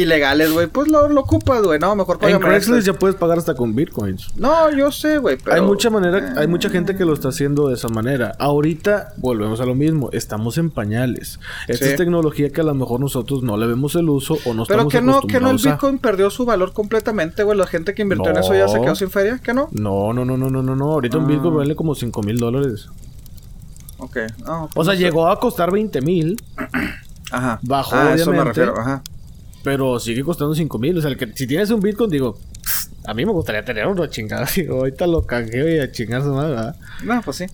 [0.00, 1.78] ilegales, güey, pues lo, lo ocupas, güey.
[1.78, 2.92] No, mejor En Craigslist esto.
[2.92, 4.28] ya puedes pagar hasta con bitcoins.
[4.36, 5.56] No, yo sé, güey, pero...
[5.56, 8.34] Hay mucha manera, hay mucha gente que lo está haciendo de esa manera.
[8.38, 11.40] Ahorita volvemos a lo mismo, estamos en pañales.
[11.68, 11.90] Esta Sí.
[11.92, 14.82] es tecnología que a lo mejor nosotros no le vemos el uso o no Pero
[14.88, 15.70] estamos que no, que no el a.
[15.72, 17.56] Bitcoin perdió su valor completamente, güey.
[17.58, 18.82] La gente que invirtió en eso ya se No.
[18.82, 19.68] quedó sin feria, ¿que no?
[19.72, 20.92] No, no, no, no, no, no, no.
[20.92, 21.28] Ahorita un Ah.
[21.28, 22.88] Bitcoin vale como 5 mil dólares.
[23.98, 24.18] Ok.
[24.46, 25.04] No, O pues sea, no sé.
[25.04, 26.36] llegó a costar 20 mil,
[27.30, 27.58] Ajá.
[27.62, 29.02] bajó, Ah, eso me refiero, ajá.
[29.66, 30.96] Pero sigue costando 5 mil.
[30.96, 32.38] O sea, el que, si tienes un Bitcoin, digo,
[33.04, 34.46] a mí me gustaría tener uno chingado.
[34.54, 36.76] Digo, ahorita lo canjeo y a chingar su madre, ¿verdad?
[37.02, 37.46] No, pues sí.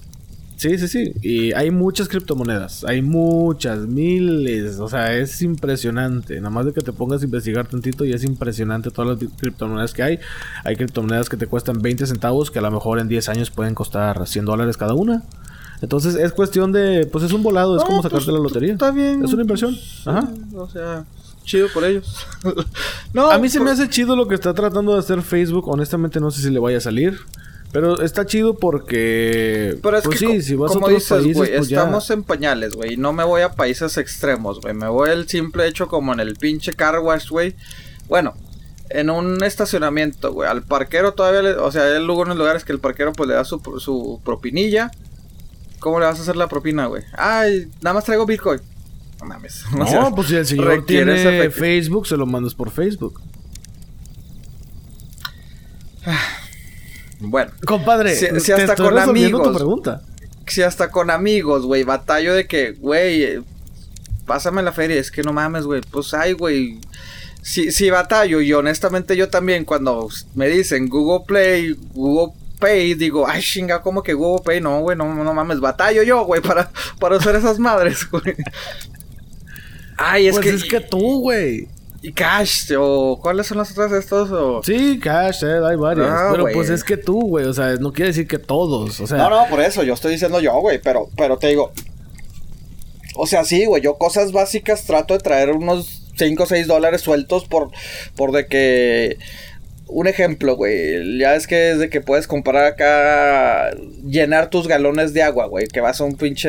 [0.56, 1.14] Sí, sí, sí.
[1.22, 2.84] Y hay muchas criptomonedas.
[2.84, 4.78] Hay muchas, miles.
[4.78, 6.36] O sea, es impresionante.
[6.36, 9.94] Nada más de que te pongas a investigar tantito y es impresionante todas las criptomonedas
[9.94, 10.18] que hay.
[10.64, 13.74] Hay criptomonedas que te cuestan 20 centavos que a lo mejor en 10 años pueden
[13.74, 15.22] costar 100 dólares cada una.
[15.80, 17.09] Entonces es cuestión de...
[17.10, 18.74] Pues es un volado, es No, como sacarte pues, la lotería.
[18.74, 19.24] Está bien.
[19.24, 19.74] Es una inversión.
[20.05, 20.28] Ajá.
[20.55, 21.06] O sea,
[21.44, 22.27] chido por ellos.
[23.12, 25.69] no, A mí se me hace chido lo que está tratando de hacer Facebook.
[25.69, 27.19] Honestamente no sé si le vaya a salir.
[27.73, 29.78] Pero está chido porque...
[29.82, 32.10] Pero es pues que, sí, si vas a como otros dices, países, pues ya- estamos
[32.10, 32.94] en pañales, güey.
[32.94, 34.74] y No me voy a países extremos, güey.
[34.74, 37.55] Me voy el simple hecho como en el pinche car wash, güey.
[38.09, 38.35] Bueno,
[38.90, 40.51] en un estacionamiento, güey.
[40.51, 43.44] Al parquero todavía, le- o sea, hay algunos lugares que el parquero pues le da
[43.47, 44.90] su, su propinilla.
[45.81, 47.02] ¿Cómo le vas a hacer la propina, güey?
[47.16, 48.60] Ay, nada más traigo Bitcoin.
[49.23, 49.65] No mames.
[49.77, 51.49] No, O sea, pues si el señor tiene.
[51.51, 53.20] Facebook, se lo mandas por Facebook.
[57.24, 59.57] Bueno, Compadre, Si- hasta con tu amigos.
[59.57, 60.03] pregunta.
[60.49, 63.40] si hasta con amigos, güey, batallo de que, güey,
[64.27, 66.81] pásame la feria, es que no mames, güey, pues ay, güey.
[67.40, 73.27] Si, si batallo, y honestamente yo también, cuando me dicen Google Play, Google Pay, digo,
[73.28, 76.70] ay, chinga, como que Google Pay, no, güey, no, no mames, batallo yo, güey, para,
[76.99, 78.35] para usar esas madres, güey.
[79.97, 81.69] Ay, es pues que, es que tú, güey.
[82.02, 84.31] y Cash, o ¿cuáles son las otras de estos?
[84.31, 84.62] O...
[84.62, 86.09] Sí, Cash, eh, hay varias.
[86.10, 87.44] Ah, pero pues es que tú, güey.
[87.47, 89.01] O sea, no quiere decir que todos.
[89.01, 91.73] O sea, No, no, por eso, yo estoy diciendo yo, güey, pero, pero te digo.
[93.14, 97.02] O sea, sí, güey, yo cosas básicas trato de traer unos 5 o 6 dólares
[97.02, 97.70] sueltos por,
[98.16, 99.19] por de que...
[99.94, 103.70] Un ejemplo, güey, ya es que es de que puedes comprar acá,
[104.02, 106.48] llenar tus galones de agua, güey, que vas a un pinche,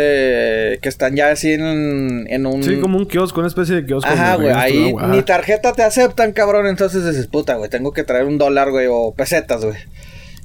[0.80, 2.64] que están ya así en, en un...
[2.64, 4.10] sí, como un kiosco, una especie de kiosco.
[4.10, 6.68] Ajá, güey, ahí ni tarjeta te aceptan, cabrón.
[6.68, 9.78] Entonces dices, puta, güey, tengo que traer un dólar, güey, o pesetas, güey.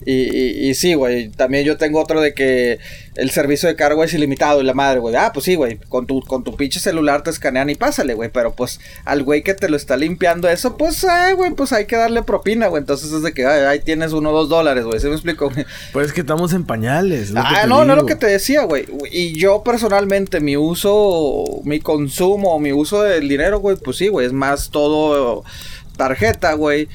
[0.05, 1.29] Y, y, y sí, güey.
[1.31, 2.79] También yo tengo otro de que
[3.16, 5.15] el servicio de cargo es ilimitado y la madre, güey.
[5.16, 5.79] Ah, pues sí, güey.
[5.89, 8.31] Con tu, con tu pinche celular te escanean y pásale, güey.
[8.33, 11.87] Pero pues al güey que te lo está limpiando eso, pues, eh, güey, pues hay
[11.87, 12.81] que darle propina, güey.
[12.81, 15.01] Entonces es de que ay, ahí tienes uno o dos dólares, güey.
[15.01, 15.51] ¿Se me explico?
[15.51, 15.66] güey?
[15.93, 17.33] Pues es que estamos en pañales.
[17.35, 18.87] Ah, no, no es lo que te decía, güey.
[19.11, 24.27] Y yo personalmente, mi uso, mi consumo, mi uso del dinero, güey, pues sí, güey,
[24.27, 25.45] es más todo
[25.97, 26.89] tarjeta, güey.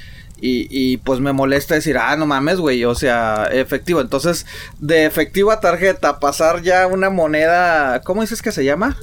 [0.46, 4.02] Y, y pues me molesta decir, ah, no mames, güey, o sea, efectivo.
[4.02, 4.46] Entonces,
[4.78, 8.98] de efectivo a tarjeta, pasar ya una moneda, ¿cómo dices que se llama?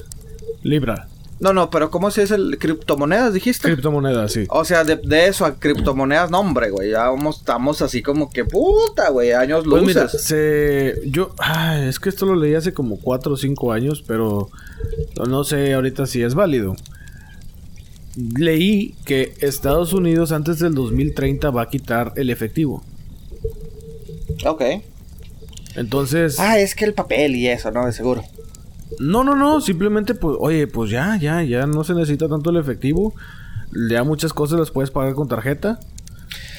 [0.61, 1.07] Libra.
[1.39, 3.67] No, no, pero ¿cómo se dice el criptomonedas, dijiste?
[3.69, 4.45] Criptomonedas, sí.
[4.49, 8.29] o sea, de, de eso a criptomonedas, no, hombre, güey, ya vamos, estamos así como
[8.29, 9.95] que puta, güey, años Pues luces.
[9.95, 11.01] mira, se...
[11.05, 11.33] Yo...
[11.39, 14.49] ay, es que esto lo leí hace como 4 o 5 años, pero
[15.27, 16.75] no sé ahorita si es válido.
[18.15, 22.83] Leí que Estados Unidos antes del 2030 va a quitar el efectivo.
[24.45, 24.63] Ok.
[25.75, 26.39] Entonces...
[26.39, 27.85] Ah, es que el papel y eso, ¿no?
[27.85, 28.23] De seguro.
[28.99, 32.57] No, no, no, simplemente pues, oye, pues ya, ya, ya no se necesita tanto el
[32.57, 33.13] efectivo.
[33.89, 35.79] Ya muchas cosas las puedes pagar con tarjeta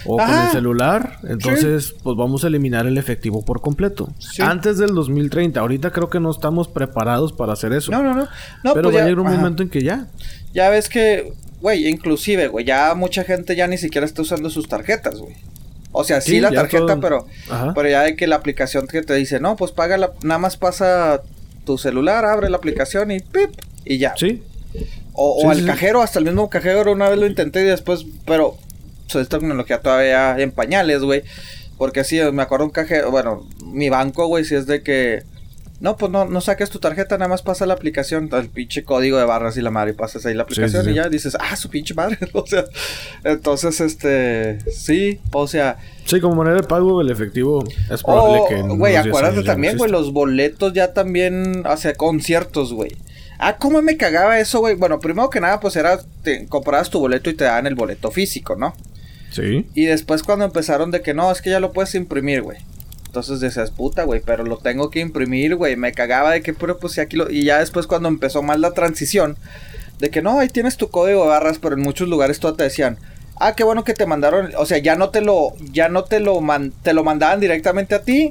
[0.06, 1.18] o con el celular.
[1.28, 4.08] Entonces, pues vamos a eliminar el efectivo por completo.
[4.18, 4.42] Sí.
[4.42, 7.90] Antes del 2030, ahorita creo que no estamos preparados para hacer eso.
[7.92, 8.28] No, no, no.
[8.64, 9.36] No, Pero pues va ya, a llegar un ajá.
[9.36, 10.06] momento en que ya.
[10.54, 14.68] Ya ves que, güey, inclusive, güey, ya mucha gente ya ni siquiera está usando sus
[14.68, 15.34] tarjetas, güey.
[15.92, 17.72] O sea, sí, Sí, la tarjeta, todo- pero, Ajá.
[17.74, 20.56] pero ya de que la aplicación que te dice, no, pues paga la, nada más
[20.56, 21.20] pasa
[21.66, 23.50] tu celular, abre la aplicación y pip,
[23.84, 24.14] y ya.
[24.16, 24.42] Sí.
[25.12, 25.64] O, Sí, o sí, al sí.
[25.66, 28.56] cajero, hasta el mismo cajero, una vez lo intenté y después, pero
[29.20, 31.22] es tecnología todavía en pañales, güey.
[31.78, 35.24] Porque sí, me acuerdo un cajero, bueno, mi banco, güey, si es de que,
[35.80, 39.18] no, pues no, no saques tu tarjeta, nada más pasa la aplicación, el pinche código
[39.18, 40.90] de barras y la madre, y pasas ahí la Sí, sí, aplicación sí.
[40.93, 42.66] y ya dices, ah, su pinche madre, o sea,
[43.24, 48.48] entonces, este, sí, o sea, Sí, como manera de pago, el efectivo es probable o,
[48.48, 48.55] que.
[48.62, 52.97] Oh, güey, unos 10 acuérdate también, güey, los boletos ya también, hacia conciertos, güey.
[53.39, 54.76] Ah, cómo me cagaba eso, güey.
[54.76, 58.12] Bueno, primero que nada, pues era, te comprabas tu boleto y te daban el boleto
[58.12, 58.72] físico, ¿no?
[59.32, 59.66] Sí.
[59.74, 62.59] Y después cuando empezaron de que no, es que ya lo puedes imprimir, güey.
[63.06, 65.76] Entonces decías, puta, güey, pero lo tengo que imprimir, güey.
[65.76, 67.30] Me cagaba de que, pero pues aquí lo...
[67.30, 69.36] Y ya después cuando empezó más la transición,
[69.98, 72.64] de que no, ahí tienes tu código de barras, pero en muchos lugares todo te
[72.64, 72.96] decían,
[73.36, 76.20] ah, qué bueno que te mandaron, o sea, ya no te lo, ya no te
[76.20, 78.30] lo, man- te lo mandaban directamente a ti,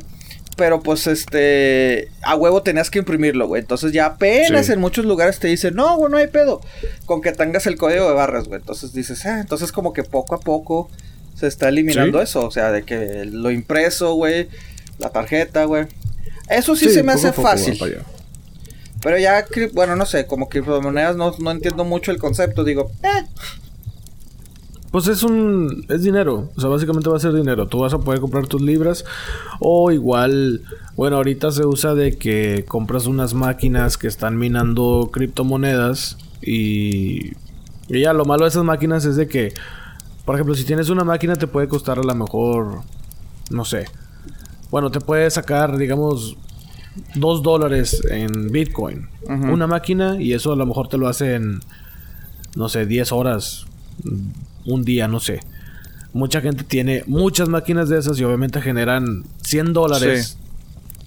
[0.62, 3.64] pero pues este, a huevo tenías que imprimirlo, güey.
[3.64, 4.74] Entonces ya apenas Sí.
[4.74, 6.62] en muchos lugares te dicen, no, güey, no hay pedo,
[7.08, 8.60] con que tengas el código de barras, güey.
[8.60, 10.88] Entonces dices, ah, entonces como que poco a poco
[11.36, 12.26] se está eliminando Sí.
[12.26, 14.50] eso, o sea, de que lo impreso, güey,
[15.00, 15.88] la tarjeta, güey.
[16.48, 17.80] Eso sí, se me hace poco fácil.
[19.02, 19.44] Pero ya,
[19.74, 22.64] bueno, no sé, como criptomonedas no, no entiendo mucho el concepto.
[22.64, 23.26] Digo, eh,
[24.92, 25.86] Pues es un...
[25.88, 26.50] es dinero.
[26.56, 27.68] O sea, básicamente va a ser dinero.
[27.68, 29.06] Tú vas a poder comprar tus libras.
[29.60, 30.62] O igual...
[30.98, 36.18] Bueno, ahorita se usa de que compras unas máquinas que están minando criptomonedas.
[36.42, 37.32] Y...
[37.88, 39.54] Y ya, lo malo de esas máquinas es de que...
[40.26, 42.82] Por ejemplo, si tienes una máquina te puede costar a lo mejor...
[43.50, 43.86] No sé.
[44.72, 46.36] Bueno, te puede sacar, digamos...
[47.16, 49.08] Dos dólares en Bitcoin.
[49.30, 51.62] Una máquina y eso a lo mejor te lo hace en...
[52.58, 53.66] No sé, 10 horas
[54.66, 55.40] un día, no sé.
[56.14, 60.38] Mucha gente tiene muchas máquinas de esas y obviamente generan 100 dólares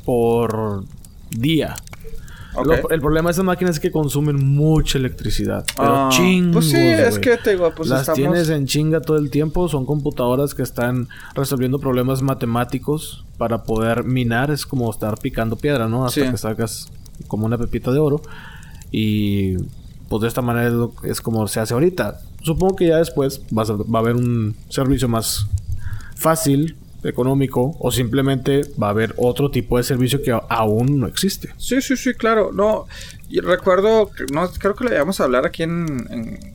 [0.05, 0.85] por
[1.31, 1.77] día.
[2.65, 5.65] Lo- el problema de esas máquinas es que consumen mucha electricidad.
[5.77, 8.17] Pero Ah, chingos, Pues sí, es que te digo, pues Las estamos...
[8.17, 9.69] tienes en chinga todo el tiempo.
[9.69, 14.53] Son computadoras que están resolviendo problemas matemáticos para poder minar.
[14.53, 16.07] Es como estar picando piedra, ¿no?
[16.07, 16.31] Hasta Sí.
[16.31, 16.93] que sacas
[17.27, 18.23] como una pepita de oro.
[18.93, 19.57] Y
[20.09, 22.21] pues de esta manera es, lo- es como se hace ahorita.
[22.43, 25.47] Supongo que ya después va a haber un servicio más
[26.17, 31.51] fácil, económico, o simplemente va a haber otro tipo de servicio que aún no existe.
[31.59, 32.51] Sí, sí, sí, claro.
[32.53, 32.87] No,
[33.43, 36.07] recuerdo, no, creo que le íbamos a hablar aquí en...
[36.11, 36.55] en,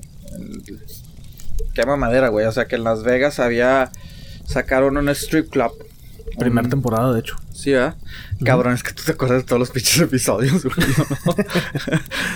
[1.75, 2.45] en Madera, güey.
[2.45, 3.91] O sea, que en Las Vegas había...
[4.45, 5.71] Sacaron un strip club.
[6.37, 7.35] Primera Un- temporada, de hecho.
[7.53, 7.95] Sí, ¿verdad?
[8.45, 10.75] Cabrón, es que tú te acuerdas de todos los pinches episodios, güey.
[10.97, 11.35] ¿no?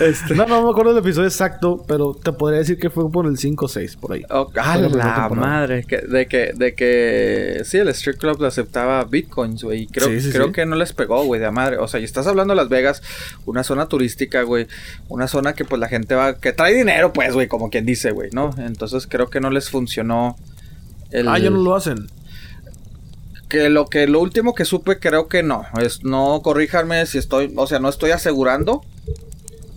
[0.00, 0.34] este...
[0.34, 3.38] No, no me acuerdo del episodio exacto, pero te podría decir que fue por el
[3.38, 4.22] 5 o 6, por ahí.
[4.30, 5.84] Oh, Fue ¡Ah, la la madre!
[5.84, 7.62] Que, de, que, de que...
[7.64, 9.82] Sí, el strip club aceptaba bitcoins, güey.
[9.82, 10.52] y Creo, Sí, sí, creo sí.
[10.52, 11.78] que no les pegó, güey, de a madre.
[11.78, 13.02] O sea, y estás hablando de Las Vegas,
[13.46, 14.66] una zona turística, güey.
[15.08, 16.34] Una zona que, pues, la gente va...
[16.38, 18.50] Que trae dinero, pues, güey, como quien dice, güey, ¿no?
[18.58, 20.36] Entonces, creo que no les funcionó
[21.10, 21.28] el...
[21.28, 22.08] Ah, ya no lo hacen.
[23.54, 24.06] Que lo que...
[24.06, 25.64] Lo último que supe, creo que no.
[25.80, 26.04] Es...
[26.04, 27.52] No, corríjanme si estoy...
[27.56, 28.82] O sea, no estoy asegurando.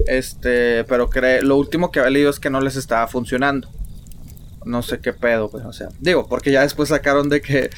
[0.06, 0.84] Este...
[0.86, 3.68] Pero cre- lo último que había leído es que no les estaba funcionando.
[4.66, 5.66] no sé qué pedo, güey.
[5.66, 7.70] O sea, digo, porque ya después sacaron de que.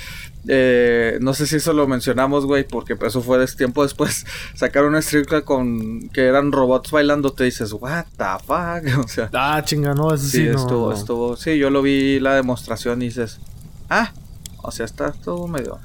[0.47, 4.25] eh, no sé si eso lo mencionamos, güey, porque pues, eso fue des- tiempo después.
[4.55, 6.09] Sacaron una stripclub con.
[6.09, 7.31] que eran robots bailando.
[7.31, 8.99] Te dices, what the fuck.
[9.05, 10.95] O sea, Ah, chinga, no, ese sí, sí, no, estuvo, no.
[10.95, 11.35] estuvo.
[11.37, 13.39] Sí, yo lo vi la demostración y dices,
[13.89, 14.11] ah,
[14.61, 15.79] o sea, está todo medio.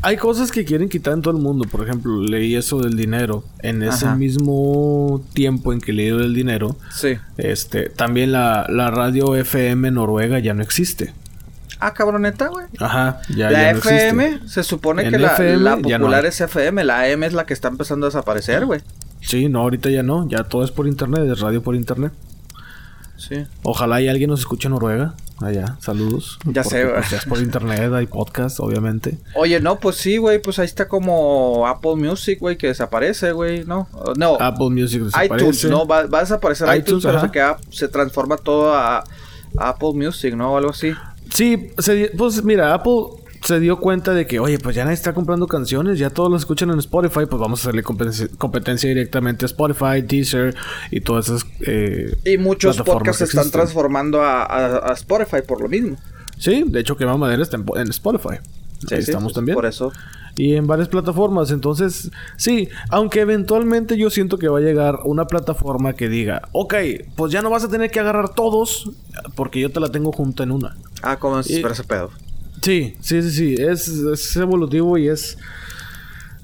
[0.00, 1.66] Hay cosas que quieren quitar en todo el mundo.
[1.68, 3.42] Por ejemplo, leí eso del dinero.
[3.62, 4.14] En ese Ajá.
[4.16, 7.16] mismo tiempo en que leí del dinero, Sí.
[7.36, 11.12] este, también la, la radio FM Noruega ya no existe.
[11.80, 12.66] Ah, cabroneta, güey.
[12.80, 14.06] Ajá, ya, la ya no existe.
[14.08, 17.22] FM, se supone En que la, FM la ya no popular es FM, la AM
[17.24, 18.80] es la que está empezando a desaparecer, güey.
[19.20, 20.28] Sí, no, ahorita ya no.
[20.28, 22.12] Ya todo es por internet, es radio por internet.
[23.18, 23.44] Sí.
[23.62, 25.14] Ojalá y alguien nos escuche en Noruega.
[25.40, 26.38] Allá, saludos.
[26.46, 27.02] Ya sé, güey.
[27.08, 29.18] pues, por internet, hay podcast, obviamente.
[29.34, 33.64] Oye, no, pues sí, güey, pues ahí está como Apple Music, güey, que desaparece, güey,
[33.64, 33.88] ¿no?
[34.16, 35.34] No, Apple Music desaparece.
[35.34, 38.98] iTunes, no, va, va a desaparecer iTunes, iTunes, pero se, queda, se transforma todo a,
[38.98, 40.54] a Apple Music, ¿no?
[40.54, 40.92] O algo así.
[41.32, 42.94] Sí, se pues mira, Apple
[43.42, 46.36] se dio cuenta de que, oye, pues ya nadie está comprando canciones, ya todos lo
[46.36, 50.54] escuchan en Spotify, pues vamos a hacerle competencia, competencia directamente a Spotify, Deezer
[50.90, 51.46] y todas esas...
[51.66, 55.96] eh, Y muchos podcasts se están transformando a, a- a Spotify por lo mismo.
[56.38, 58.36] Sí, de hecho, Quema Madera está en, en Spotify.
[58.88, 59.56] Sí, Ahí sí, estamos sí, también.
[59.56, 59.90] Por eso.
[60.36, 61.50] Y en varias plataformas.
[61.50, 66.74] Entonces, sí, aunque eventualmente yo siento que va a llegar una plataforma que diga, ok,
[67.16, 68.88] pues ya no vas a tener que agarrar todos
[69.34, 70.76] porque yo te la tengo junta en una.
[71.02, 72.10] Ah, ¿cómo es Y- ese pedo?
[72.62, 73.54] Sí, sí, sí, sí.
[73.58, 75.36] Es, es evolutivo y es.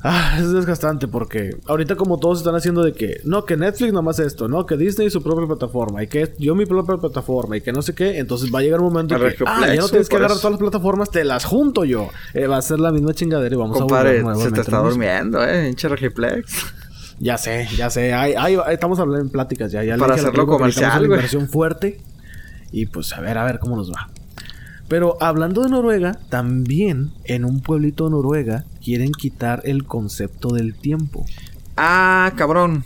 [0.07, 4.19] Ah, es desgastante porque ahorita como todos están haciendo de que no, que Netflix nomás
[4.19, 7.73] esto, no, que Disney su propia plataforma y que yo mi propia plataforma y que
[7.73, 10.17] no sé qué, entonces va a llegar un momento que ah, ya no tienes que
[10.17, 10.41] agarrar eso.
[10.43, 12.11] todas las plataformas, te las junto yo.
[12.35, 15.43] Eh, va a ser la misma chingadera y vamos a volver se te está durmiendo,
[15.43, 16.53] eh, hinche Regiplex.
[17.19, 18.13] Ya sé, ya sé.
[18.13, 19.83] Ahí, ahí- ahí estamos hablando en pláticas ya.
[19.85, 21.17] ya Para hacerlo comercial, güey.
[21.17, 21.99] inversión fuerte.
[22.73, 24.11] Y pues a ver, a ver cómo nos va.
[24.95, 30.77] Pero hablando de Noruega, también en un pueblito de Noruega quieren quitar el concepto del
[30.77, 31.27] tiempo.
[31.77, 32.85] Ah, cabrón.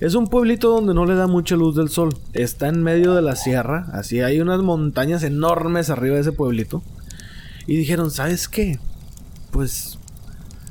[0.00, 2.18] Es un pueblito donde no le da mucha luz del sol.
[2.32, 3.86] Está en medio de la sierra.
[3.92, 6.82] Así hay unas montañas enormes arriba de ese pueblito.
[7.68, 8.80] Y dijeron, ¿sabes qué?
[9.52, 10.00] Pues...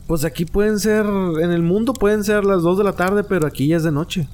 [0.08, 1.06] Pues aquí pueden ser...
[1.06, 3.94] En el mundo pueden ser las 2 de la tarde, pero aquí ya es de
[3.94, 4.28] noche.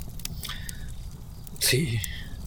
[1.59, 1.99] Sí.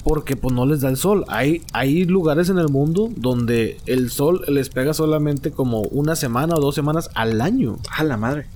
[0.05, 1.25] Porque pues no les da el sol.
[1.29, 6.57] Hay, hay lugares en el mundo donde el sol les pega solamente como una semana
[6.57, 7.79] o dos semanas al año.
[7.91, 8.47] A la madre.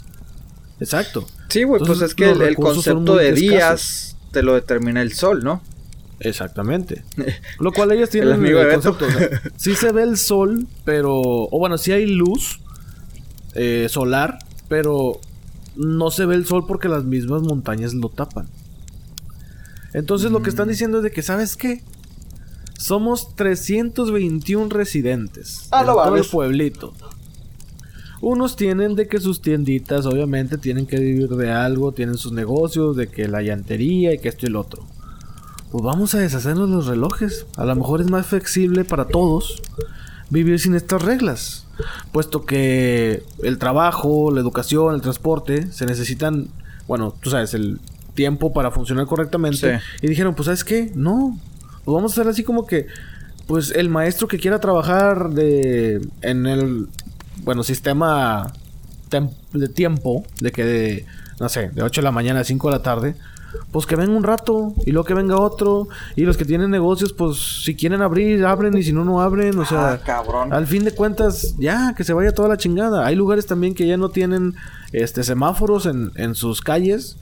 [0.81, 1.25] Exacto.
[1.49, 3.41] Sí, güey, pues es que el, el concepto de escasos.
[3.41, 5.63] días te lo determina el sol, ¿no?
[6.21, 7.05] Exactamente.
[7.61, 9.07] Lo cual ellos tienen El amigo concepto.
[9.07, 11.15] o sea, sí se ve el sol, pero...
[11.15, 12.61] O bueno, sí hay luz
[13.55, 15.21] eh, solar, pero
[15.77, 18.49] no se ve el sol porque las mismas montañas lo tapan.
[19.97, 20.53] Entonces lo que Mm.
[20.53, 21.83] están diciendo es de que, ¿sabes qué?
[22.79, 26.93] Somos 321 residentes Ah, en no todo el pueblito.
[28.21, 32.95] Unos tienen de que sus tienditas, obviamente, tienen que vivir de algo, tienen sus negocios,
[32.95, 34.85] de que la llantería y que esto y el otro.
[35.71, 37.47] Pues vamos a deshacernos los relojes.
[37.57, 39.63] A lo mejor es más flexible para todos
[40.29, 41.67] vivir sin estas reglas.
[42.13, 46.49] Puesto que el trabajo, la educación, el transporte se necesitan,
[46.87, 47.81] bueno, tú sabes, el
[48.17, 49.79] tiempo para funcionar correctamente.
[49.79, 49.85] Sí.
[50.03, 50.91] Y dijeron, pues ¿sabes qué?
[50.97, 51.39] No.
[51.85, 52.89] Pues vamos a hacer así como que,
[53.47, 56.89] pues el maestro que quiera trabajar de en el,
[57.45, 58.53] bueno, sistema
[59.09, 61.07] tem- de tiempo, de que de,
[61.39, 63.15] no sé, de 8 de la mañana a 5 de la tarde,
[63.71, 65.89] pues que venga un rato y luego que venga otro.
[66.17, 69.57] Y los que tienen negocios, pues si quieren abrir, abren y si no, no abren.
[69.59, 70.53] O sea, Ah, cabrón.
[70.53, 73.07] al fin de cuentas, ya, que se vaya toda la chingada.
[73.07, 74.55] Hay lugares también que ya no tienen
[74.93, 77.17] este semáforos en, en sus calles.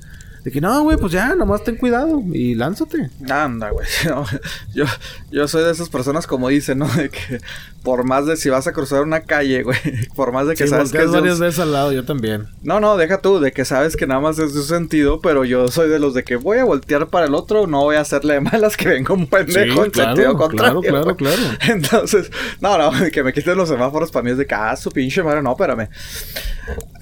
[0.44, 3.08] De que no, güey, pues ya, nomás ten cuidado y lánzate.
[3.30, 3.86] Anda, güey.
[4.74, 4.84] yo,
[5.30, 6.86] yo soy de esas personas como dicen, ¿no?
[6.94, 7.40] De que
[7.84, 9.76] por más de si vas a cruzar una calle, güey.
[10.16, 12.46] Por más de que Sí, sabes que es varias veces al lado, yo también.
[12.62, 15.44] No, no, deja tú, de que sabes que nada más es de un sentido, pero
[15.44, 18.00] yo soy de los de que voy a voltear para el otro, no voy a
[18.00, 20.80] hacerle de malas que venga un pendejo Sí, en claro, sentido contrario.
[20.80, 21.42] claro, claro, claro.
[21.68, 22.30] Entonces,
[22.60, 25.22] no, no, que me quiten los semáforos para mí es de que, ah, su pinche
[25.22, 25.88] madre, no, espérame.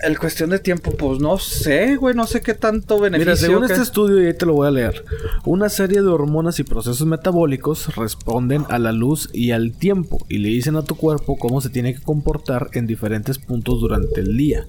[0.03, 3.33] El cuestión de tiempo, pues no sé, güey, no sé qué tanto beneficio.
[3.33, 5.05] Mira, según que- este estudio, y ahí te lo voy a leer,
[5.45, 10.39] una serie de hormonas y procesos metabólicos responden a la luz y al tiempo y
[10.39, 14.37] le dicen a tu cuerpo cómo se tiene que comportar en diferentes puntos durante el
[14.37, 14.67] día.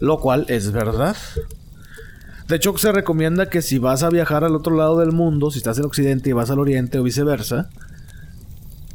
[0.00, 1.16] Lo cual es verdad.
[2.48, 5.58] De hecho, se recomienda que si vas a viajar al otro lado del mundo, si
[5.58, 7.70] estás en Occidente y vas al Oriente o viceversa,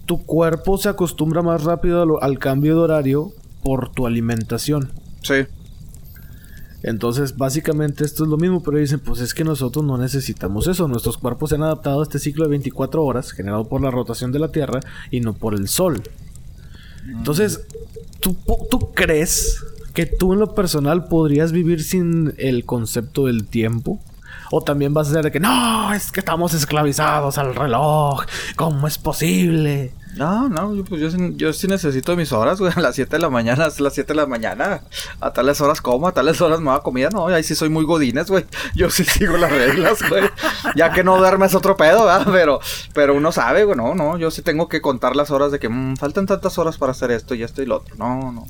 [0.06, 3.34] tu cuerpo se acostumbra más rápido al, al cambio de horario
[3.64, 4.92] por tu alimentación.
[5.22, 5.46] Sí.
[6.84, 10.88] Entonces, básicamente esto es lo mismo, pero dicen, pues es que nosotros no necesitamos eso.
[10.88, 14.32] Nuestros cuerpos se han adaptado a este ciclo de 24 horas, generado por la rotación
[14.32, 14.80] de la Tierra
[15.12, 16.02] y no por el Sol.
[17.08, 17.62] Entonces,
[18.20, 18.36] ¿tú,
[18.70, 19.64] tú crees
[19.94, 24.00] que tú en lo personal podrías vivir sin el concepto del tiempo?
[24.52, 28.26] O también vas a ser de que no, es que estamos esclavizados al reloj.
[28.56, 29.94] ¿Cómo es posible?
[30.16, 31.00] No, no, yo, pues
[31.38, 32.74] yo, sí- necesito mis horas, güey.
[32.76, 34.82] A las 7 de la mañana, es las 7 de la mañana.
[35.22, 37.10] A tales horas como, a tales horas me va comida.
[37.12, 38.46] No, ahí sí soy muy godines, güey.
[38.76, 40.24] Yo sí sigo las reglas, güey.
[40.76, 42.28] Ya que no duermes otro pedo, ¿verdad?
[42.32, 42.60] Pero,
[42.94, 43.78] pero uno sabe, güey.
[43.78, 46.78] No, no, yo sí tengo que contar las horas de que mm, faltan tantas horas
[46.78, 47.96] para hacer esto y esto y lo otro.
[47.98, 48.46] No, no.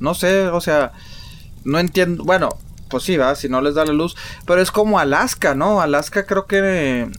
[0.00, 0.92] No sé, o sea,
[1.64, 2.24] no entiendo.
[2.24, 2.48] Bueno,
[2.88, 4.16] pues sí, va, si no les da la luz.
[4.46, 5.80] Pero es como Alaska, ¿no?
[5.80, 7.10] Alaska creo que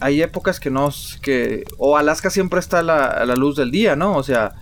[0.00, 0.90] hay épocas que no.
[1.22, 4.16] que O Alaska siempre está a la, a la luz del día, ¿no?
[4.16, 4.52] O sea,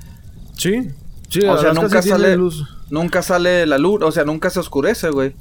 [0.57, 0.89] Sí.
[1.29, 2.65] Sí, O sea, nunca sí sale- luz.
[2.89, 4.01] nunca sale la luz.
[4.03, 5.35] O sea, nunca se oscurece, güey.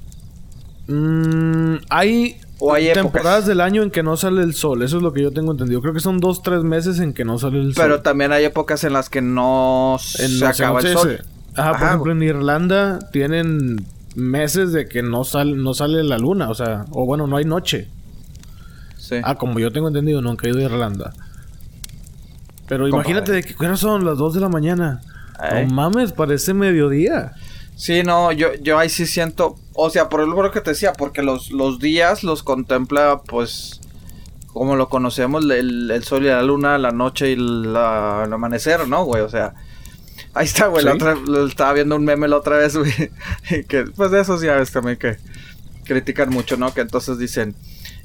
[0.88, 3.04] Mm, hay, O hay épocas.
[3.04, 4.84] temporadas del año en que no sale el sol.
[4.84, 5.82] Eso es lo que yo tengo entendido.
[5.82, 8.04] Creo que son dos, tres meses en que no sale el Pero sol.
[8.04, 11.22] también hay épocas en las que no En- se acaba el sol.
[11.56, 13.86] Ajá, por ejemplo, en Irlanda tienen
[14.16, 16.50] meses de que no sale, no sale la luna.
[16.50, 17.90] O sea, o bueno, no hay noche.
[19.08, 19.16] Sí.
[19.24, 21.14] Ah, como yo tengo entendido, no han caído de Irlanda.
[22.68, 25.02] Pero imagínate de ¿qué horas son las 2 de la mañana.
[25.38, 25.68] Ay.
[25.68, 27.34] No mames, parece mediodía.
[27.76, 31.22] Sí, no, yo, yo ahí sí siento, o sea, por lo que te decía, porque
[31.22, 33.82] los, los días los contempla, pues,
[34.48, 38.88] como lo conocemos, el, el sol y la luna, la noche y la- el amanecer,
[38.88, 39.22] ¿no, güey?
[39.24, 39.54] O sea,
[40.34, 41.18] ahí está, güey, la otra,
[41.48, 42.94] estaba viendo un meme la otra vez, güey,
[43.68, 45.18] que, pues, de esos ya ves también que
[45.84, 46.74] critican mucho, ¿no?
[46.74, 47.56] Que entonces dicen,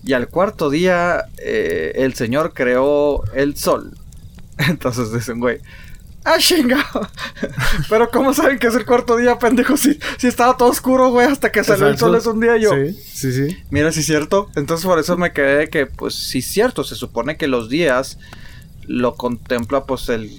[0.05, 3.93] y al cuarto día eh, el Señor creó el sol.
[4.59, 5.59] Entonces dicen, güey,
[6.25, 7.09] ¡ah, chingado!
[7.89, 9.77] Pero ¿cómo saben que es el cuarto día, pendejo?
[9.77, 12.71] Si, si estaba todo oscuro, güey, hasta que salió el sol es un día yo.
[12.71, 13.57] Sí, sí, sí.
[13.71, 14.51] Mira, si es cierto.
[14.57, 16.85] Entonces por eso me quedé de que, pues, sí es cierto.
[16.85, 18.19] Se supone que los días
[18.87, 20.31] lo contempla, pues, el,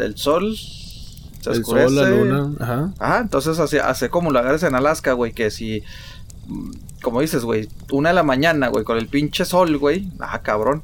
[0.00, 0.56] el sol.
[0.56, 1.88] Se el oscurece.
[1.88, 2.54] sol, la luna.
[2.60, 2.94] Ajá.
[2.98, 5.82] Ah, entonces hace, hace como lugares en Alaska, güey, que si,
[7.02, 10.82] como dices, güey, una de la mañana, güey, con el pinche sol, güey, ah, cabrón.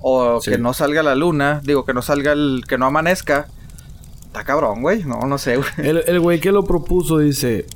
[0.00, 0.52] O Sí.
[0.52, 3.48] que no salga la luna, digo, que no salga el, que no amanezca.
[4.26, 5.68] Está cabrón, güey, no, no sé, güey.
[5.78, 7.66] El, el güey que lo propuso dice: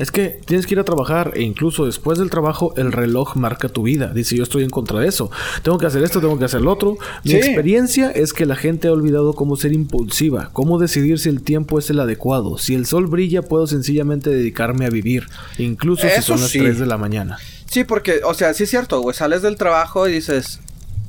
[0.00, 3.68] Es que tienes que ir a trabajar e incluso después del trabajo el reloj marca
[3.68, 4.06] tu vida.
[4.14, 5.30] Dice: Yo estoy en contra de eso.
[5.62, 6.96] Tengo que hacer esto, tengo que hacer lo otro.
[7.22, 7.36] Mi Sí.
[7.36, 11.78] experiencia es que la gente ha olvidado cómo ser impulsiva, cómo decidir si el tiempo
[11.78, 12.56] es el adecuado.
[12.56, 15.26] Si el sol brilla, puedo sencillamente dedicarme a vivir,
[15.58, 16.60] incluso si son las sí.
[16.60, 17.36] 3 de la mañana.
[17.66, 19.14] Sí, porque, o sea, sí es cierto, güey.
[19.14, 20.60] Sales del trabajo y dices,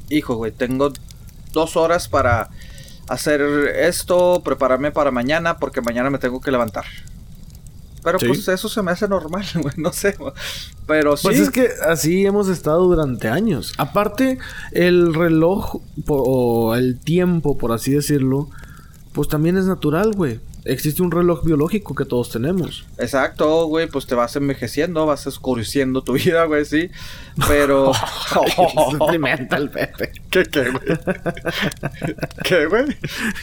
[0.09, 0.91] hijo, güey, tengo
[1.53, 2.49] dos horas para
[3.07, 3.41] hacer
[3.79, 6.83] esto, prepararme para mañana, porque mañana me tengo que levantar.
[8.03, 8.27] Pero Sí.
[8.27, 10.15] pues eso se me hace normal, güey, no sé.
[10.87, 11.23] Pero sí.
[11.27, 13.73] Pues es que así hemos estado durante años.
[13.77, 14.39] Aparte,
[14.71, 18.49] el reloj o el tiempo, por así decirlo,
[19.13, 20.39] pues también es natural, güey.
[20.63, 22.85] Existe un reloj biológico que todos tenemos.
[22.99, 26.89] Exacto, güey, pues te vas envejeciendo, vas oscureciendo tu vida, güey, sí.
[27.47, 27.91] Pero.
[28.31, 30.11] Es deprimente el Pepe.
[30.29, 30.97] ¿Qué, qué, güey?
[32.43, 32.85] ¿Qué, güey?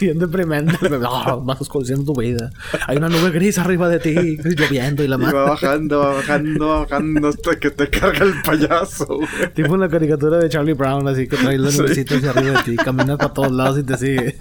[0.01, 0.71] Bien deprimente.
[0.73, 0.97] el Pepe.
[0.99, 2.49] No, vas oscureciendo tu vida.
[2.87, 5.45] Hay una nube gris arriba de ti, lloviendo y la Y va mano.
[5.45, 9.27] bajando, va bajando, va bajando hasta que te carga el payaso, güey.
[9.53, 11.77] Tipo en la caricatura de Charlie Brown, así que trae la Sí.
[11.79, 14.35] nubecita hacia arriba de ti, caminas para todos lados y te sigue.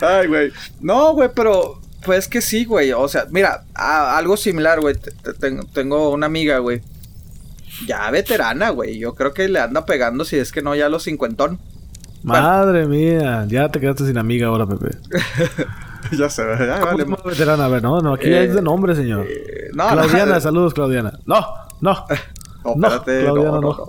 [0.00, 0.52] Ay, güey.
[0.80, 2.92] No, güey, pero pues que sí, güey.
[2.92, 4.94] O sea, mira, a- algo similar, güey.
[4.94, 6.82] Te- te- tengo, tengo una amiga, güey.
[7.86, 8.98] Ya veterana, güey.
[8.98, 11.58] Yo creo que le anda pegando, si es que no, ya a los cincuentón.
[12.22, 14.96] Madre mía, ya te quedaste sin amiga ahora, Pepe.
[16.18, 17.04] ya se ve, ya ¿Cómo vale.
[17.04, 17.64] llama veterana?
[17.66, 19.26] A ver, no, no, aquí Eh, es de nombre, señor.
[19.28, 20.40] Eh, no, Claudiana, no.
[20.40, 21.18] saludos, Claudiana.
[21.26, 21.46] No,
[21.80, 22.04] no.
[22.64, 23.88] No, Claudiana, no, no,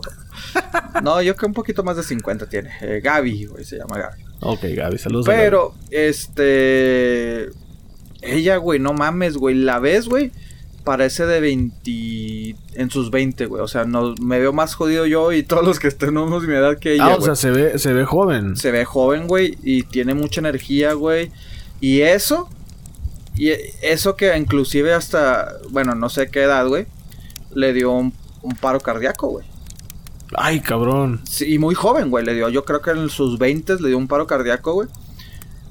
[1.04, 1.22] no.
[1.22, 2.72] yo creo que un poquito más de 50 tiene.
[2.82, 4.24] Eh, Gaby, güey, se llama Gaby.
[4.42, 5.28] Ok, Gaby, saludos.
[5.28, 7.50] a Pero, este.
[8.22, 9.56] Ella, güey, no mames, güey.
[9.56, 10.32] La ves, güey.
[10.84, 12.56] Parece de 20.
[12.76, 13.62] En sus 20, güey.
[13.62, 16.78] O sea, no, me veo más jodido yo y todos los que tenemos mi edad
[16.78, 17.06] que ella.
[17.06, 17.26] Ah, o güey.
[17.26, 18.56] sea, se ve, se ve joven.
[18.56, 19.58] Se ve joven, güey.
[19.64, 21.32] Y tiene mucha energía, güey.
[21.82, 22.50] Y eso.
[23.36, 23.52] Y
[23.82, 25.54] eso que inclusive hasta.
[25.70, 26.88] Bueno, no sé qué edad, güey.
[27.54, 29.46] Le dio un, un paro cardíaco, güey.
[30.36, 31.22] Ay, cabrón.
[31.24, 32.50] Sí, y muy joven, güey, le dio.
[32.50, 34.88] Yo creo que en sus 20 le dio un paro cardíaco, güey.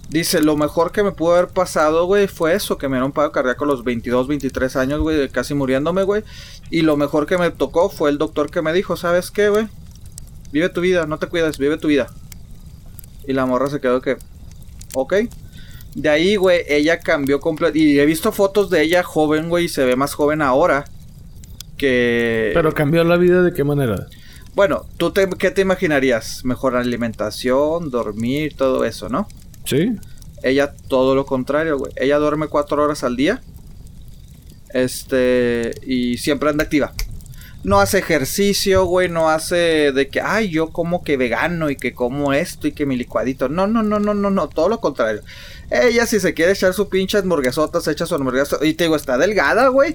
[0.08, 3.12] Dice, lo mejor que me pudo haber pasado, güey, fue eso, que me dio un
[3.12, 6.24] paro cardíaco a los 22, 23 años, güey, casi muriéndome, güey.
[6.70, 9.68] Y lo mejor que me tocó fue el doctor que me dijo, ¿sabes qué, güey?
[10.50, 12.06] Vive tu vida, no te cuidas, vive tu vida.
[13.26, 14.16] Y la morra se quedó que,
[14.94, 15.14] ok.
[15.94, 17.76] De ahí, güey, ella cambió completo.
[17.76, 20.86] Y he visto fotos de ella joven, güey, y se ve más joven ahora.
[21.76, 22.52] Que.
[22.54, 24.06] Pero cambió la vida de qué manera?
[24.58, 26.44] Bueno, ¿tú te, qué te imaginarías?
[26.44, 29.28] Mejor alimentación, dormir, todo eso, ¿no?
[29.64, 29.92] Sí.
[30.42, 31.92] Ella todo lo contrario, güey.
[31.94, 33.40] Ella duerme cuatro horas al día.
[34.70, 36.92] Este, y siempre anda activa.
[37.62, 41.94] No hace ejercicio, güey, no hace de que, ay, yo como que vegano y que
[41.94, 43.48] como esto y que mi licuadito.
[43.48, 45.22] No, no, no, no, no, no, todo lo contrario.
[45.70, 48.56] Ella si se quiere echar su pinche hamburguesota, se echa su hamburguesa.
[48.62, 49.94] Y te digo, está delgada, güey.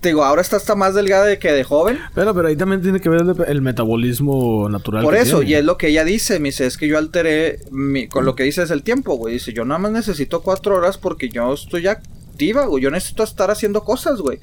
[0.00, 1.98] Te digo, ahora está hasta más delgada que de joven.
[2.14, 5.04] Pero, pero ahí también tiene que ver el, el metabolismo natural.
[5.04, 5.50] Por eso, tiene.
[5.50, 8.34] y es lo que ella dice, me dice, es que yo alteré, mi- con lo
[8.34, 9.34] que dice es el tiempo, güey.
[9.34, 12.82] Dice, yo nada más necesito cuatro horas porque yo estoy activa, güey.
[12.82, 14.40] Yo necesito estar haciendo cosas, güey.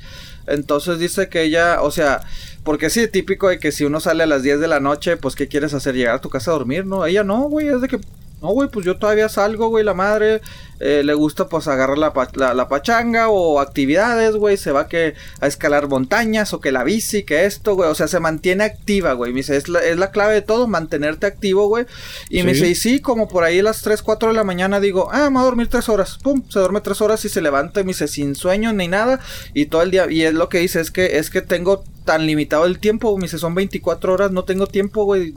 [0.48, 2.22] Entonces dice que ella, o sea,
[2.64, 5.36] porque sí, típico de que si uno sale a las 10 de la noche, pues
[5.36, 5.96] ¿qué quieres hacer?
[5.96, 7.06] Llegar a tu casa a dormir, ¿no?
[7.06, 8.00] Ella no, güey, es de que,
[8.42, 10.42] no, güey, pues yo todavía salgo, güey, la madre
[10.80, 15.14] eh, le gusta pues agarrar la, la, la pachanga o actividades, güey, se va que
[15.42, 19.12] a escalar montañas o que la bici, que esto, güey, o sea, se mantiene activa,
[19.12, 21.86] güey, me dice, es la, es la clave de todo, mantenerte activo, güey,
[22.30, 24.80] y me dice, y sí, como por ahí a las 3, 4 de la mañana
[24.80, 27.42] digo, ah, me voy a dormir 3 horas, pum, se duerme 3 horas y se
[27.42, 29.20] levanta y me dice, sin sueño ni nada,
[29.54, 32.26] y todo el día, y es lo que dice, es que, es que tengo tan
[32.26, 35.34] limitado el tiempo, me dice, son 24 horas, no tengo tiempo, güey,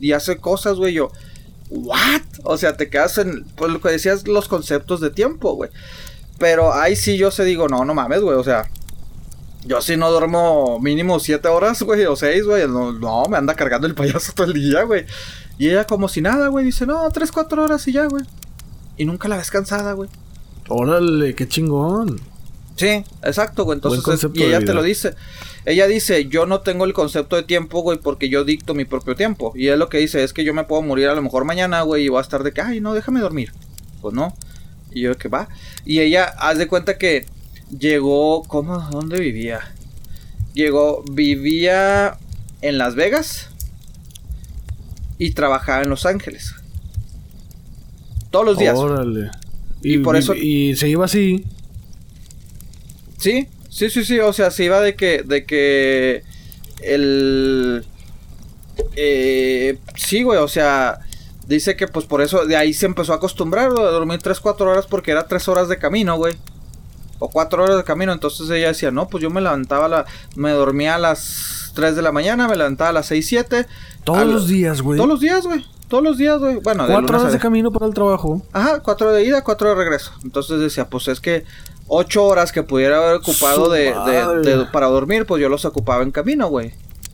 [0.00, 1.10] y hace cosas, güey, yo,
[1.70, 2.22] ¿what?
[2.44, 5.70] O sea, te quedas en, pues lo que decías, los conceptos de tiempo, güey.
[6.38, 8.68] Pero ahí sí yo se digo, no, no mames, güey, o sea,
[9.64, 13.54] yo sí no duermo mínimo 7 horas, güey, o 6, güey, no, no, me anda
[13.54, 15.06] cargando el payaso todo el día, güey.
[15.58, 18.24] Y ella como si nada, güey, dice, no, 3, 4 horas y ya, güey.
[18.98, 20.08] Y nunca la ves cansada, güey.
[20.68, 22.20] Órale, qué chingón.
[22.76, 23.76] Sí, exacto, güey.
[23.76, 25.14] Entonces, es- y ella te lo dice.
[25.66, 29.16] Ella dice, yo no tengo el concepto de tiempo, güey, porque yo dicto mi propio
[29.16, 29.52] tiempo.
[29.56, 31.82] Y es lo que dice, es que yo me puedo morir a lo mejor mañana,
[31.82, 33.52] güey, y voy a estar de que, ay, no, déjame dormir.
[34.00, 34.32] Pues no.
[34.92, 35.48] Y yo que va.
[35.84, 37.26] Y ella, haz de cuenta que
[37.76, 38.78] llegó, ¿cómo?
[38.90, 39.60] ¿Dónde vivía?
[40.54, 42.16] Llegó, vivía
[42.62, 43.48] en Las Vegas
[45.18, 46.54] y trabajaba en Los Ángeles.
[48.30, 48.76] Todos los días.
[48.78, 49.30] Órale.
[49.82, 51.44] Y por eso- Y se iba así.
[53.18, 56.22] Sí, sí, sí, sí, o sea, se iba de que, de que
[56.80, 57.84] el...
[58.96, 61.00] Eh, sí, güey, o sea,
[61.46, 64.40] dice que pues por eso de ahí se empezó a acostumbrar güey, a dormir 3,
[64.40, 66.34] 4 horas porque era 3 horas de camino, güey.
[67.18, 70.52] O 4 horas de camino, entonces ella decía, no, pues yo me levantaba, la, me
[70.52, 73.66] dormía a las 3 de la mañana, me levantaba a las 6, 7.
[74.04, 74.96] Todos los días, güey.
[74.96, 76.56] Todos los días, güey, todos los días, güey.
[76.56, 78.42] Bueno, de Cuatro lunes a horas de camino para el trabajo.
[78.52, 80.12] Ajá, cuatro de ida, cuatro de regreso.
[80.24, 81.44] Entonces decía, pues es que
[81.88, 84.56] ocho horas que pudiera haber ocupado de, de- madre.
[84.56, 86.72] de- para dormir, pues yo los ocupaba en camino, güey.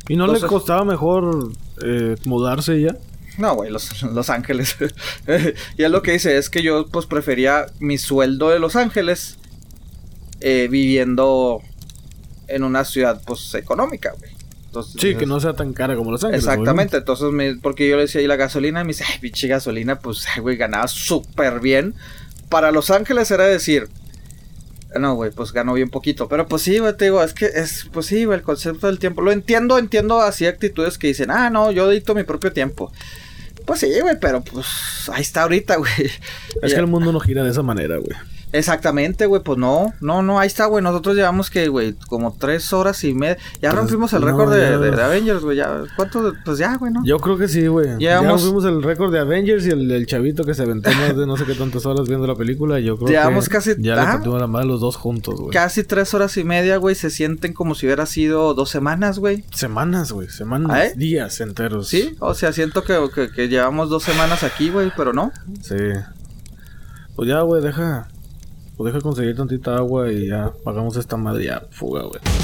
[0.09, 1.51] ¿Y no Entonces- le costaba mejor
[1.85, 2.97] eh, mudarse ya?
[3.39, 4.77] No, güey, los, los Ángeles.
[5.79, 9.39] y es lo que dice, es que yo pues prefería mi sueldo de Los Ángeles
[10.41, 11.61] eh, viviendo
[12.49, 14.33] en una ciudad pues económica, güey.
[14.67, 16.45] Entonces, Sí, que no sea tan cara como Los Ángeles.
[16.45, 18.81] Exactamente, entonces me, porque yo le decía, ¿y la gasolina?
[18.81, 21.95] Y me dice, ay, pinche gasolina, pues, ay, güey, ganaba súper bien.
[22.49, 23.89] Para Los Ángeles era decir,
[24.99, 26.29] no, güey, pues ganó bien poquito.
[26.29, 28.99] Pero pues sí, güey, te digo, es que es, pues sí, güey, el concepto del
[28.99, 29.23] tiempo.
[29.23, 32.93] Lo entiendo, entiendo así actitudes que dicen, ah, no, yo dicto mi propio tiempo.
[33.65, 34.67] Pues sí, güey, pero pues
[35.13, 35.93] ahí está ahorita, güey.
[36.63, 38.17] Es que el mundo no gira de esa manera, güey.
[38.53, 40.85] Exactamente, güey, pues no, no, no, ahí está, güey.
[40.85, 43.39] Nosotros llevamos que, güey, como tres horas y media.
[43.63, 44.79] Ya Pues, rompimos el no, récord de, ya.
[44.79, 45.57] de- de Avengers, güey.
[45.57, 46.33] Ya, ¿cuánto?
[46.45, 47.03] Pues ya, güey, ¿no?
[47.05, 47.89] Yo creo que sí, güey.
[47.99, 51.27] Ya Llevamos- fuimos el récord de Avengers y el chavito que se aventó más de
[51.27, 52.79] no sé qué tantas horas viendo la película.
[52.79, 54.21] Yo creo Llevamos que casi- ya ah.
[54.23, 55.51] le la madre los dos juntos, güey.
[55.51, 56.95] Casi tres horas y media, güey.
[56.95, 59.45] Se sienten como si hubiera sido dos semanas, güey.
[59.55, 60.29] Semanas, güey.
[60.29, 60.93] Semanas, ¿Eh?
[60.97, 61.89] días enteros.
[61.89, 65.33] Sí, o sea, siento que, que- que llevamos dos semanas aquí, güey, pero no.
[65.63, 65.75] Sí.
[67.17, 68.09] Pues ya, güey, deja.
[68.83, 71.53] Pues deja conseguir tantita agua y ya pagamos esta madre.
[71.71, 72.42] Fuga, güey.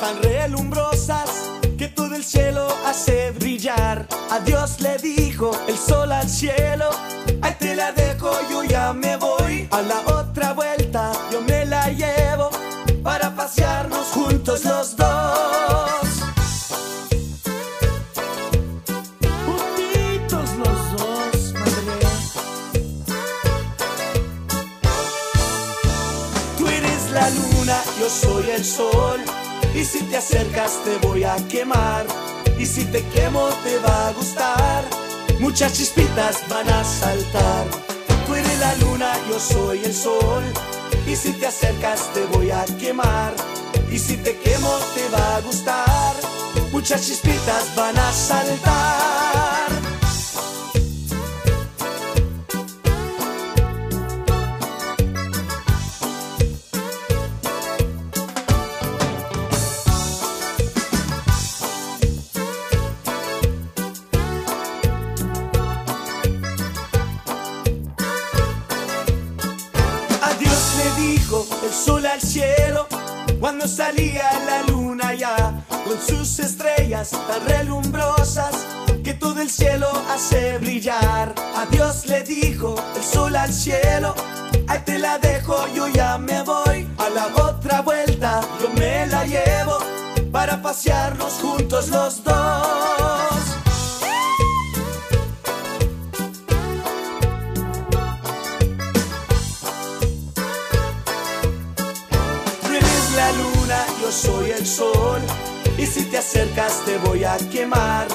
[0.00, 1.30] Tan relumbrosas
[1.78, 4.06] que todo el cielo hace brillar.
[4.30, 6.90] A Dios le dijo el sol al cielo,
[7.42, 9.13] ahí te la dejo, yo ya me
[29.94, 32.04] si te acercas te voy a quemar.
[32.58, 34.84] Y si te quemo te va a gustar.
[35.38, 37.66] Muchas chispitas van a saltar.
[38.26, 40.42] Tú eres la luna, yo soy el sol.
[41.06, 43.34] Y si te acercas te voy a quemar.
[43.88, 46.14] Y si te quemo te va a gustar.
[46.72, 49.33] Muchas chispitas van a saltar.
[73.66, 78.66] Salía la luna ya con sus estrellas tan relumbrosas
[79.02, 81.34] que todo el cielo hace brillar.
[81.56, 84.14] A Dios le dijo el sol al cielo,
[84.68, 86.88] ahí te la dejo, yo ya me voy.
[86.98, 89.78] A la otra vuelta yo me la llevo
[90.32, 93.03] para pasearnos juntos los dos.
[104.14, 105.20] Soy el sol.
[105.76, 108.06] Y si te acercas te voy a quemar.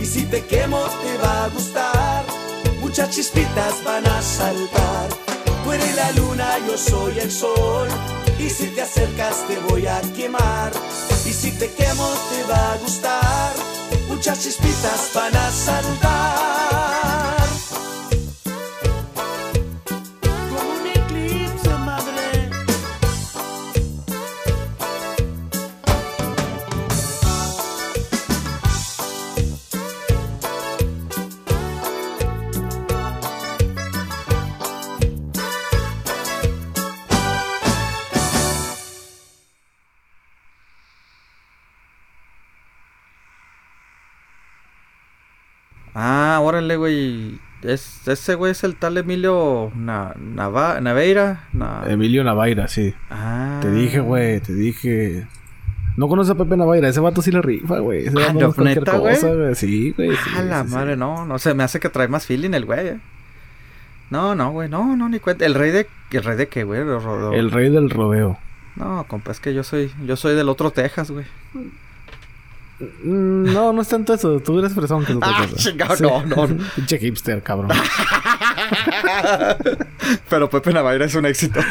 [0.00, 2.24] Y si te quemo te va a gustar.
[2.80, 5.08] Muchas chispitas van a saltar.
[5.62, 7.88] Tú eres la luna, yo soy el sol.
[8.38, 10.72] Y si te acercas te voy a quemar.
[11.26, 13.52] Y si te quemo te va a gustar.
[14.08, 16.21] Muchas chispitas van a saltar.
[46.76, 47.38] Güey.
[47.62, 51.44] Es, ese güey es el tal Emilio Na- Nava- Naveira.
[51.52, 52.92] Na- Emilio Navaira, sí.
[53.10, 53.60] Ah.
[53.62, 55.26] Te dije, güey, te dije.
[55.96, 58.06] No conoces a Pepe Navaira, ese vato sí le rifa, güey.
[58.06, 59.14] Ese Ah, ¿no, neta, güey?
[59.54, 60.10] Sí, güey.
[60.16, 60.74] sí, Ah, la sí, sí.
[60.74, 62.88] madre, no, no se me hace que trae más feeling el güey.
[62.88, 62.98] eh.
[64.10, 65.46] No, no, güey, no, no, ni cuenta.
[65.46, 65.86] El rey de.
[66.10, 66.80] ¿El rey de qué, güey?
[66.80, 68.38] El rey del rodeo.
[68.76, 71.26] No, compa, es que yo soy, yo soy del otro Texas, güey.
[73.02, 74.40] Mm, No, no es tanto eso.
[74.40, 75.56] Tú eres fresón que es otra Ah, cosa.
[75.56, 76.64] chingado, no, no.
[76.76, 77.70] Pinche hipster, cabrón.
[80.28, 81.60] Pero Pepe Navaira es un éxito.